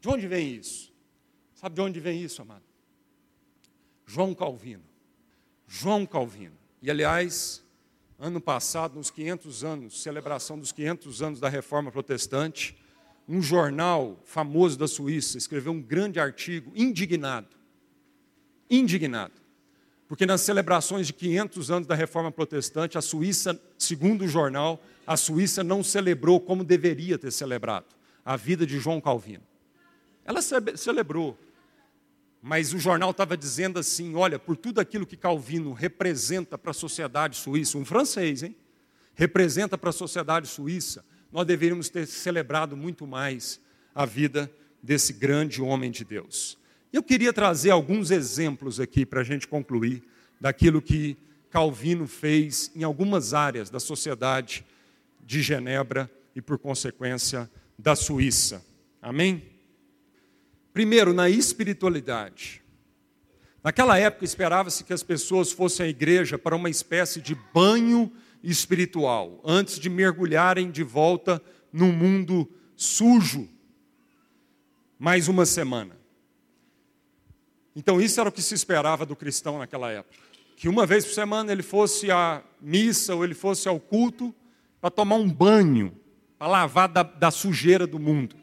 De 0.00 0.08
onde 0.08 0.26
vem 0.26 0.54
isso? 0.54 0.92
Sabe 1.54 1.76
de 1.76 1.80
onde 1.80 2.00
vem 2.00 2.20
isso, 2.20 2.42
amado? 2.42 2.64
João 4.04 4.34
Calvino. 4.34 4.82
João 5.68 6.04
Calvino. 6.04 6.56
E 6.82 6.90
aliás, 6.90 7.62
ano 8.20 8.40
passado, 8.40 8.96
nos 8.96 9.10
500 9.10 9.64
anos, 9.64 10.02
celebração 10.02 10.58
dos 10.58 10.70
500 10.70 11.22
anos 11.22 11.40
da 11.40 11.48
Reforma 11.48 11.90
Protestante, 11.90 12.76
um 13.28 13.42
jornal 13.42 14.20
famoso 14.24 14.78
da 14.78 14.86
Suíça 14.86 15.38
escreveu 15.38 15.72
um 15.72 15.80
grande 15.80 16.20
artigo 16.20 16.70
indignado. 16.76 17.48
Indignado 18.70 19.40
porque 20.10 20.26
nas 20.26 20.40
celebrações 20.40 21.06
de 21.06 21.12
500 21.12 21.70
anos 21.70 21.86
da 21.86 21.94
Reforma 21.94 22.32
Protestante, 22.32 22.98
a 22.98 23.00
Suíça, 23.00 23.56
segundo 23.78 24.24
o 24.24 24.28
jornal, 24.28 24.82
a 25.06 25.16
Suíça 25.16 25.62
não 25.62 25.84
celebrou 25.84 26.40
como 26.40 26.64
deveria 26.64 27.16
ter 27.16 27.30
celebrado 27.30 27.86
a 28.24 28.36
vida 28.36 28.66
de 28.66 28.80
João 28.80 29.00
Calvino. 29.00 29.44
Ela 30.24 30.42
celebrou, 30.42 31.38
mas 32.42 32.72
o 32.72 32.78
jornal 32.78 33.10
estava 33.10 33.36
dizendo 33.36 33.78
assim: 33.78 34.14
olha, 34.14 34.38
por 34.38 34.56
tudo 34.56 34.80
aquilo 34.80 35.06
que 35.06 35.16
Calvino 35.16 35.72
representa 35.72 36.56
para 36.56 36.70
a 36.70 36.74
sociedade 36.74 37.36
suíça, 37.36 37.76
um 37.76 37.84
francês, 37.84 38.42
hein? 38.42 38.56
Representa 39.14 39.76
para 39.76 39.90
a 39.90 39.92
sociedade 39.92 40.48
suíça, 40.48 41.04
nós 41.30 41.46
deveríamos 41.46 41.88
ter 41.88 42.06
celebrado 42.06 42.76
muito 42.76 43.06
mais 43.06 43.60
a 43.94 44.06
vida 44.06 44.50
desse 44.82 45.12
grande 45.12 45.60
homem 45.60 45.90
de 45.90 46.04
Deus. 46.04 46.58
Eu 46.92 47.02
queria 47.02 47.32
trazer 47.32 47.70
alguns 47.70 48.10
exemplos 48.10 48.80
aqui 48.80 49.04
para 49.04 49.20
a 49.20 49.24
gente 49.24 49.46
concluir 49.46 50.02
daquilo 50.40 50.80
que 50.80 51.16
Calvino 51.50 52.06
fez 52.06 52.70
em 52.74 52.82
algumas 52.82 53.34
áreas 53.34 53.68
da 53.68 53.78
sociedade 53.78 54.64
de 55.24 55.42
Genebra 55.42 56.10
e, 56.34 56.40
por 56.40 56.58
consequência, 56.58 57.50
da 57.78 57.94
Suíça. 57.94 58.64
Amém? 59.02 59.42
Primeiro, 60.72 61.12
na 61.12 61.28
espiritualidade. 61.28 62.62
Naquela 63.62 63.98
época, 63.98 64.24
esperava-se 64.24 64.84
que 64.84 64.92
as 64.92 65.02
pessoas 65.02 65.52
fossem 65.52 65.86
à 65.86 65.88
igreja 65.88 66.38
para 66.38 66.56
uma 66.56 66.70
espécie 66.70 67.20
de 67.20 67.36
banho 67.52 68.10
espiritual, 68.42 69.40
antes 69.44 69.78
de 69.78 69.90
mergulharem 69.90 70.70
de 70.70 70.82
volta 70.82 71.42
no 71.72 71.92
mundo 71.92 72.50
sujo. 72.74 73.48
Mais 74.98 75.28
uma 75.28 75.44
semana. 75.44 75.98
Então, 77.76 78.00
isso 78.00 78.18
era 78.20 78.28
o 78.28 78.32
que 78.32 78.42
se 78.42 78.54
esperava 78.54 79.04
do 79.04 79.14
cristão 79.14 79.58
naquela 79.58 79.90
época. 79.90 80.16
Que 80.56 80.68
uma 80.68 80.86
vez 80.86 81.04
por 81.04 81.14
semana 81.14 81.52
ele 81.52 81.62
fosse 81.62 82.10
à 82.10 82.42
missa 82.60 83.14
ou 83.14 83.24
ele 83.24 83.34
fosse 83.34 83.68
ao 83.68 83.78
culto 83.78 84.34
para 84.80 84.90
tomar 84.90 85.16
um 85.16 85.30
banho, 85.30 85.94
para 86.38 86.48
lavar 86.48 86.88
da, 86.88 87.02
da 87.02 87.30
sujeira 87.30 87.86
do 87.86 87.98
mundo. 87.98 88.36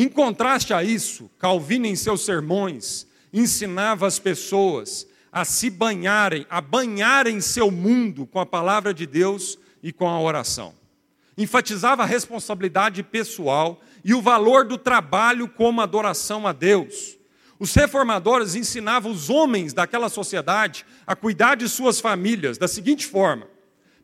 Em 0.00 0.08
contraste 0.08 0.72
a 0.72 0.84
isso, 0.84 1.28
Calvino, 1.40 1.84
em 1.84 1.96
seus 1.96 2.24
sermões, 2.24 3.04
ensinava 3.32 4.06
as 4.06 4.20
pessoas 4.20 5.08
a 5.32 5.44
se 5.44 5.68
banharem, 5.68 6.46
a 6.48 6.60
banharem 6.60 7.40
seu 7.40 7.68
mundo 7.68 8.24
com 8.24 8.38
a 8.38 8.46
palavra 8.46 8.94
de 8.94 9.04
Deus 9.08 9.58
e 9.82 9.92
com 9.92 10.08
a 10.08 10.20
oração. 10.20 10.72
Enfatizava 11.36 12.04
a 12.04 12.06
responsabilidade 12.06 13.02
pessoal 13.02 13.82
e 14.04 14.14
o 14.14 14.22
valor 14.22 14.64
do 14.64 14.78
trabalho 14.78 15.48
como 15.48 15.80
adoração 15.80 16.46
a 16.46 16.52
Deus. 16.52 17.18
Os 17.58 17.74
reformadores 17.74 18.54
ensinavam 18.54 19.10
os 19.10 19.28
homens 19.28 19.72
daquela 19.72 20.08
sociedade 20.08 20.86
a 21.08 21.16
cuidar 21.16 21.56
de 21.56 21.68
suas 21.68 21.98
famílias 21.98 22.56
da 22.56 22.68
seguinte 22.68 23.04
forma: 23.04 23.48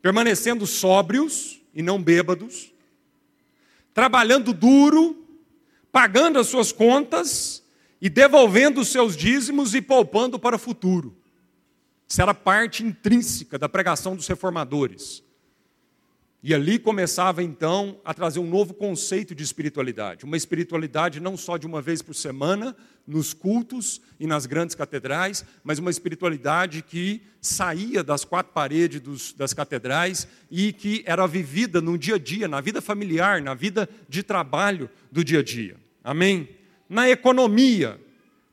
permanecendo 0.02 0.66
sóbrios 0.66 1.62
e 1.72 1.82
não 1.82 2.02
bêbados, 2.02 2.72
trabalhando 3.94 4.52
duro, 4.52 5.23
pagando 5.94 6.40
as 6.40 6.48
suas 6.48 6.72
contas 6.72 7.62
e 8.00 8.10
devolvendo 8.10 8.80
os 8.80 8.88
seus 8.88 9.16
dízimos 9.16 9.76
e 9.76 9.80
poupando 9.80 10.40
para 10.40 10.56
o 10.56 10.58
futuro. 10.58 11.16
Isso 12.08 12.20
era 12.20 12.34
parte 12.34 12.82
intrínseca 12.82 13.56
da 13.56 13.68
pregação 13.68 14.16
dos 14.16 14.26
reformadores. 14.26 15.22
E 16.42 16.52
ali 16.52 16.80
começava 16.80 17.44
então 17.44 18.00
a 18.04 18.12
trazer 18.12 18.40
um 18.40 18.50
novo 18.50 18.74
conceito 18.74 19.36
de 19.36 19.44
espiritualidade, 19.44 20.24
uma 20.24 20.36
espiritualidade 20.36 21.20
não 21.20 21.36
só 21.36 21.56
de 21.56 21.66
uma 21.66 21.80
vez 21.80 22.02
por 22.02 22.14
semana, 22.14 22.76
nos 23.06 23.32
cultos 23.32 24.00
e 24.18 24.26
nas 24.26 24.46
grandes 24.46 24.74
catedrais, 24.74 25.44
mas 25.62 25.78
uma 25.78 25.90
espiritualidade 25.90 26.82
que 26.82 27.22
saía 27.40 28.02
das 28.02 28.24
quatro 28.24 28.52
paredes 28.52 29.00
dos, 29.00 29.32
das 29.32 29.54
catedrais 29.54 30.26
e 30.50 30.72
que 30.72 31.04
era 31.06 31.24
vivida 31.24 31.80
no 31.80 31.96
dia 31.96 32.16
a 32.16 32.18
dia, 32.18 32.48
na 32.48 32.60
vida 32.60 32.82
familiar, 32.82 33.40
na 33.40 33.54
vida 33.54 33.88
de 34.08 34.24
trabalho 34.24 34.90
do 35.10 35.22
dia 35.22 35.38
a 35.38 35.42
dia. 35.42 35.83
Amém? 36.04 36.50
Na 36.86 37.08
economia, 37.08 37.98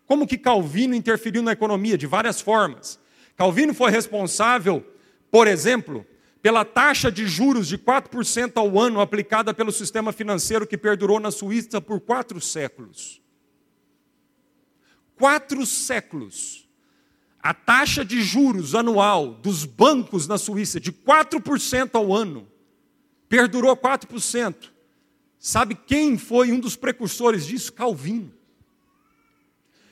como 0.07 0.25
que 0.25 0.37
Calvino 0.37 0.95
interferiu 0.95 1.43
na 1.43 1.51
economia? 1.51 1.97
De 1.97 2.07
várias 2.07 2.39
formas. 2.39 2.97
Calvino 3.35 3.73
foi 3.73 3.91
responsável, 3.91 4.85
por 5.29 5.47
exemplo, 5.47 6.05
pela 6.41 6.63
taxa 6.63 7.11
de 7.11 7.27
juros 7.27 7.67
de 7.67 7.77
4% 7.77 8.53
ao 8.55 8.79
ano 8.79 9.01
aplicada 9.01 9.53
pelo 9.53 9.71
sistema 9.71 10.13
financeiro 10.13 10.65
que 10.65 10.77
perdurou 10.77 11.19
na 11.19 11.29
Suíça 11.29 11.81
por 11.81 11.99
quatro 11.99 12.39
séculos. 12.39 13.21
Quatro 15.17 15.65
séculos. 15.65 16.67
A 17.43 17.53
taxa 17.53 18.05
de 18.05 18.21
juros 18.21 18.73
anual 18.75 19.33
dos 19.33 19.65
bancos 19.65 20.27
na 20.27 20.37
Suíça, 20.37 20.79
de 20.79 20.91
4% 20.91 21.89
ao 21.95 22.13
ano, 22.13 22.47
perdurou 23.27 23.75
4%. 23.75 24.70
Sabe 25.43 25.73
quem 25.73 26.19
foi 26.19 26.51
um 26.51 26.59
dos 26.59 26.75
precursores 26.75 27.47
disso? 27.47 27.73
Calvino. 27.73 28.31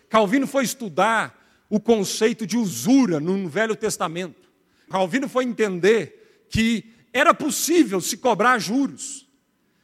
Calvino 0.07 0.45
foi 0.45 0.63
estudar 0.63 1.65
o 1.67 1.79
conceito 1.79 2.45
de 2.45 2.55
usura 2.55 3.19
no 3.19 3.49
Velho 3.49 3.75
Testamento. 3.75 4.47
Calvino 4.91 5.27
foi 5.27 5.45
entender 5.45 6.45
que 6.51 6.93
era 7.11 7.33
possível 7.33 7.99
se 7.99 8.15
cobrar 8.15 8.59
juros, 8.59 9.27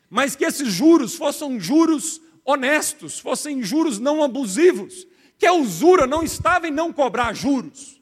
mas 0.07 0.36
que 0.36 0.45
esses 0.45 0.72
juros 0.72 1.16
fossem 1.16 1.59
juros 1.59 2.22
honestos, 2.45 3.18
fossem 3.18 3.63
juros 3.63 3.97
não 3.97 4.22
abusivos, 4.22 5.07
que 5.36 5.47
a 5.47 5.53
usura 5.53 6.05
não 6.05 6.22
estava 6.22 6.68
em 6.68 6.72
não 6.72 6.93
cobrar 6.93 7.34
juros. 7.34 7.99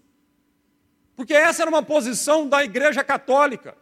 Porque 1.16 1.34
essa 1.34 1.62
era 1.62 1.72
uma 1.72 1.82
posição 1.82 2.46
da 2.46 2.62
Igreja 2.62 3.06
Católica, 3.06 3.78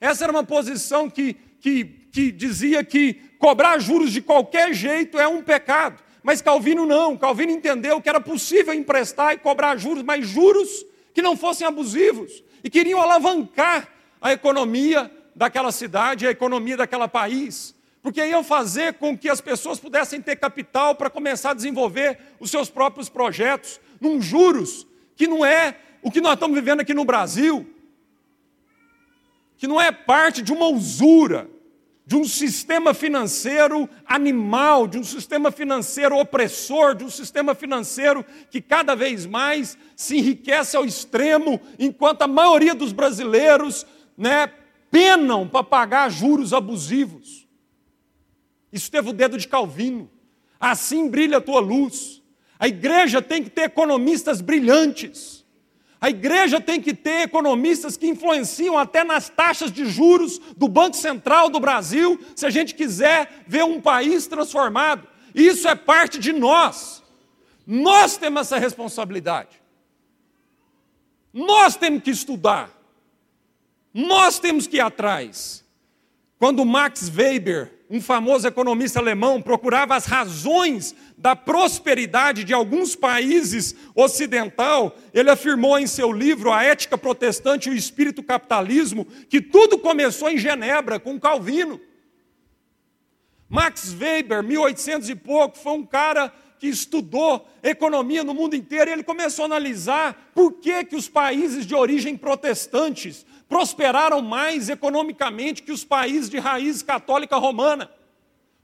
essa 0.00 0.24
era 0.24 0.32
uma 0.32 0.44
posição 0.44 1.10
que, 1.10 1.34
que, 1.60 1.84
que 1.84 2.32
dizia 2.32 2.82
que 2.82 3.25
cobrar 3.38 3.78
juros 3.78 4.12
de 4.12 4.20
qualquer 4.20 4.72
jeito 4.72 5.18
é 5.18 5.26
um 5.28 5.42
pecado. 5.42 6.02
Mas 6.22 6.42
Calvino 6.42 6.84
não, 6.84 7.16
Calvino 7.16 7.52
entendeu 7.52 8.00
que 8.00 8.08
era 8.08 8.20
possível 8.20 8.74
emprestar 8.74 9.34
e 9.34 9.38
cobrar 9.38 9.76
juros, 9.76 10.02
mas 10.02 10.26
juros 10.26 10.84
que 11.14 11.22
não 11.22 11.36
fossem 11.36 11.66
abusivos 11.66 12.42
e 12.64 12.68
queriam 12.68 13.00
alavancar 13.00 13.88
a 14.20 14.32
economia 14.32 15.10
daquela 15.36 15.70
cidade, 15.70 16.26
a 16.26 16.30
economia 16.30 16.76
daquele 16.76 17.06
país, 17.06 17.74
porque 18.02 18.24
iam 18.24 18.42
fazer 18.42 18.94
com 18.94 19.16
que 19.16 19.28
as 19.28 19.40
pessoas 19.40 19.78
pudessem 19.78 20.20
ter 20.20 20.36
capital 20.36 20.94
para 20.94 21.08
começar 21.08 21.50
a 21.50 21.54
desenvolver 21.54 22.18
os 22.40 22.50
seus 22.50 22.68
próprios 22.68 23.08
projetos, 23.08 23.80
num 24.00 24.20
juros 24.20 24.86
que 25.14 25.26
não 25.26 25.44
é 25.44 25.76
o 26.02 26.10
que 26.10 26.20
nós 26.20 26.34
estamos 26.34 26.54
vivendo 26.54 26.80
aqui 26.80 26.94
no 26.94 27.04
Brasil, 27.04 27.68
que 29.56 29.66
não 29.66 29.80
é 29.80 29.90
parte 29.90 30.42
de 30.42 30.52
uma 30.52 30.66
usura, 30.66 31.48
de 32.06 32.14
um 32.14 32.24
sistema 32.24 32.94
financeiro 32.94 33.88
animal, 34.06 34.86
de 34.86 34.96
um 34.96 35.02
sistema 35.02 35.50
financeiro 35.50 36.16
opressor, 36.16 36.94
de 36.94 37.02
um 37.02 37.10
sistema 37.10 37.52
financeiro 37.52 38.24
que 38.48 38.60
cada 38.60 38.94
vez 38.94 39.26
mais 39.26 39.76
se 39.96 40.18
enriquece 40.18 40.76
ao 40.76 40.84
extremo, 40.84 41.60
enquanto 41.76 42.22
a 42.22 42.28
maioria 42.28 42.76
dos 42.76 42.92
brasileiros 42.92 43.84
né, 44.16 44.46
penam 44.88 45.48
para 45.48 45.64
pagar 45.64 46.08
juros 46.08 46.52
abusivos. 46.52 47.44
Isso 48.72 48.88
teve 48.88 49.10
o 49.10 49.12
dedo 49.12 49.36
de 49.36 49.48
Calvino. 49.48 50.08
Assim 50.60 51.08
brilha 51.08 51.38
a 51.38 51.40
tua 51.40 51.58
luz. 51.58 52.22
A 52.56 52.68
igreja 52.68 53.20
tem 53.20 53.42
que 53.42 53.50
ter 53.50 53.62
economistas 53.62 54.40
brilhantes. 54.40 55.35
A 56.00 56.10
igreja 56.10 56.60
tem 56.60 56.80
que 56.80 56.92
ter 56.92 57.22
economistas 57.22 57.96
que 57.96 58.06
influenciam 58.06 58.78
até 58.78 59.02
nas 59.02 59.28
taxas 59.28 59.72
de 59.72 59.86
juros 59.86 60.38
do 60.56 60.68
Banco 60.68 60.96
Central 60.96 61.48
do 61.48 61.58
Brasil, 61.58 62.20
se 62.34 62.44
a 62.44 62.50
gente 62.50 62.74
quiser 62.74 63.44
ver 63.46 63.64
um 63.64 63.80
país 63.80 64.26
transformado. 64.26 65.08
Isso 65.34 65.66
é 65.68 65.74
parte 65.74 66.18
de 66.18 66.32
nós. 66.32 67.02
Nós 67.66 68.16
temos 68.16 68.42
essa 68.42 68.58
responsabilidade. 68.58 69.60
Nós 71.32 71.76
temos 71.76 72.02
que 72.02 72.10
estudar. 72.10 72.70
Nós 73.92 74.38
temos 74.38 74.66
que 74.66 74.76
ir 74.76 74.80
atrás. 74.80 75.64
Quando 76.38 76.64
Max 76.64 77.10
Weber 77.14 77.75
um 77.88 78.00
famoso 78.00 78.46
economista 78.46 78.98
alemão, 78.98 79.40
procurava 79.40 79.94
as 79.94 80.06
razões 80.06 80.94
da 81.16 81.36
prosperidade 81.36 82.44
de 82.44 82.52
alguns 82.52 82.96
países 82.96 83.74
ocidental, 83.94 84.96
ele 85.14 85.30
afirmou 85.30 85.78
em 85.78 85.86
seu 85.86 86.12
livro 86.12 86.52
A 86.52 86.64
Ética 86.64 86.98
Protestante 86.98 87.68
e 87.68 87.72
o 87.72 87.76
Espírito 87.76 88.22
Capitalismo 88.22 89.06
que 89.28 89.40
tudo 89.40 89.78
começou 89.78 90.28
em 90.28 90.38
Genebra 90.38 90.98
com 90.98 91.18
Calvino. 91.18 91.80
Max 93.48 93.94
Weber, 93.98 94.42
1800 94.42 95.08
e 95.08 95.14
pouco, 95.14 95.56
foi 95.56 95.72
um 95.72 95.86
cara 95.86 96.32
que 96.58 96.66
estudou 96.66 97.48
economia 97.62 98.24
no 98.24 98.34
mundo 98.34 98.56
inteiro 98.56 98.90
e 98.90 98.92
ele 98.92 99.04
começou 99.04 99.44
a 99.44 99.46
analisar 99.46 100.30
por 100.34 100.54
que, 100.54 100.84
que 100.84 100.96
os 100.96 101.08
países 101.08 101.66
de 101.66 101.74
origem 101.74 102.16
protestantes 102.16 103.24
prosperaram 103.48 104.20
mais 104.22 104.68
economicamente 104.68 105.62
que 105.62 105.72
os 105.72 105.84
países 105.84 106.28
de 106.28 106.38
raiz 106.38 106.82
católica 106.82 107.36
romana. 107.36 107.90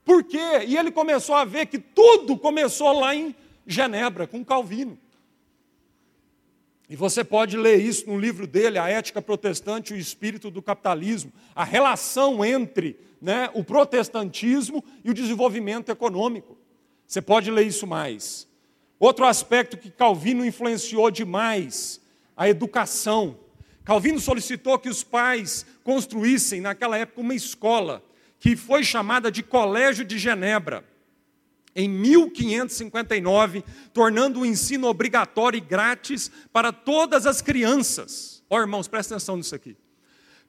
Por 0.05 0.24
quê? 0.24 0.64
E 0.66 0.76
ele 0.76 0.91
começou 0.91 1.35
a 1.35 1.45
ver 1.45 1.66
que 1.66 1.78
tudo 1.78 2.37
começou 2.37 2.99
lá 2.99 3.14
em 3.14 3.35
Genebra, 3.66 4.26
com 4.26 4.45
Calvino. 4.45 4.99
E 6.89 6.97
você 6.97 7.24
pode 7.24 7.57
ler 7.57 7.80
isso 7.80 8.07
no 8.09 8.18
livro 8.18 8.47
dele, 8.47 8.78
A 8.78 8.89
Ética 8.89 9.22
Protestante 9.22 9.95
e 9.95 9.97
o 9.97 9.99
Espírito 9.99 10.51
do 10.51 10.61
Capitalismo, 10.61 11.33
a 11.55 11.64
relação 11.64 12.45
entre 12.45 12.99
né, 13.20 13.49
o 13.55 13.62
protestantismo 13.62 14.85
e 15.05 15.11
o 15.11 15.14
desenvolvimento 15.14 15.91
econômico. 15.91 16.59
Você 17.07 17.22
pode 17.22 17.51
ler 17.51 17.66
isso 17.66 17.87
mais. 17.87 18.49
Outro 18.99 19.24
aspecto 19.24 19.76
que 19.76 19.91
Calvino 19.91 20.45
influenciou 20.45 21.11
demais, 21.11 22.01
a 22.37 22.49
educação. 22.49 23.39
Calvino 23.85 24.20
solicitou 24.20 24.78
que 24.78 24.89
os 24.89 25.03
pais 25.03 25.66
construíssem, 25.83 26.61
naquela 26.61 26.97
época, 26.97 27.20
uma 27.20 27.35
escola 27.35 28.03
que 28.39 28.57
foi 28.57 28.85
chamada 28.85 29.30
de 29.30 29.43
Colégio 29.43 30.05
de 30.05 30.18
Genebra, 30.18 30.85
em 31.74 31.89
1559, 31.89 33.64
tornando 33.93 34.41
o 34.41 34.47
ensino 34.47 34.87
obrigatório 34.89 35.57
e 35.57 35.61
grátis 35.61 36.30
para 36.53 36.72
todas 36.72 37.26
as 37.26 37.41
crianças. 37.41 38.43
Ó, 38.49 38.57
oh, 38.57 38.61
irmãos, 38.61 38.89
presta 38.89 39.14
atenção 39.14 39.37
nisso 39.37 39.55
aqui. 39.55 39.76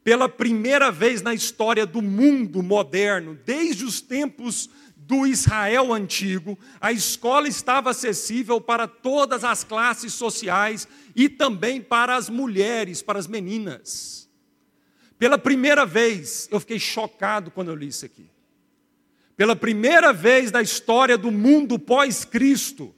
Pela 0.04 0.28
primeira 0.28 0.92
vez 0.92 1.22
na 1.22 1.34
história 1.34 1.86
do 1.86 2.02
mundo 2.02 2.62
moderno, 2.62 3.40
desde 3.46 3.86
os 3.86 4.02
tempos 4.02 4.70
do 5.08 5.26
Israel 5.26 5.94
antigo, 5.94 6.58
a 6.80 6.92
escola 6.92 7.48
estava 7.48 7.90
acessível 7.92 8.60
para 8.60 8.88
todas 8.88 9.44
as 9.44 9.64
classes 9.64 10.14
sociais 10.14 10.88
e 11.16 11.30
também 11.30 11.82
para 11.82 12.16
as 12.16 12.30
mulheres, 12.30 13.02
para 13.02 13.20
as 13.20 13.28
meninas. 13.28 14.30
Pela 15.18 15.38
primeira 15.38 15.86
vez, 15.86 16.48
eu 16.52 16.60
fiquei 16.60 16.80
chocado 16.80 17.52
quando 17.52 17.70
eu 17.70 17.76
li 17.76 17.88
isso 17.88 18.06
aqui. 18.06 18.30
Pela 19.36 19.56
primeira 19.56 20.12
vez 20.12 20.52
na 20.52 20.62
história 20.62 21.18
do 21.18 21.32
mundo 21.32 21.80
pós-Cristo, 21.80 22.94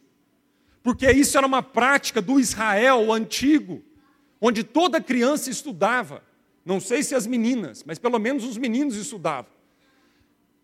porque 0.81 1.09
isso 1.11 1.37
era 1.37 1.47
uma 1.47 1.63
prática 1.63 2.21
do 2.21 2.39
Israel 2.39 3.11
antigo, 3.11 3.83
onde 4.39 4.63
toda 4.63 5.01
criança 5.01 5.49
estudava. 5.49 6.23
Não 6.65 6.79
sei 6.79 7.03
se 7.03 7.15
as 7.15 7.25
meninas, 7.25 7.83
mas 7.83 7.99
pelo 7.99 8.19
menos 8.19 8.43
os 8.43 8.57
meninos 8.57 8.95
estudavam. 8.95 9.51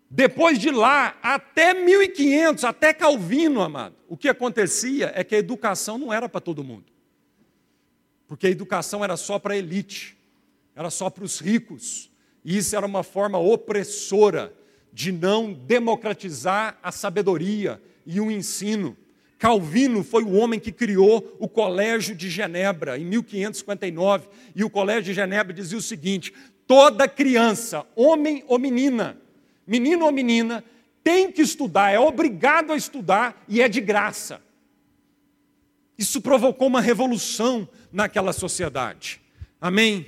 Depois 0.10 0.60
de 0.60 0.70
lá, 0.72 1.18
até 1.24 1.74
1500, 1.74 2.66
até 2.66 2.94
Calvino, 2.94 3.62
amado, 3.62 3.96
o 4.10 4.18
que 4.18 4.28
acontecia 4.28 5.12
é 5.16 5.24
que 5.24 5.34
a 5.34 5.40
educação 5.40 5.98
não 5.98 6.12
era 6.12 6.28
para 6.28 6.42
todo 6.42 6.64
mundo. 6.64 6.91
Porque 8.32 8.48
a 8.48 8.50
educação 8.50 9.04
era 9.04 9.18
só 9.18 9.38
para 9.38 9.56
a 9.56 9.58
elite, 9.58 10.18
era 10.74 10.90
só 10.90 11.10
para 11.10 11.26
os 11.26 11.42
ricos. 11.42 12.10
E 12.46 12.58
isso 12.58 12.74
era 12.78 12.86
uma 12.86 13.04
forma 13.04 13.38
opressora 13.38 14.54
de 14.94 15.12
não 15.12 15.52
democratizar 15.52 16.80
a 16.82 16.94
sabedoria 16.94 17.82
e 18.06 18.22
o 18.22 18.32
ensino. 18.32 18.96
Calvino 19.38 20.02
foi 20.02 20.24
o 20.24 20.32
homem 20.32 20.62
que 20.62 20.72
criou 20.72 21.36
o 21.40 21.48
Colégio 21.50 22.16
de 22.16 22.30
Genebra 22.30 22.98
em 22.98 23.04
1559, 23.04 24.30
e 24.56 24.64
o 24.64 24.70
Colégio 24.70 25.04
de 25.04 25.14
Genebra 25.14 25.54
dizia 25.54 25.78
o 25.78 25.82
seguinte: 25.82 26.34
toda 26.66 27.10
criança, 27.10 27.86
homem 27.98 28.46
ou 28.48 28.58
menina, 28.58 29.18
menino 29.68 30.06
ou 30.06 30.12
menina, 30.14 30.64
tem 31.04 31.30
que 31.34 31.42
estudar, 31.42 31.92
é 31.92 32.00
obrigado 32.00 32.72
a 32.72 32.78
estudar 32.78 33.44
e 33.46 33.62
é 33.62 33.68
de 33.68 33.82
graça. 33.82 34.42
Isso 36.02 36.20
provocou 36.20 36.68
uma 36.68 36.82
revolução 36.82 37.70
naquela 37.92 38.34
sociedade. 38.34 39.22
Amém? 39.62 40.08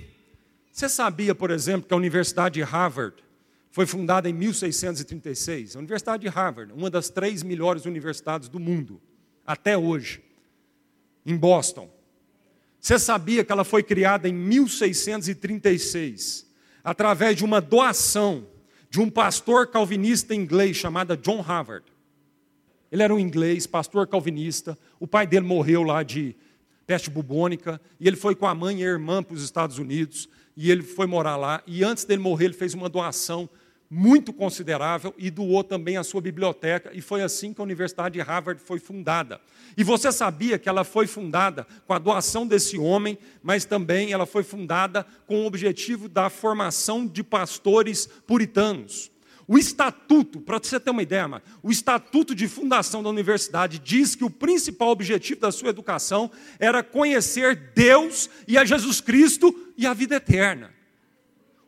Você 0.72 0.90
sabia, 0.90 1.36
por 1.36 1.52
exemplo, 1.52 1.88
que 1.88 1.94
a 1.94 1.98
Universidade 1.98 2.56
de 2.56 2.64
Harvard 2.64 3.24
foi 3.70 3.86
fundada 3.86 4.28
em 4.28 4.34
1636? 4.34 5.76
A 5.76 5.80
Universidade 5.80 6.24
de 6.24 6.30
Harvard, 6.30 6.74
uma 6.74 6.90
das 6.90 7.10
três 7.10 7.44
melhores 7.44 7.86
universidades 7.86 8.50
do 8.50 8.60
mundo, 8.60 9.00
até 9.46 9.78
hoje, 9.78 10.24
em 11.24 11.38
Boston. 11.38 11.88
Você 12.80 12.98
sabia 12.98 13.44
que 13.44 13.52
ela 13.52 13.64
foi 13.64 13.84
criada 13.84 14.28
em 14.28 14.34
1636, 14.34 16.48
através 16.84 17.38
de 17.38 17.46
uma 17.46 17.62
doação 17.62 18.48
de 18.90 19.00
um 19.00 19.12
pastor 19.12 19.68
calvinista 19.68 20.34
inglês 20.34 20.76
chamado 20.76 21.16
John 21.16 21.42
Harvard. 21.42 21.86
Ele 22.94 23.02
era 23.02 23.12
um 23.12 23.18
inglês, 23.18 23.66
pastor 23.66 24.06
calvinista. 24.06 24.78
O 25.00 25.08
pai 25.08 25.26
dele 25.26 25.48
morreu 25.48 25.82
lá 25.82 26.04
de 26.04 26.36
peste 26.86 27.10
bubônica 27.10 27.82
e 28.00 28.08
ele 28.08 28.16
foi 28.16 28.36
com 28.36 28.46
a 28.46 28.54
mãe 28.54 28.82
e 28.82 28.84
a 28.86 28.88
irmã 28.88 29.24
para 29.24 29.34
os 29.34 29.44
Estados 29.44 29.80
Unidos 29.80 30.30
e 30.56 30.70
ele 30.70 30.84
foi 30.84 31.08
morar 31.08 31.36
lá. 31.36 31.64
E 31.66 31.84
antes 31.84 32.06
dele 32.06 32.22
morrer, 32.22 32.46
ele 32.46 32.54
fez 32.54 32.76
uma 32.76 32.88
doação 32.88 33.50
muito 33.90 34.32
considerável 34.32 35.12
e 35.18 35.32
doou 35.32 35.64
também 35.64 35.98
a 35.98 36.04
sua 36.04 36.22
biblioteca. 36.22 36.92
E 36.94 37.02
foi 37.02 37.24
assim 37.24 37.52
que 37.52 37.60
a 37.60 37.64
Universidade 37.64 38.14
de 38.14 38.22
Harvard 38.22 38.62
foi 38.62 38.78
fundada. 38.78 39.42
E 39.76 39.84
você 39.84 40.12
sabia 40.12 40.60
que 40.60 40.70
ela 40.70 40.84
foi 40.84 41.08
fundada 41.08 41.66
com 41.88 41.94
a 41.94 41.98
doação 41.98 42.46
desse 42.46 42.78
homem, 42.78 43.18
mas 43.42 43.66
também 43.66 44.12
ela 44.12 44.28
foi 44.28 44.44
fundada 44.44 45.04
com 45.26 45.42
o 45.42 45.46
objetivo 45.48 46.08
da 46.08 46.30
formação 46.30 47.08
de 47.08 47.24
pastores 47.24 48.06
puritanos. 48.06 49.12
O 49.48 49.58
estatuto, 49.58 50.40
para 50.40 50.58
você 50.58 50.80
ter 50.80 50.92
uma 50.92 51.04
ideia, 51.04 51.42
o 51.62 51.70
estatuto 51.70 52.34
de 52.34 52.48
fundação 52.48 53.04
da 53.04 53.10
universidade 53.10 53.78
diz 53.80 54.16
que 54.16 54.24
o 54.24 54.30
principal 54.30 54.90
objetivo 54.90 55.42
da 55.42 55.52
sua 55.52 55.70
educação 55.70 56.32
era 56.60 56.82
conhecer 56.82 57.74
Deus 57.76 58.30
e 58.48 58.58
a 58.58 58.64
Jesus 58.64 59.02
Cristo 59.02 59.54
e 59.78 59.86
a 59.86 59.94
vida 59.94 60.16
eterna. 60.16 60.74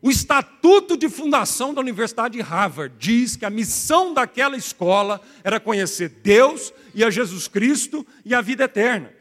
O 0.01 0.11
estatuto 0.11 0.95
de 0.95 1.09
fundação 1.09 1.73
da 1.73 1.81
Universidade 1.81 2.37
de 2.37 2.41
Harvard 2.41 2.95
diz 2.99 3.35
que 3.35 3.43
a 3.43 3.49
missão 3.49 4.13
daquela 4.13 4.55
escola 4.55 5.19
era 5.43 5.59
conhecer 5.59 6.09
Deus 6.09 6.71
e 6.93 7.03
a 7.03 7.09
Jesus 7.09 7.47
Cristo 7.47 8.05
e 8.23 8.33
a 8.35 8.39
vida 8.39 8.65
eterna. 8.65 9.11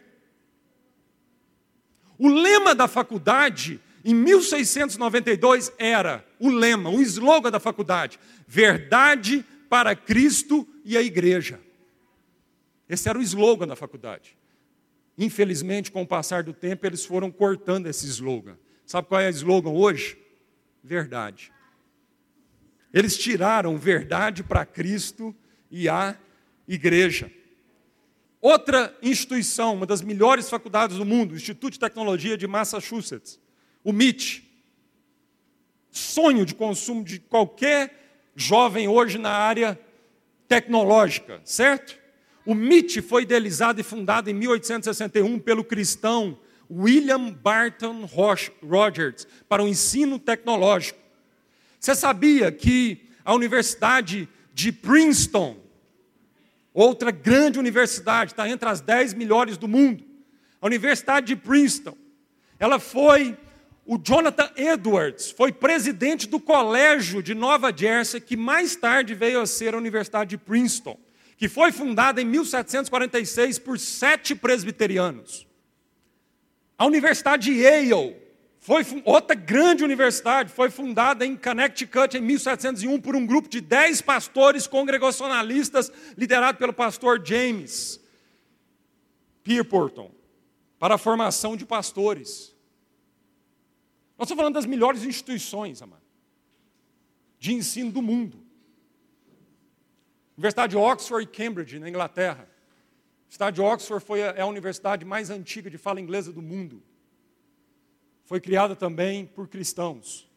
O 2.19 2.29
lema 2.29 2.75
da 2.75 2.87
faculdade, 2.87 3.81
em 4.05 4.15
1692, 4.15 5.73
era 5.79 6.25
o 6.39 6.51
lema, 6.51 6.91
o 6.91 7.01
slogan 7.01 7.51
da 7.51 7.59
faculdade: 7.59 8.21
verdade 8.47 9.45
para 9.69 9.97
Cristo 9.97 10.69
e 10.85 10.97
a 10.97 11.03
igreja. 11.03 11.59
Esse 12.87 13.09
era 13.09 13.19
o 13.19 13.23
slogan 13.23 13.67
da 13.67 13.75
faculdade. 13.75 14.37
Infelizmente, 15.17 15.91
com 15.91 16.03
o 16.03 16.07
passar 16.07 16.43
do 16.43 16.53
tempo, 16.53 16.85
eles 16.85 17.05
foram 17.05 17.31
cortando 17.31 17.87
esse 17.87 18.07
slogan. 18.07 18.59
Sabe 18.85 19.09
qual 19.09 19.21
é 19.21 19.29
o 19.29 19.31
slogan 19.31 19.71
hoje? 19.71 20.19
Verdade. 20.83 21.51
Eles 22.93 23.17
tiraram 23.17 23.79
verdade 23.79 24.43
para 24.43 24.67
Cristo 24.67 25.35
e 25.71 25.89
a 25.89 26.17
igreja. 26.69 27.31
Outra 28.41 28.95
instituição, 29.01 29.75
uma 29.75 29.87
das 29.87 30.03
melhores 30.03 30.51
faculdades 30.51 30.99
do 30.99 31.05
mundo, 31.07 31.33
o 31.33 31.37
Instituto 31.37 31.73
de 31.73 31.81
Tecnologia 31.81 32.37
de 32.37 32.47
Massachusetts, 32.47 33.41
o 33.85 33.93
MIT. 33.93 34.43
Sonho 35.91 36.45
de 36.45 36.55
consumo 36.55 37.05
de 37.05 37.21
qualquer 37.21 38.33
jovem 38.35 38.89
hoje 38.89 39.19
na 39.19 39.31
área 39.31 39.79
tecnológica, 40.49 41.41
certo? 41.45 41.97
O 42.45 42.55
MIT 42.55 43.03
foi 43.03 43.23
idealizado 43.23 43.81
e 43.81 43.85
fundado 43.85 44.29
em 44.29 44.35
1861 44.35 45.39
pelo 45.39 45.63
cristão 45.63 46.37
William 46.69 47.31
Barton 47.31 48.09
Rogers 48.63 49.29
para 49.49 49.63
o 49.63 49.69
ensino 49.69 50.19
tecnológico. 50.19 50.99
Você 51.79 51.95
sabia 51.95 52.51
que 52.51 53.09
a 53.25 53.35
Universidade 53.35 54.29
de 54.53 54.73
Princeton 54.73 55.65
Outra 56.75 57.13
grande 57.13 57.57
universidade, 57.57 58.33
está 58.33 58.49
entre 58.49 58.69
as 58.69 58.81
dez 58.81 59.15
melhores 59.15 59.57
do 59.57 59.69
mundo. 59.69 60.05
A 60.61 60.67
Universidade 60.67 61.29
de 61.29 61.37
Princeton. 61.37 61.97
Ela 62.59 62.81
foi, 62.81 63.39
o 63.87 63.99
Jonathan 63.99 64.51
Edwards 64.57 65.31
foi 65.31 65.53
presidente 65.53 66.27
do 66.27 66.41
colégio 66.41 67.23
de 67.23 67.35
Nova 67.35 67.73
Jersey, 67.75 68.21
que 68.21 68.37
mais 68.37 68.75
tarde 68.75 69.15
veio 69.15 69.41
a 69.41 69.47
ser 69.47 69.75
a 69.75 69.79
Universidade 69.79 70.31
de 70.31 70.39
Princeton, 70.39 70.99
que 71.37 71.49
foi 71.49 71.71
fundada 71.71 72.23
em 72.23 72.25
1746 72.25 73.59
por 73.59 73.79
sete 73.79 74.35
presbiterianos. 74.35 75.47
A 76.79 76.87
Universidade 76.87 77.53
de 77.53 77.61
Yale 77.61 78.17
foi 78.59 78.83
outra 79.05 79.37
grande 79.37 79.85
universidade, 79.85 80.51
foi 80.51 80.71
fundada 80.71 81.27
em 81.27 81.37
Connecticut 81.37 82.17
em 82.17 82.23
1701 82.23 82.99
por 83.03 83.15
um 83.15 83.27
grupo 83.27 83.47
de 83.47 83.61
dez 83.61 84.01
pastores 84.01 84.67
congregacionalistas, 84.67 85.93
liderado 86.17 86.57
pelo 86.57 86.73
pastor 86.73 87.21
James 87.23 88.01
Pierpont, 89.43 90.11
para 90.79 90.95
a 90.95 90.99
formação 90.99 91.55
de 91.55 91.67
pastores. 91.67 92.54
Nós 94.17 94.27
estamos 94.27 94.41
falando 94.41 94.55
das 94.55 94.67
melhores 94.67 95.05
instituições, 95.05 95.83
amado, 95.83 96.03
de 97.39 97.53
ensino 97.53 97.91
do 97.91 98.01
mundo. 98.01 98.43
Universidade 100.37 100.71
de 100.73 100.77
Oxford 100.77 101.25
e 101.25 101.27
Cambridge, 101.27 101.79
na 101.79 101.89
Inglaterra. 101.89 102.49
A 102.49 103.23
Universidade 103.23 103.55
de 103.57 103.63
Oxford 103.63 104.05
foi 104.05 104.23
a, 104.23 104.27
é 104.33 104.41
a 104.41 104.47
universidade 104.47 105.05
mais 105.05 105.31
antiga 105.31 105.69
de 105.69 105.79
fala 105.79 106.01
inglesa 106.01 106.33
do 106.33 106.43
mundo 106.43 106.83
foi 108.25 108.41
criada 108.41 108.75
também 108.75 109.27
por 109.27 109.49
cristãos, 109.49 110.29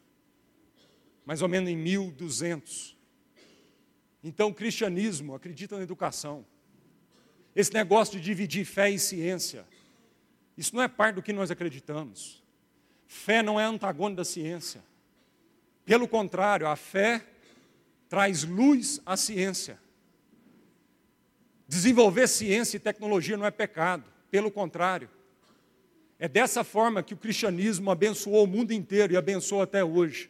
mais 1.26 1.42
ou 1.42 1.48
menos 1.48 1.70
em 1.70 1.78
1200. 1.78 2.96
Então, 4.24 4.50
o 4.50 4.54
cristianismo 4.54 5.34
acredita 5.34 5.78
na 5.78 5.84
educação. 5.84 6.46
Esse 7.56 7.74
negócio 7.74 8.20
de 8.20 8.24
dividir 8.24 8.66
fé 8.66 8.90
e 8.90 9.00
ciência, 9.00 9.66
isso 10.58 10.76
não 10.76 10.84
é 10.84 10.88
parte 10.88 11.16
do 11.16 11.24
que 11.24 11.34
nós 11.34 11.50
acreditamos. 11.50 12.44
Fé 13.08 13.42
não 13.42 13.60
é 13.60 13.64
antagônico 13.64 14.18
da 14.18 14.26
ciência. 14.26 14.84
Pelo 15.86 16.08
contrário, 16.08 16.68
a 16.68 16.76
fé 16.76 17.26
traz 18.10 18.44
luz 18.44 19.02
à 19.06 19.16
ciência. 19.16 19.80
Desenvolver 21.68 22.28
ciência 22.28 22.78
e 22.78 22.80
tecnologia 22.80 23.38
não 23.38 23.46
é 23.46 23.52
pecado, 23.52 24.04
pelo 24.30 24.52
contrário. 24.52 25.10
É 26.20 26.28
dessa 26.28 26.64
forma 26.64 27.04
que 27.04 27.14
o 27.14 27.18
cristianismo 27.18 27.92
abençoou 27.92 28.44
o 28.44 28.48
mundo 28.48 28.72
inteiro 28.74 29.14
e 29.14 29.18
abençoa 29.18 29.64
até 29.64 29.84
hoje. 29.84 30.30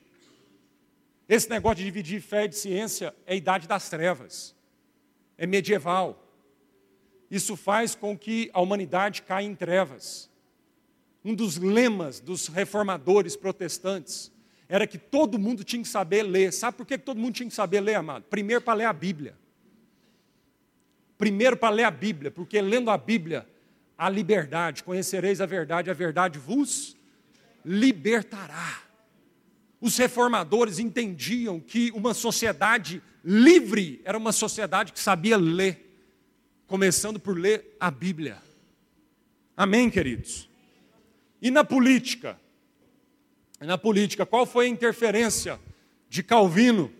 Esse 1.27 1.49
negócio 1.49 1.77
de 1.77 1.85
dividir 1.85 2.21
fé 2.21 2.45
e 2.45 2.51
ciência 2.51 3.13
é 3.25 3.35
idade 3.35 3.67
das 3.67 3.89
trevas, 3.89 4.55
é 5.37 5.45
medieval. 5.45 6.23
Isso 7.29 7.55
faz 7.55 7.95
com 7.95 8.17
que 8.17 8.49
a 8.53 8.61
humanidade 8.61 9.21
caia 9.21 9.45
em 9.45 9.55
trevas. 9.55 10.29
Um 11.23 11.33
dos 11.35 11.57
lemas 11.57 12.19
dos 12.19 12.47
reformadores 12.47 13.35
protestantes 13.35 14.31
era 14.69 14.85
que 14.85 14.97
todo 14.97 15.39
mundo 15.39 15.63
tinha 15.63 15.81
que 15.81 15.87
saber 15.87 16.23
ler. 16.23 16.51
Sabe 16.51 16.77
por 16.77 16.85
que 16.85 16.97
todo 16.97 17.19
mundo 17.19 17.35
tinha 17.35 17.49
que 17.49 17.55
saber 17.55 17.81
ler, 17.81 17.95
amado? 17.95 18.23
Primeiro 18.29 18.61
para 18.61 18.73
ler 18.75 18.85
a 18.85 18.93
Bíblia. 18.93 19.35
Primeiro 21.17 21.57
para 21.57 21.73
ler 21.73 21.83
a 21.83 21.91
Bíblia, 21.91 22.29
porque 22.29 22.61
lendo 22.61 22.91
a 22.91 22.97
Bíblia 22.97 23.47
a 23.97 24.09
liberdade. 24.09 24.83
Conhecereis 24.83 25.41
a 25.41 25.45
verdade, 25.45 25.89
a 25.89 25.93
verdade 25.93 26.37
vos 26.37 26.95
libertará. 27.65 28.83
Os 29.81 29.97
reformadores 29.97 30.79
entendiam 30.79 31.59
que 31.59 31.91
uma 31.91 32.13
sociedade 32.13 33.01
livre 33.23 34.01
era 34.05 34.17
uma 34.17 34.31
sociedade 34.31 34.93
que 34.93 34.99
sabia 34.99 35.37
ler, 35.37 35.99
começando 36.67 37.19
por 37.19 37.37
ler 37.37 37.75
a 37.79 37.89
Bíblia. 37.89 38.37
Amém, 39.55 39.89
queridos? 39.89 40.49
E 41.41 41.51
na 41.51 41.63
política? 41.63 42.39
Na 43.59 43.77
política, 43.77 44.25
qual 44.25 44.45
foi 44.45 44.65
a 44.65 44.69
interferência 44.69 45.59
de 46.09 46.21
Calvino? 46.23 46.91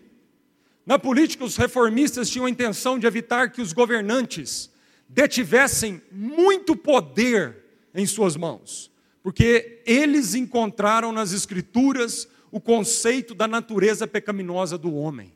Na 0.84 0.98
política, 0.98 1.44
os 1.44 1.56
reformistas 1.56 2.30
tinham 2.30 2.46
a 2.46 2.50
intenção 2.50 2.98
de 2.98 3.06
evitar 3.06 3.50
que 3.50 3.60
os 3.60 3.72
governantes 3.72 4.70
detivessem 5.08 6.02
muito 6.10 6.76
poder 6.76 7.64
em 7.94 8.06
suas 8.06 8.36
mãos, 8.36 8.90
porque 9.22 9.82
eles 9.86 10.34
encontraram 10.34 11.12
nas 11.12 11.32
Escrituras 11.32 12.28
o 12.50 12.60
conceito 12.60 13.34
da 13.34 13.46
natureza 13.46 14.06
pecaminosa 14.06 14.78
do 14.78 14.94
homem. 14.94 15.32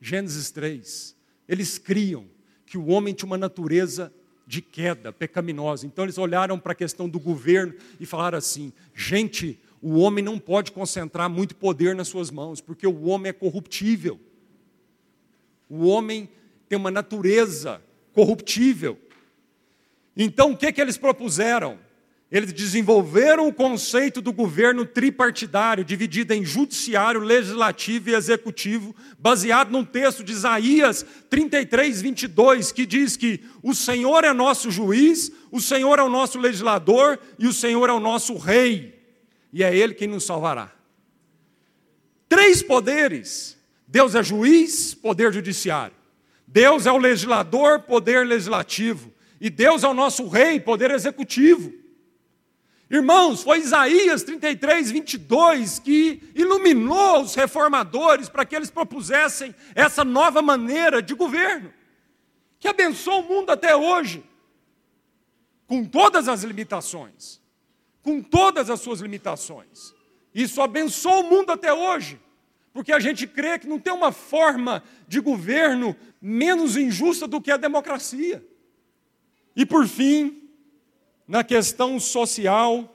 Gênesis 0.00 0.50
3. 0.50 1.16
Eles 1.48 1.78
criam 1.78 2.26
que 2.64 2.78
o 2.78 2.86
homem 2.86 3.14
tinha 3.14 3.26
uma 3.26 3.38
natureza 3.38 4.12
de 4.52 4.60
queda, 4.60 5.10
pecaminosa. 5.10 5.86
Então 5.86 6.04
eles 6.04 6.18
olharam 6.18 6.58
para 6.58 6.72
a 6.72 6.74
questão 6.74 7.08
do 7.08 7.18
governo 7.18 7.72
e 7.98 8.04
falaram 8.04 8.36
assim: 8.36 8.70
gente, 8.94 9.58
o 9.80 9.98
homem 9.98 10.22
não 10.22 10.38
pode 10.38 10.72
concentrar 10.72 11.30
muito 11.30 11.56
poder 11.56 11.94
nas 11.94 12.08
suas 12.08 12.30
mãos, 12.30 12.60
porque 12.60 12.86
o 12.86 13.04
homem 13.04 13.30
é 13.30 13.32
corruptível. 13.32 14.20
O 15.70 15.86
homem 15.86 16.28
tem 16.68 16.78
uma 16.78 16.90
natureza 16.90 17.82
corruptível. 18.12 18.98
Então, 20.14 20.52
o 20.52 20.56
que, 20.56 20.70
que 20.70 20.82
eles 20.82 20.98
propuseram? 20.98 21.78
Eles 22.32 22.50
desenvolveram 22.50 23.46
o 23.46 23.52
conceito 23.52 24.22
do 24.22 24.32
governo 24.32 24.86
tripartidário, 24.86 25.84
dividido 25.84 26.32
em 26.32 26.42
judiciário, 26.42 27.20
legislativo 27.20 28.08
e 28.08 28.14
executivo, 28.14 28.96
baseado 29.18 29.70
num 29.70 29.84
texto 29.84 30.24
de 30.24 30.32
Isaías 30.32 31.04
33, 31.28 32.00
22, 32.00 32.72
que 32.72 32.86
diz 32.86 33.18
que 33.18 33.40
o 33.62 33.74
Senhor 33.74 34.24
é 34.24 34.32
nosso 34.32 34.70
juiz, 34.70 35.30
o 35.50 35.60
Senhor 35.60 35.98
é 35.98 36.02
o 36.02 36.08
nosso 36.08 36.38
legislador 36.38 37.18
e 37.38 37.46
o 37.46 37.52
Senhor 37.52 37.90
é 37.90 37.92
o 37.92 38.00
nosso 38.00 38.38
rei, 38.38 38.98
e 39.52 39.62
é 39.62 39.76
Ele 39.76 39.92
quem 39.92 40.08
nos 40.08 40.24
salvará. 40.24 40.72
Três 42.30 42.62
poderes: 42.62 43.58
Deus 43.86 44.14
é 44.14 44.22
juiz, 44.22 44.94
poder 44.94 45.34
judiciário. 45.34 45.94
Deus 46.46 46.86
é 46.86 46.92
o 46.92 46.96
legislador, 46.96 47.80
poder 47.80 48.26
legislativo. 48.26 49.12
E 49.38 49.50
Deus 49.50 49.84
é 49.84 49.88
o 49.88 49.92
nosso 49.92 50.26
rei, 50.28 50.58
poder 50.58 50.90
executivo. 50.92 51.81
Irmãos, 52.92 53.42
foi 53.42 53.60
Isaías 53.60 54.22
33, 54.22 54.90
22 54.90 55.78
que 55.78 56.22
iluminou 56.34 57.22
os 57.22 57.34
reformadores 57.34 58.28
para 58.28 58.44
que 58.44 58.54
eles 58.54 58.70
propusessem 58.70 59.54
essa 59.74 60.04
nova 60.04 60.42
maneira 60.42 61.00
de 61.00 61.14
governo, 61.14 61.72
que 62.60 62.68
abençoa 62.68 63.20
o 63.20 63.22
mundo 63.22 63.48
até 63.48 63.74
hoje, 63.74 64.22
com 65.66 65.86
todas 65.86 66.28
as 66.28 66.44
limitações, 66.44 67.40
com 68.02 68.20
todas 68.20 68.68
as 68.68 68.82
suas 68.82 69.00
limitações. 69.00 69.94
Isso 70.34 70.60
abençoa 70.60 71.20
o 71.20 71.30
mundo 71.30 71.50
até 71.50 71.72
hoje, 71.72 72.20
porque 72.74 72.92
a 72.92 73.00
gente 73.00 73.26
crê 73.26 73.58
que 73.58 73.66
não 73.66 73.78
tem 73.78 73.94
uma 73.94 74.12
forma 74.12 74.82
de 75.08 75.18
governo 75.18 75.96
menos 76.20 76.76
injusta 76.76 77.26
do 77.26 77.40
que 77.40 77.50
a 77.50 77.56
democracia. 77.56 78.46
E 79.56 79.64
por 79.64 79.88
fim, 79.88 80.41
na 81.32 81.42
questão 81.42 81.98
social, 81.98 82.94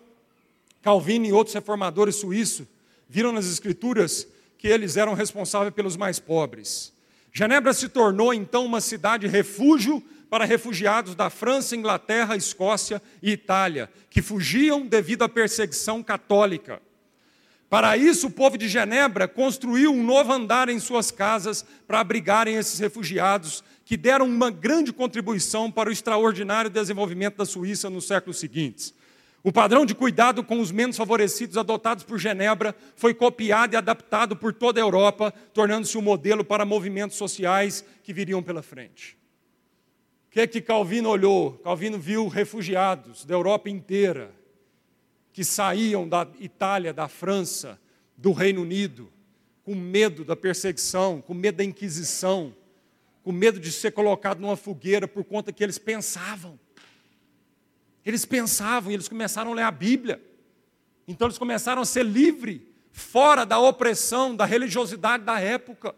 Calvino 0.83 1.25
e 1.25 1.33
outros 1.33 1.55
reformadores 1.55 2.17
suíços 2.17 2.67
viram 3.09 3.31
nas 3.31 3.47
escrituras 3.47 4.27
que 4.59 4.67
eles 4.67 4.95
eram 4.95 5.15
responsáveis 5.15 5.73
pelos 5.73 5.97
mais 5.97 6.19
pobres. 6.19 6.93
Genebra 7.33 7.73
se 7.73 7.89
tornou 7.89 8.31
então 8.31 8.63
uma 8.63 8.79
cidade 8.79 9.25
refúgio 9.25 10.03
para 10.29 10.45
refugiados 10.45 11.15
da 11.15 11.31
França, 11.31 11.75
Inglaterra, 11.75 12.35
Escócia 12.35 13.01
e 13.23 13.31
Itália, 13.31 13.89
que 14.07 14.21
fugiam 14.21 14.85
devido 14.85 15.23
à 15.23 15.29
perseguição 15.29 16.03
católica. 16.03 16.79
Para 17.67 17.97
isso, 17.97 18.27
o 18.27 18.31
povo 18.31 18.55
de 18.55 18.67
Genebra 18.67 19.27
construiu 19.27 19.91
um 19.91 20.03
novo 20.03 20.31
andar 20.31 20.69
em 20.69 20.77
suas 20.77 21.09
casas 21.09 21.65
para 21.87 22.01
abrigarem 22.01 22.55
esses 22.55 22.77
refugiados, 22.77 23.63
que 23.87 23.95
deram 23.95 24.25
uma 24.25 24.51
grande 24.51 24.91
contribuição 24.91 25.71
para 25.71 25.87
o 25.87 25.93
extraordinário 25.93 26.69
desenvolvimento 26.69 27.37
da 27.37 27.45
Suíça 27.45 27.89
nos 27.89 28.05
séculos 28.05 28.37
seguintes. 28.37 28.93
O 29.41 29.49
padrão 29.49 29.85
de 29.85 29.95
cuidado 29.95 30.43
com 30.43 30.59
os 30.59 30.73
menos 30.73 30.97
favorecidos 30.97 31.55
adotados 31.55 32.03
por 32.03 32.19
Genebra 32.19 32.75
foi 32.97 33.13
copiado 33.13 33.75
e 33.75 33.77
adaptado 33.77 34.35
por 34.35 34.53
toda 34.53 34.81
a 34.81 34.83
Europa, 34.83 35.33
tornando-se 35.53 35.97
um 35.97 36.01
modelo 36.01 36.43
para 36.43 36.65
movimentos 36.65 37.15
sociais 37.15 37.85
que 38.03 38.11
viriam 38.11 38.43
pela 38.43 38.61
frente. 38.61 39.17
O 40.27 40.31
que 40.31 40.41
é 40.41 40.47
que 40.47 40.59
Calvino 40.59 41.07
olhou? 41.07 41.53
Calvino 41.53 41.97
viu 41.97 42.27
refugiados 42.27 43.23
da 43.23 43.35
Europa 43.35 43.69
inteira, 43.69 44.35
que 45.31 45.45
saíam 45.45 46.05
da 46.05 46.27
Itália, 46.41 46.91
da 46.93 47.07
França, 47.07 47.79
do 48.17 48.33
Reino 48.33 48.63
Unido, 48.63 49.09
com 49.63 49.73
medo 49.73 50.25
da 50.25 50.35
perseguição, 50.35 51.21
com 51.21 51.33
medo 51.33 51.59
da 51.59 51.63
Inquisição, 51.63 52.53
com 53.27 53.33
medo 53.33 53.59
de 53.59 53.73
ser 53.73 53.91
colocado 53.91 54.39
numa 54.39 54.55
fogueira 54.55 55.05
por 55.05 55.21
conta 55.25 55.51
que 55.51 55.61
eles 55.61 55.77
pensavam. 55.77 56.57
Eles 58.05 58.23
pensavam 58.23 58.89
e 58.89 58.93
eles 58.93 59.09
começaram 59.09 59.51
a 59.51 59.53
ler 59.53 59.63
a 59.63 59.71
Bíblia. 59.71 60.21
Então 61.05 61.27
eles 61.27 61.37
começaram 61.37 61.81
a 61.81 61.85
ser 61.85 62.05
livres, 62.05 62.61
fora 62.89 63.45
da 63.45 63.59
opressão, 63.59 64.33
da 64.33 64.45
religiosidade 64.45 65.25
da 65.25 65.41
época. 65.41 65.93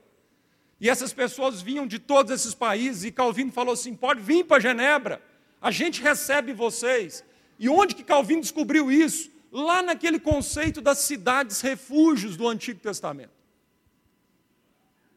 E 0.82 0.90
essas 0.90 1.14
pessoas 1.14 1.62
vinham 1.62 1.86
de 1.86 2.00
todos 2.00 2.32
esses 2.32 2.56
países, 2.56 3.04
e 3.04 3.12
Calvino 3.12 3.52
falou 3.52 3.76
assim: 3.76 3.94
pode 3.94 4.22
vir 4.22 4.46
para 4.46 4.60
Genebra, 4.60 5.22
a 5.62 5.70
gente 5.70 6.02
recebe 6.02 6.52
vocês. 6.52 7.24
E 7.60 7.70
onde 7.70 7.94
que 7.94 8.04
Calvino 8.04 8.42
descobriu 8.42 8.92
isso? 8.92 9.30
Lá 9.52 9.84
naquele 9.84 10.20
conceito 10.20 10.82
das 10.82 10.98
cidades 10.98 11.62
refúgios 11.62 12.36
do 12.36 12.48
Antigo 12.48 12.80
Testamento. 12.80 13.39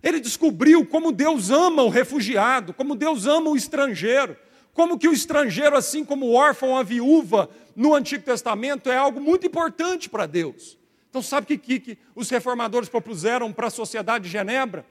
Ele 0.03 0.19
descobriu 0.19 0.85
como 0.85 1.13
Deus 1.13 1.51
ama 1.51 1.83
o 1.83 1.89
refugiado, 1.89 2.75
como 2.75 2.97
Deus 2.97 3.27
ama 3.27 3.51
o 3.51 3.57
estrangeiro, 3.57 4.37
como 4.73 4.99
que 4.99 5.09
o 5.09 5.13
estrangeiro, 5.13 5.77
assim 5.77 6.05
como 6.05 6.27
o 6.27 6.35
órfão, 6.35 6.77
a 6.77 6.83
viúva, 6.83 7.49
no 7.77 7.95
Antigo 7.95 8.25
Testamento, 8.25 8.91
é 8.91 8.97
algo 8.97 9.21
muito 9.21 9.47
importante 9.47 10.09
para 10.09 10.27
Deus. 10.27 10.79
Então, 11.09 11.23
sabe 11.23 11.45
o 11.45 11.47
que, 11.47 11.59
que, 11.59 11.81
que 11.81 11.99
os 12.15 12.31
reformadores 12.31 12.89
propuseram 12.89 13.53
para 13.53 13.67
a 13.67 13.71
sociedade 13.71 14.25
de 14.25 14.31
Genebra? 14.31 14.85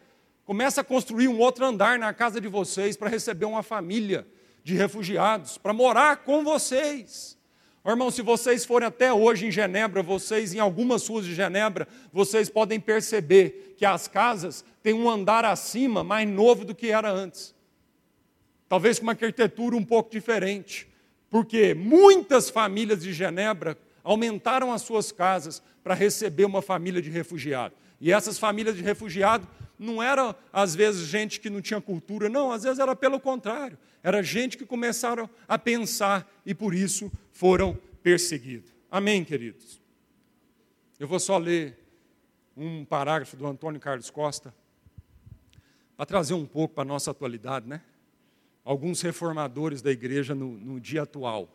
Começa 0.45 0.81
a 0.81 0.83
construir 0.83 1.27
um 1.27 1.39
outro 1.39 1.65
andar 1.65 1.97
na 1.97 2.13
casa 2.13 2.39
de 2.39 2.47
vocês 2.47 2.95
para 2.95 3.09
receber 3.09 3.45
uma 3.45 3.63
família 3.63 4.27
de 4.63 4.75
refugiados, 4.75 5.57
para 5.57 5.73
morar 5.73 6.17
com 6.17 6.43
vocês. 6.43 7.37
Irmão, 7.89 8.11
se 8.11 8.21
vocês 8.21 8.63
forem 8.63 8.87
até 8.87 9.11
hoje 9.11 9.47
em 9.47 9.51
Genebra, 9.51 10.03
vocês, 10.03 10.53
em 10.53 10.59
algumas 10.59 11.07
ruas 11.07 11.25
de 11.25 11.33
Genebra, 11.33 11.87
vocês 12.13 12.47
podem 12.47 12.79
perceber 12.79 13.75
que 13.75 13.85
as 13.85 14.07
casas 14.07 14.63
têm 14.83 14.93
um 14.93 15.09
andar 15.09 15.43
acima 15.45 16.03
mais 16.03 16.29
novo 16.29 16.63
do 16.63 16.75
que 16.75 16.91
era 16.91 17.11
antes. 17.11 17.55
Talvez 18.69 18.99
com 18.99 19.03
uma 19.03 19.13
arquitetura 19.13 19.75
um 19.75 19.83
pouco 19.83 20.11
diferente. 20.11 20.87
Porque 21.29 21.73
muitas 21.73 22.49
famílias 22.49 23.01
de 23.01 23.13
Genebra 23.13 23.77
aumentaram 24.03 24.71
as 24.71 24.83
suas 24.83 25.11
casas 25.11 25.63
para 25.83 25.95
receber 25.95 26.45
uma 26.45 26.61
família 26.61 27.01
de 27.01 27.09
refugiado. 27.09 27.73
E 27.99 28.11
essas 28.11 28.37
famílias 28.37 28.75
de 28.75 28.83
refugiado 28.83 29.47
não 29.79 30.03
eram, 30.03 30.35
às 30.53 30.75
vezes, 30.75 31.07
gente 31.07 31.39
que 31.39 31.49
não 31.49 31.61
tinha 31.61 31.81
cultura, 31.81 32.29
não, 32.29 32.51
às 32.51 32.63
vezes 32.63 32.77
era 32.77 32.95
pelo 32.95 33.19
contrário. 33.19 33.77
Era 34.03 34.23
gente 34.23 34.57
que 34.57 34.65
começaram 34.65 35.29
a 35.47 35.57
pensar 35.57 36.29
e 36.45 36.53
por 36.53 36.73
isso 36.73 37.11
foram 37.31 37.77
perseguidos. 38.01 38.71
Amém, 38.89 39.23
queridos? 39.23 39.79
Eu 40.99 41.07
vou 41.07 41.19
só 41.19 41.37
ler 41.37 41.77
um 42.55 42.83
parágrafo 42.83 43.35
do 43.35 43.47
Antônio 43.47 43.79
Carlos 43.79 44.09
Costa, 44.09 44.53
para 45.95 46.05
trazer 46.05 46.33
um 46.33 46.45
pouco 46.45 46.73
para 46.73 46.83
a 46.83 46.85
nossa 46.85 47.11
atualidade, 47.11 47.67
né? 47.67 47.81
Alguns 48.63 49.01
reformadores 49.01 49.81
da 49.81 49.91
igreja 49.91 50.33
no, 50.35 50.57
no 50.57 50.79
dia 50.79 51.03
atual, 51.03 51.47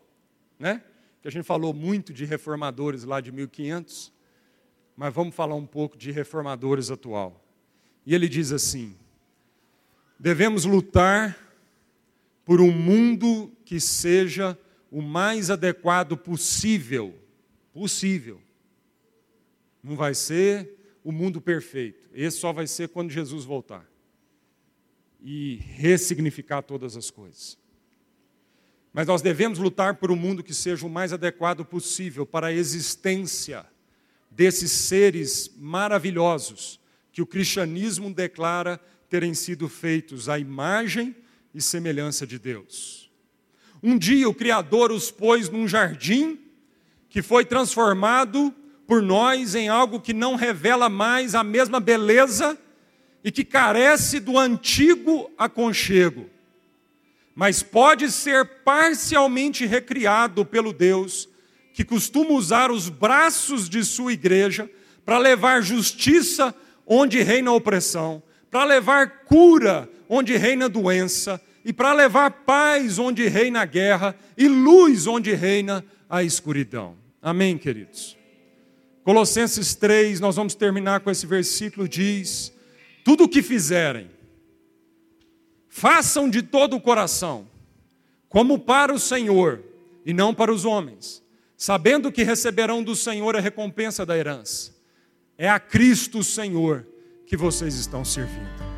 né? 0.59 0.83
Que 1.21 1.29
a 1.29 1.31
gente 1.31 1.45
falou 1.45 1.75
muito 1.75 2.13
de 2.13 2.25
reformadores 2.25 3.05
lá 3.05 3.21
de 3.21 3.33
1500, 3.33 4.13
mas 4.97 5.13
vamos 5.13 5.35
falar 5.35 5.55
um 5.55 5.67
pouco 5.67 5.97
de 5.97 6.11
reformadores 6.11 6.91
atual. 6.91 7.45
E 8.05 8.15
ele 8.15 8.29
diz 8.29 8.53
assim: 8.53 8.97
devemos 10.19 10.65
lutar 10.65 11.46
por 12.47 12.61
um 12.61 12.71
mundo 12.71 13.53
que 13.65 13.81
seja 13.81 14.57
o 14.89 15.03
mais 15.03 15.51
adequado 15.51 16.17
possível. 16.17 17.13
Possível. 17.73 18.41
Não 19.83 19.97
vai 19.97 20.15
ser 20.15 20.99
o 21.03 21.11
mundo 21.11 21.41
perfeito. 21.41 22.09
Esse 22.15 22.39
só 22.39 22.53
vai 22.53 22.69
ser 22.69 22.89
quando 22.89 23.11
Jesus 23.11 23.45
voltar 23.45 23.85
e 25.21 25.57
ressignificar 25.57 26.63
todas 26.63 26.97
as 26.97 27.11
coisas. 27.11 27.59
Mas 28.93 29.09
nós 29.09 29.21
devemos 29.21 29.59
lutar 29.59 29.97
por 29.97 30.13
um 30.13 30.17
mundo 30.17 30.43
que 30.43 30.55
seja 30.55 30.87
o 30.87 30.91
mais 30.91 31.13
adequado 31.13 31.65
possível 31.65 32.25
para 32.25 32.47
a 32.47 32.53
existência 32.53 33.67
desses 34.31 34.71
seres 34.71 35.51
maravilhosos 35.59 36.79
que 37.11 37.21
o 37.21 37.27
cristianismo 37.27 38.15
declara 38.15 38.81
terem 39.09 39.35
sido 39.35 39.69
feitos 39.69 40.29
à 40.29 40.39
imagem 40.39 41.15
e 41.57 41.63
semelhança 41.63 42.27
de 42.27 42.39
Deus. 42.39 43.11
Um 43.83 43.97
dia 43.97 44.29
o 44.29 44.35
Criador 44.35 44.93
os 44.93 45.11
pôs 45.11 45.49
num 45.49 45.67
jardim 45.67 46.39
que 47.09 47.23
foi 47.23 47.47
transformado 47.47 48.55
por 48.87 49.01
nós 49.01 49.55
em 49.55 49.67
algo 49.67 49.99
que 49.99 50.13
não 50.13 50.37
revela 50.37 50.91
mais 50.91 51.35
a 51.35 51.43
mesma 51.43 51.81
beleza 51.81 52.59
e 53.25 53.33
que 53.33 53.43
carece 53.43 54.21
do 54.21 54.39
antigo 54.39 55.31
aconchego, 55.39 56.29
mas 57.35 57.63
pode 57.63 58.11
ser 58.11 58.45
parcialmente 58.63 59.65
recriado 59.65 60.45
pelo 60.45 60.75
Deus 60.75 61.27
que 61.73 61.85
costuma 61.85 62.33
usar 62.33 62.71
os 62.71 62.91
braços 62.91 63.67
de 63.67 63.83
sua 63.83 64.13
igreja 64.13 64.71
para 65.07 65.17
levar 65.17 65.63
justiça 65.63 66.55
onde 66.87 67.23
reina 67.23 67.51
a 67.51 67.55
opressão, 67.55 68.23
para 68.51 68.65
levar 68.65 69.25
cura 69.25 69.89
onde 70.09 70.37
reina 70.37 70.69
doença, 70.69 71.41
e 71.65 71.73
para 71.73 71.93
levar 71.93 72.31
paz 72.31 72.99
onde 72.99 73.27
reina 73.27 73.63
a 73.63 73.65
guerra 73.65 74.17
e 74.37 74.47
luz 74.47 75.07
onde 75.07 75.35
reina 75.35 75.85
a 76.09 76.23
escuridão. 76.23 76.97
Amém, 77.21 77.59
queridos? 77.59 78.17
Colossenses 79.03 79.75
3, 79.75 80.21
nós 80.21 80.37
vamos 80.37 80.55
terminar 80.55 81.01
com 81.01 81.11
esse 81.11 81.27
versículo: 81.27 81.89
diz: 81.89 82.53
Tudo 83.05 83.25
o 83.25 83.29
que 83.29 83.43
fizerem, 83.43 84.11
façam 85.69 86.31
de 86.31 86.43
todo 86.43 86.77
o 86.77 86.81
coração, 86.81 87.49
como 88.29 88.59
para 88.59 88.93
o 88.93 88.99
Senhor 88.99 89.63
e 90.05 90.13
não 90.13 90.33
para 90.33 90.53
os 90.53 90.65
homens, 90.65 91.23
sabendo 91.57 92.13
que 92.13 92.23
receberão 92.23 92.83
do 92.83 92.95
Senhor 92.95 93.37
a 93.37 93.41
recompensa 93.41 94.07
da 94.07 94.17
herança. 94.17 94.75
É 95.37 95.49
a 95.49 95.59
Cristo 95.59 96.23
Senhor 96.23 96.87
que 97.27 97.37
vocês 97.37 97.75
estão 97.75 98.05
servindo. 98.05 98.76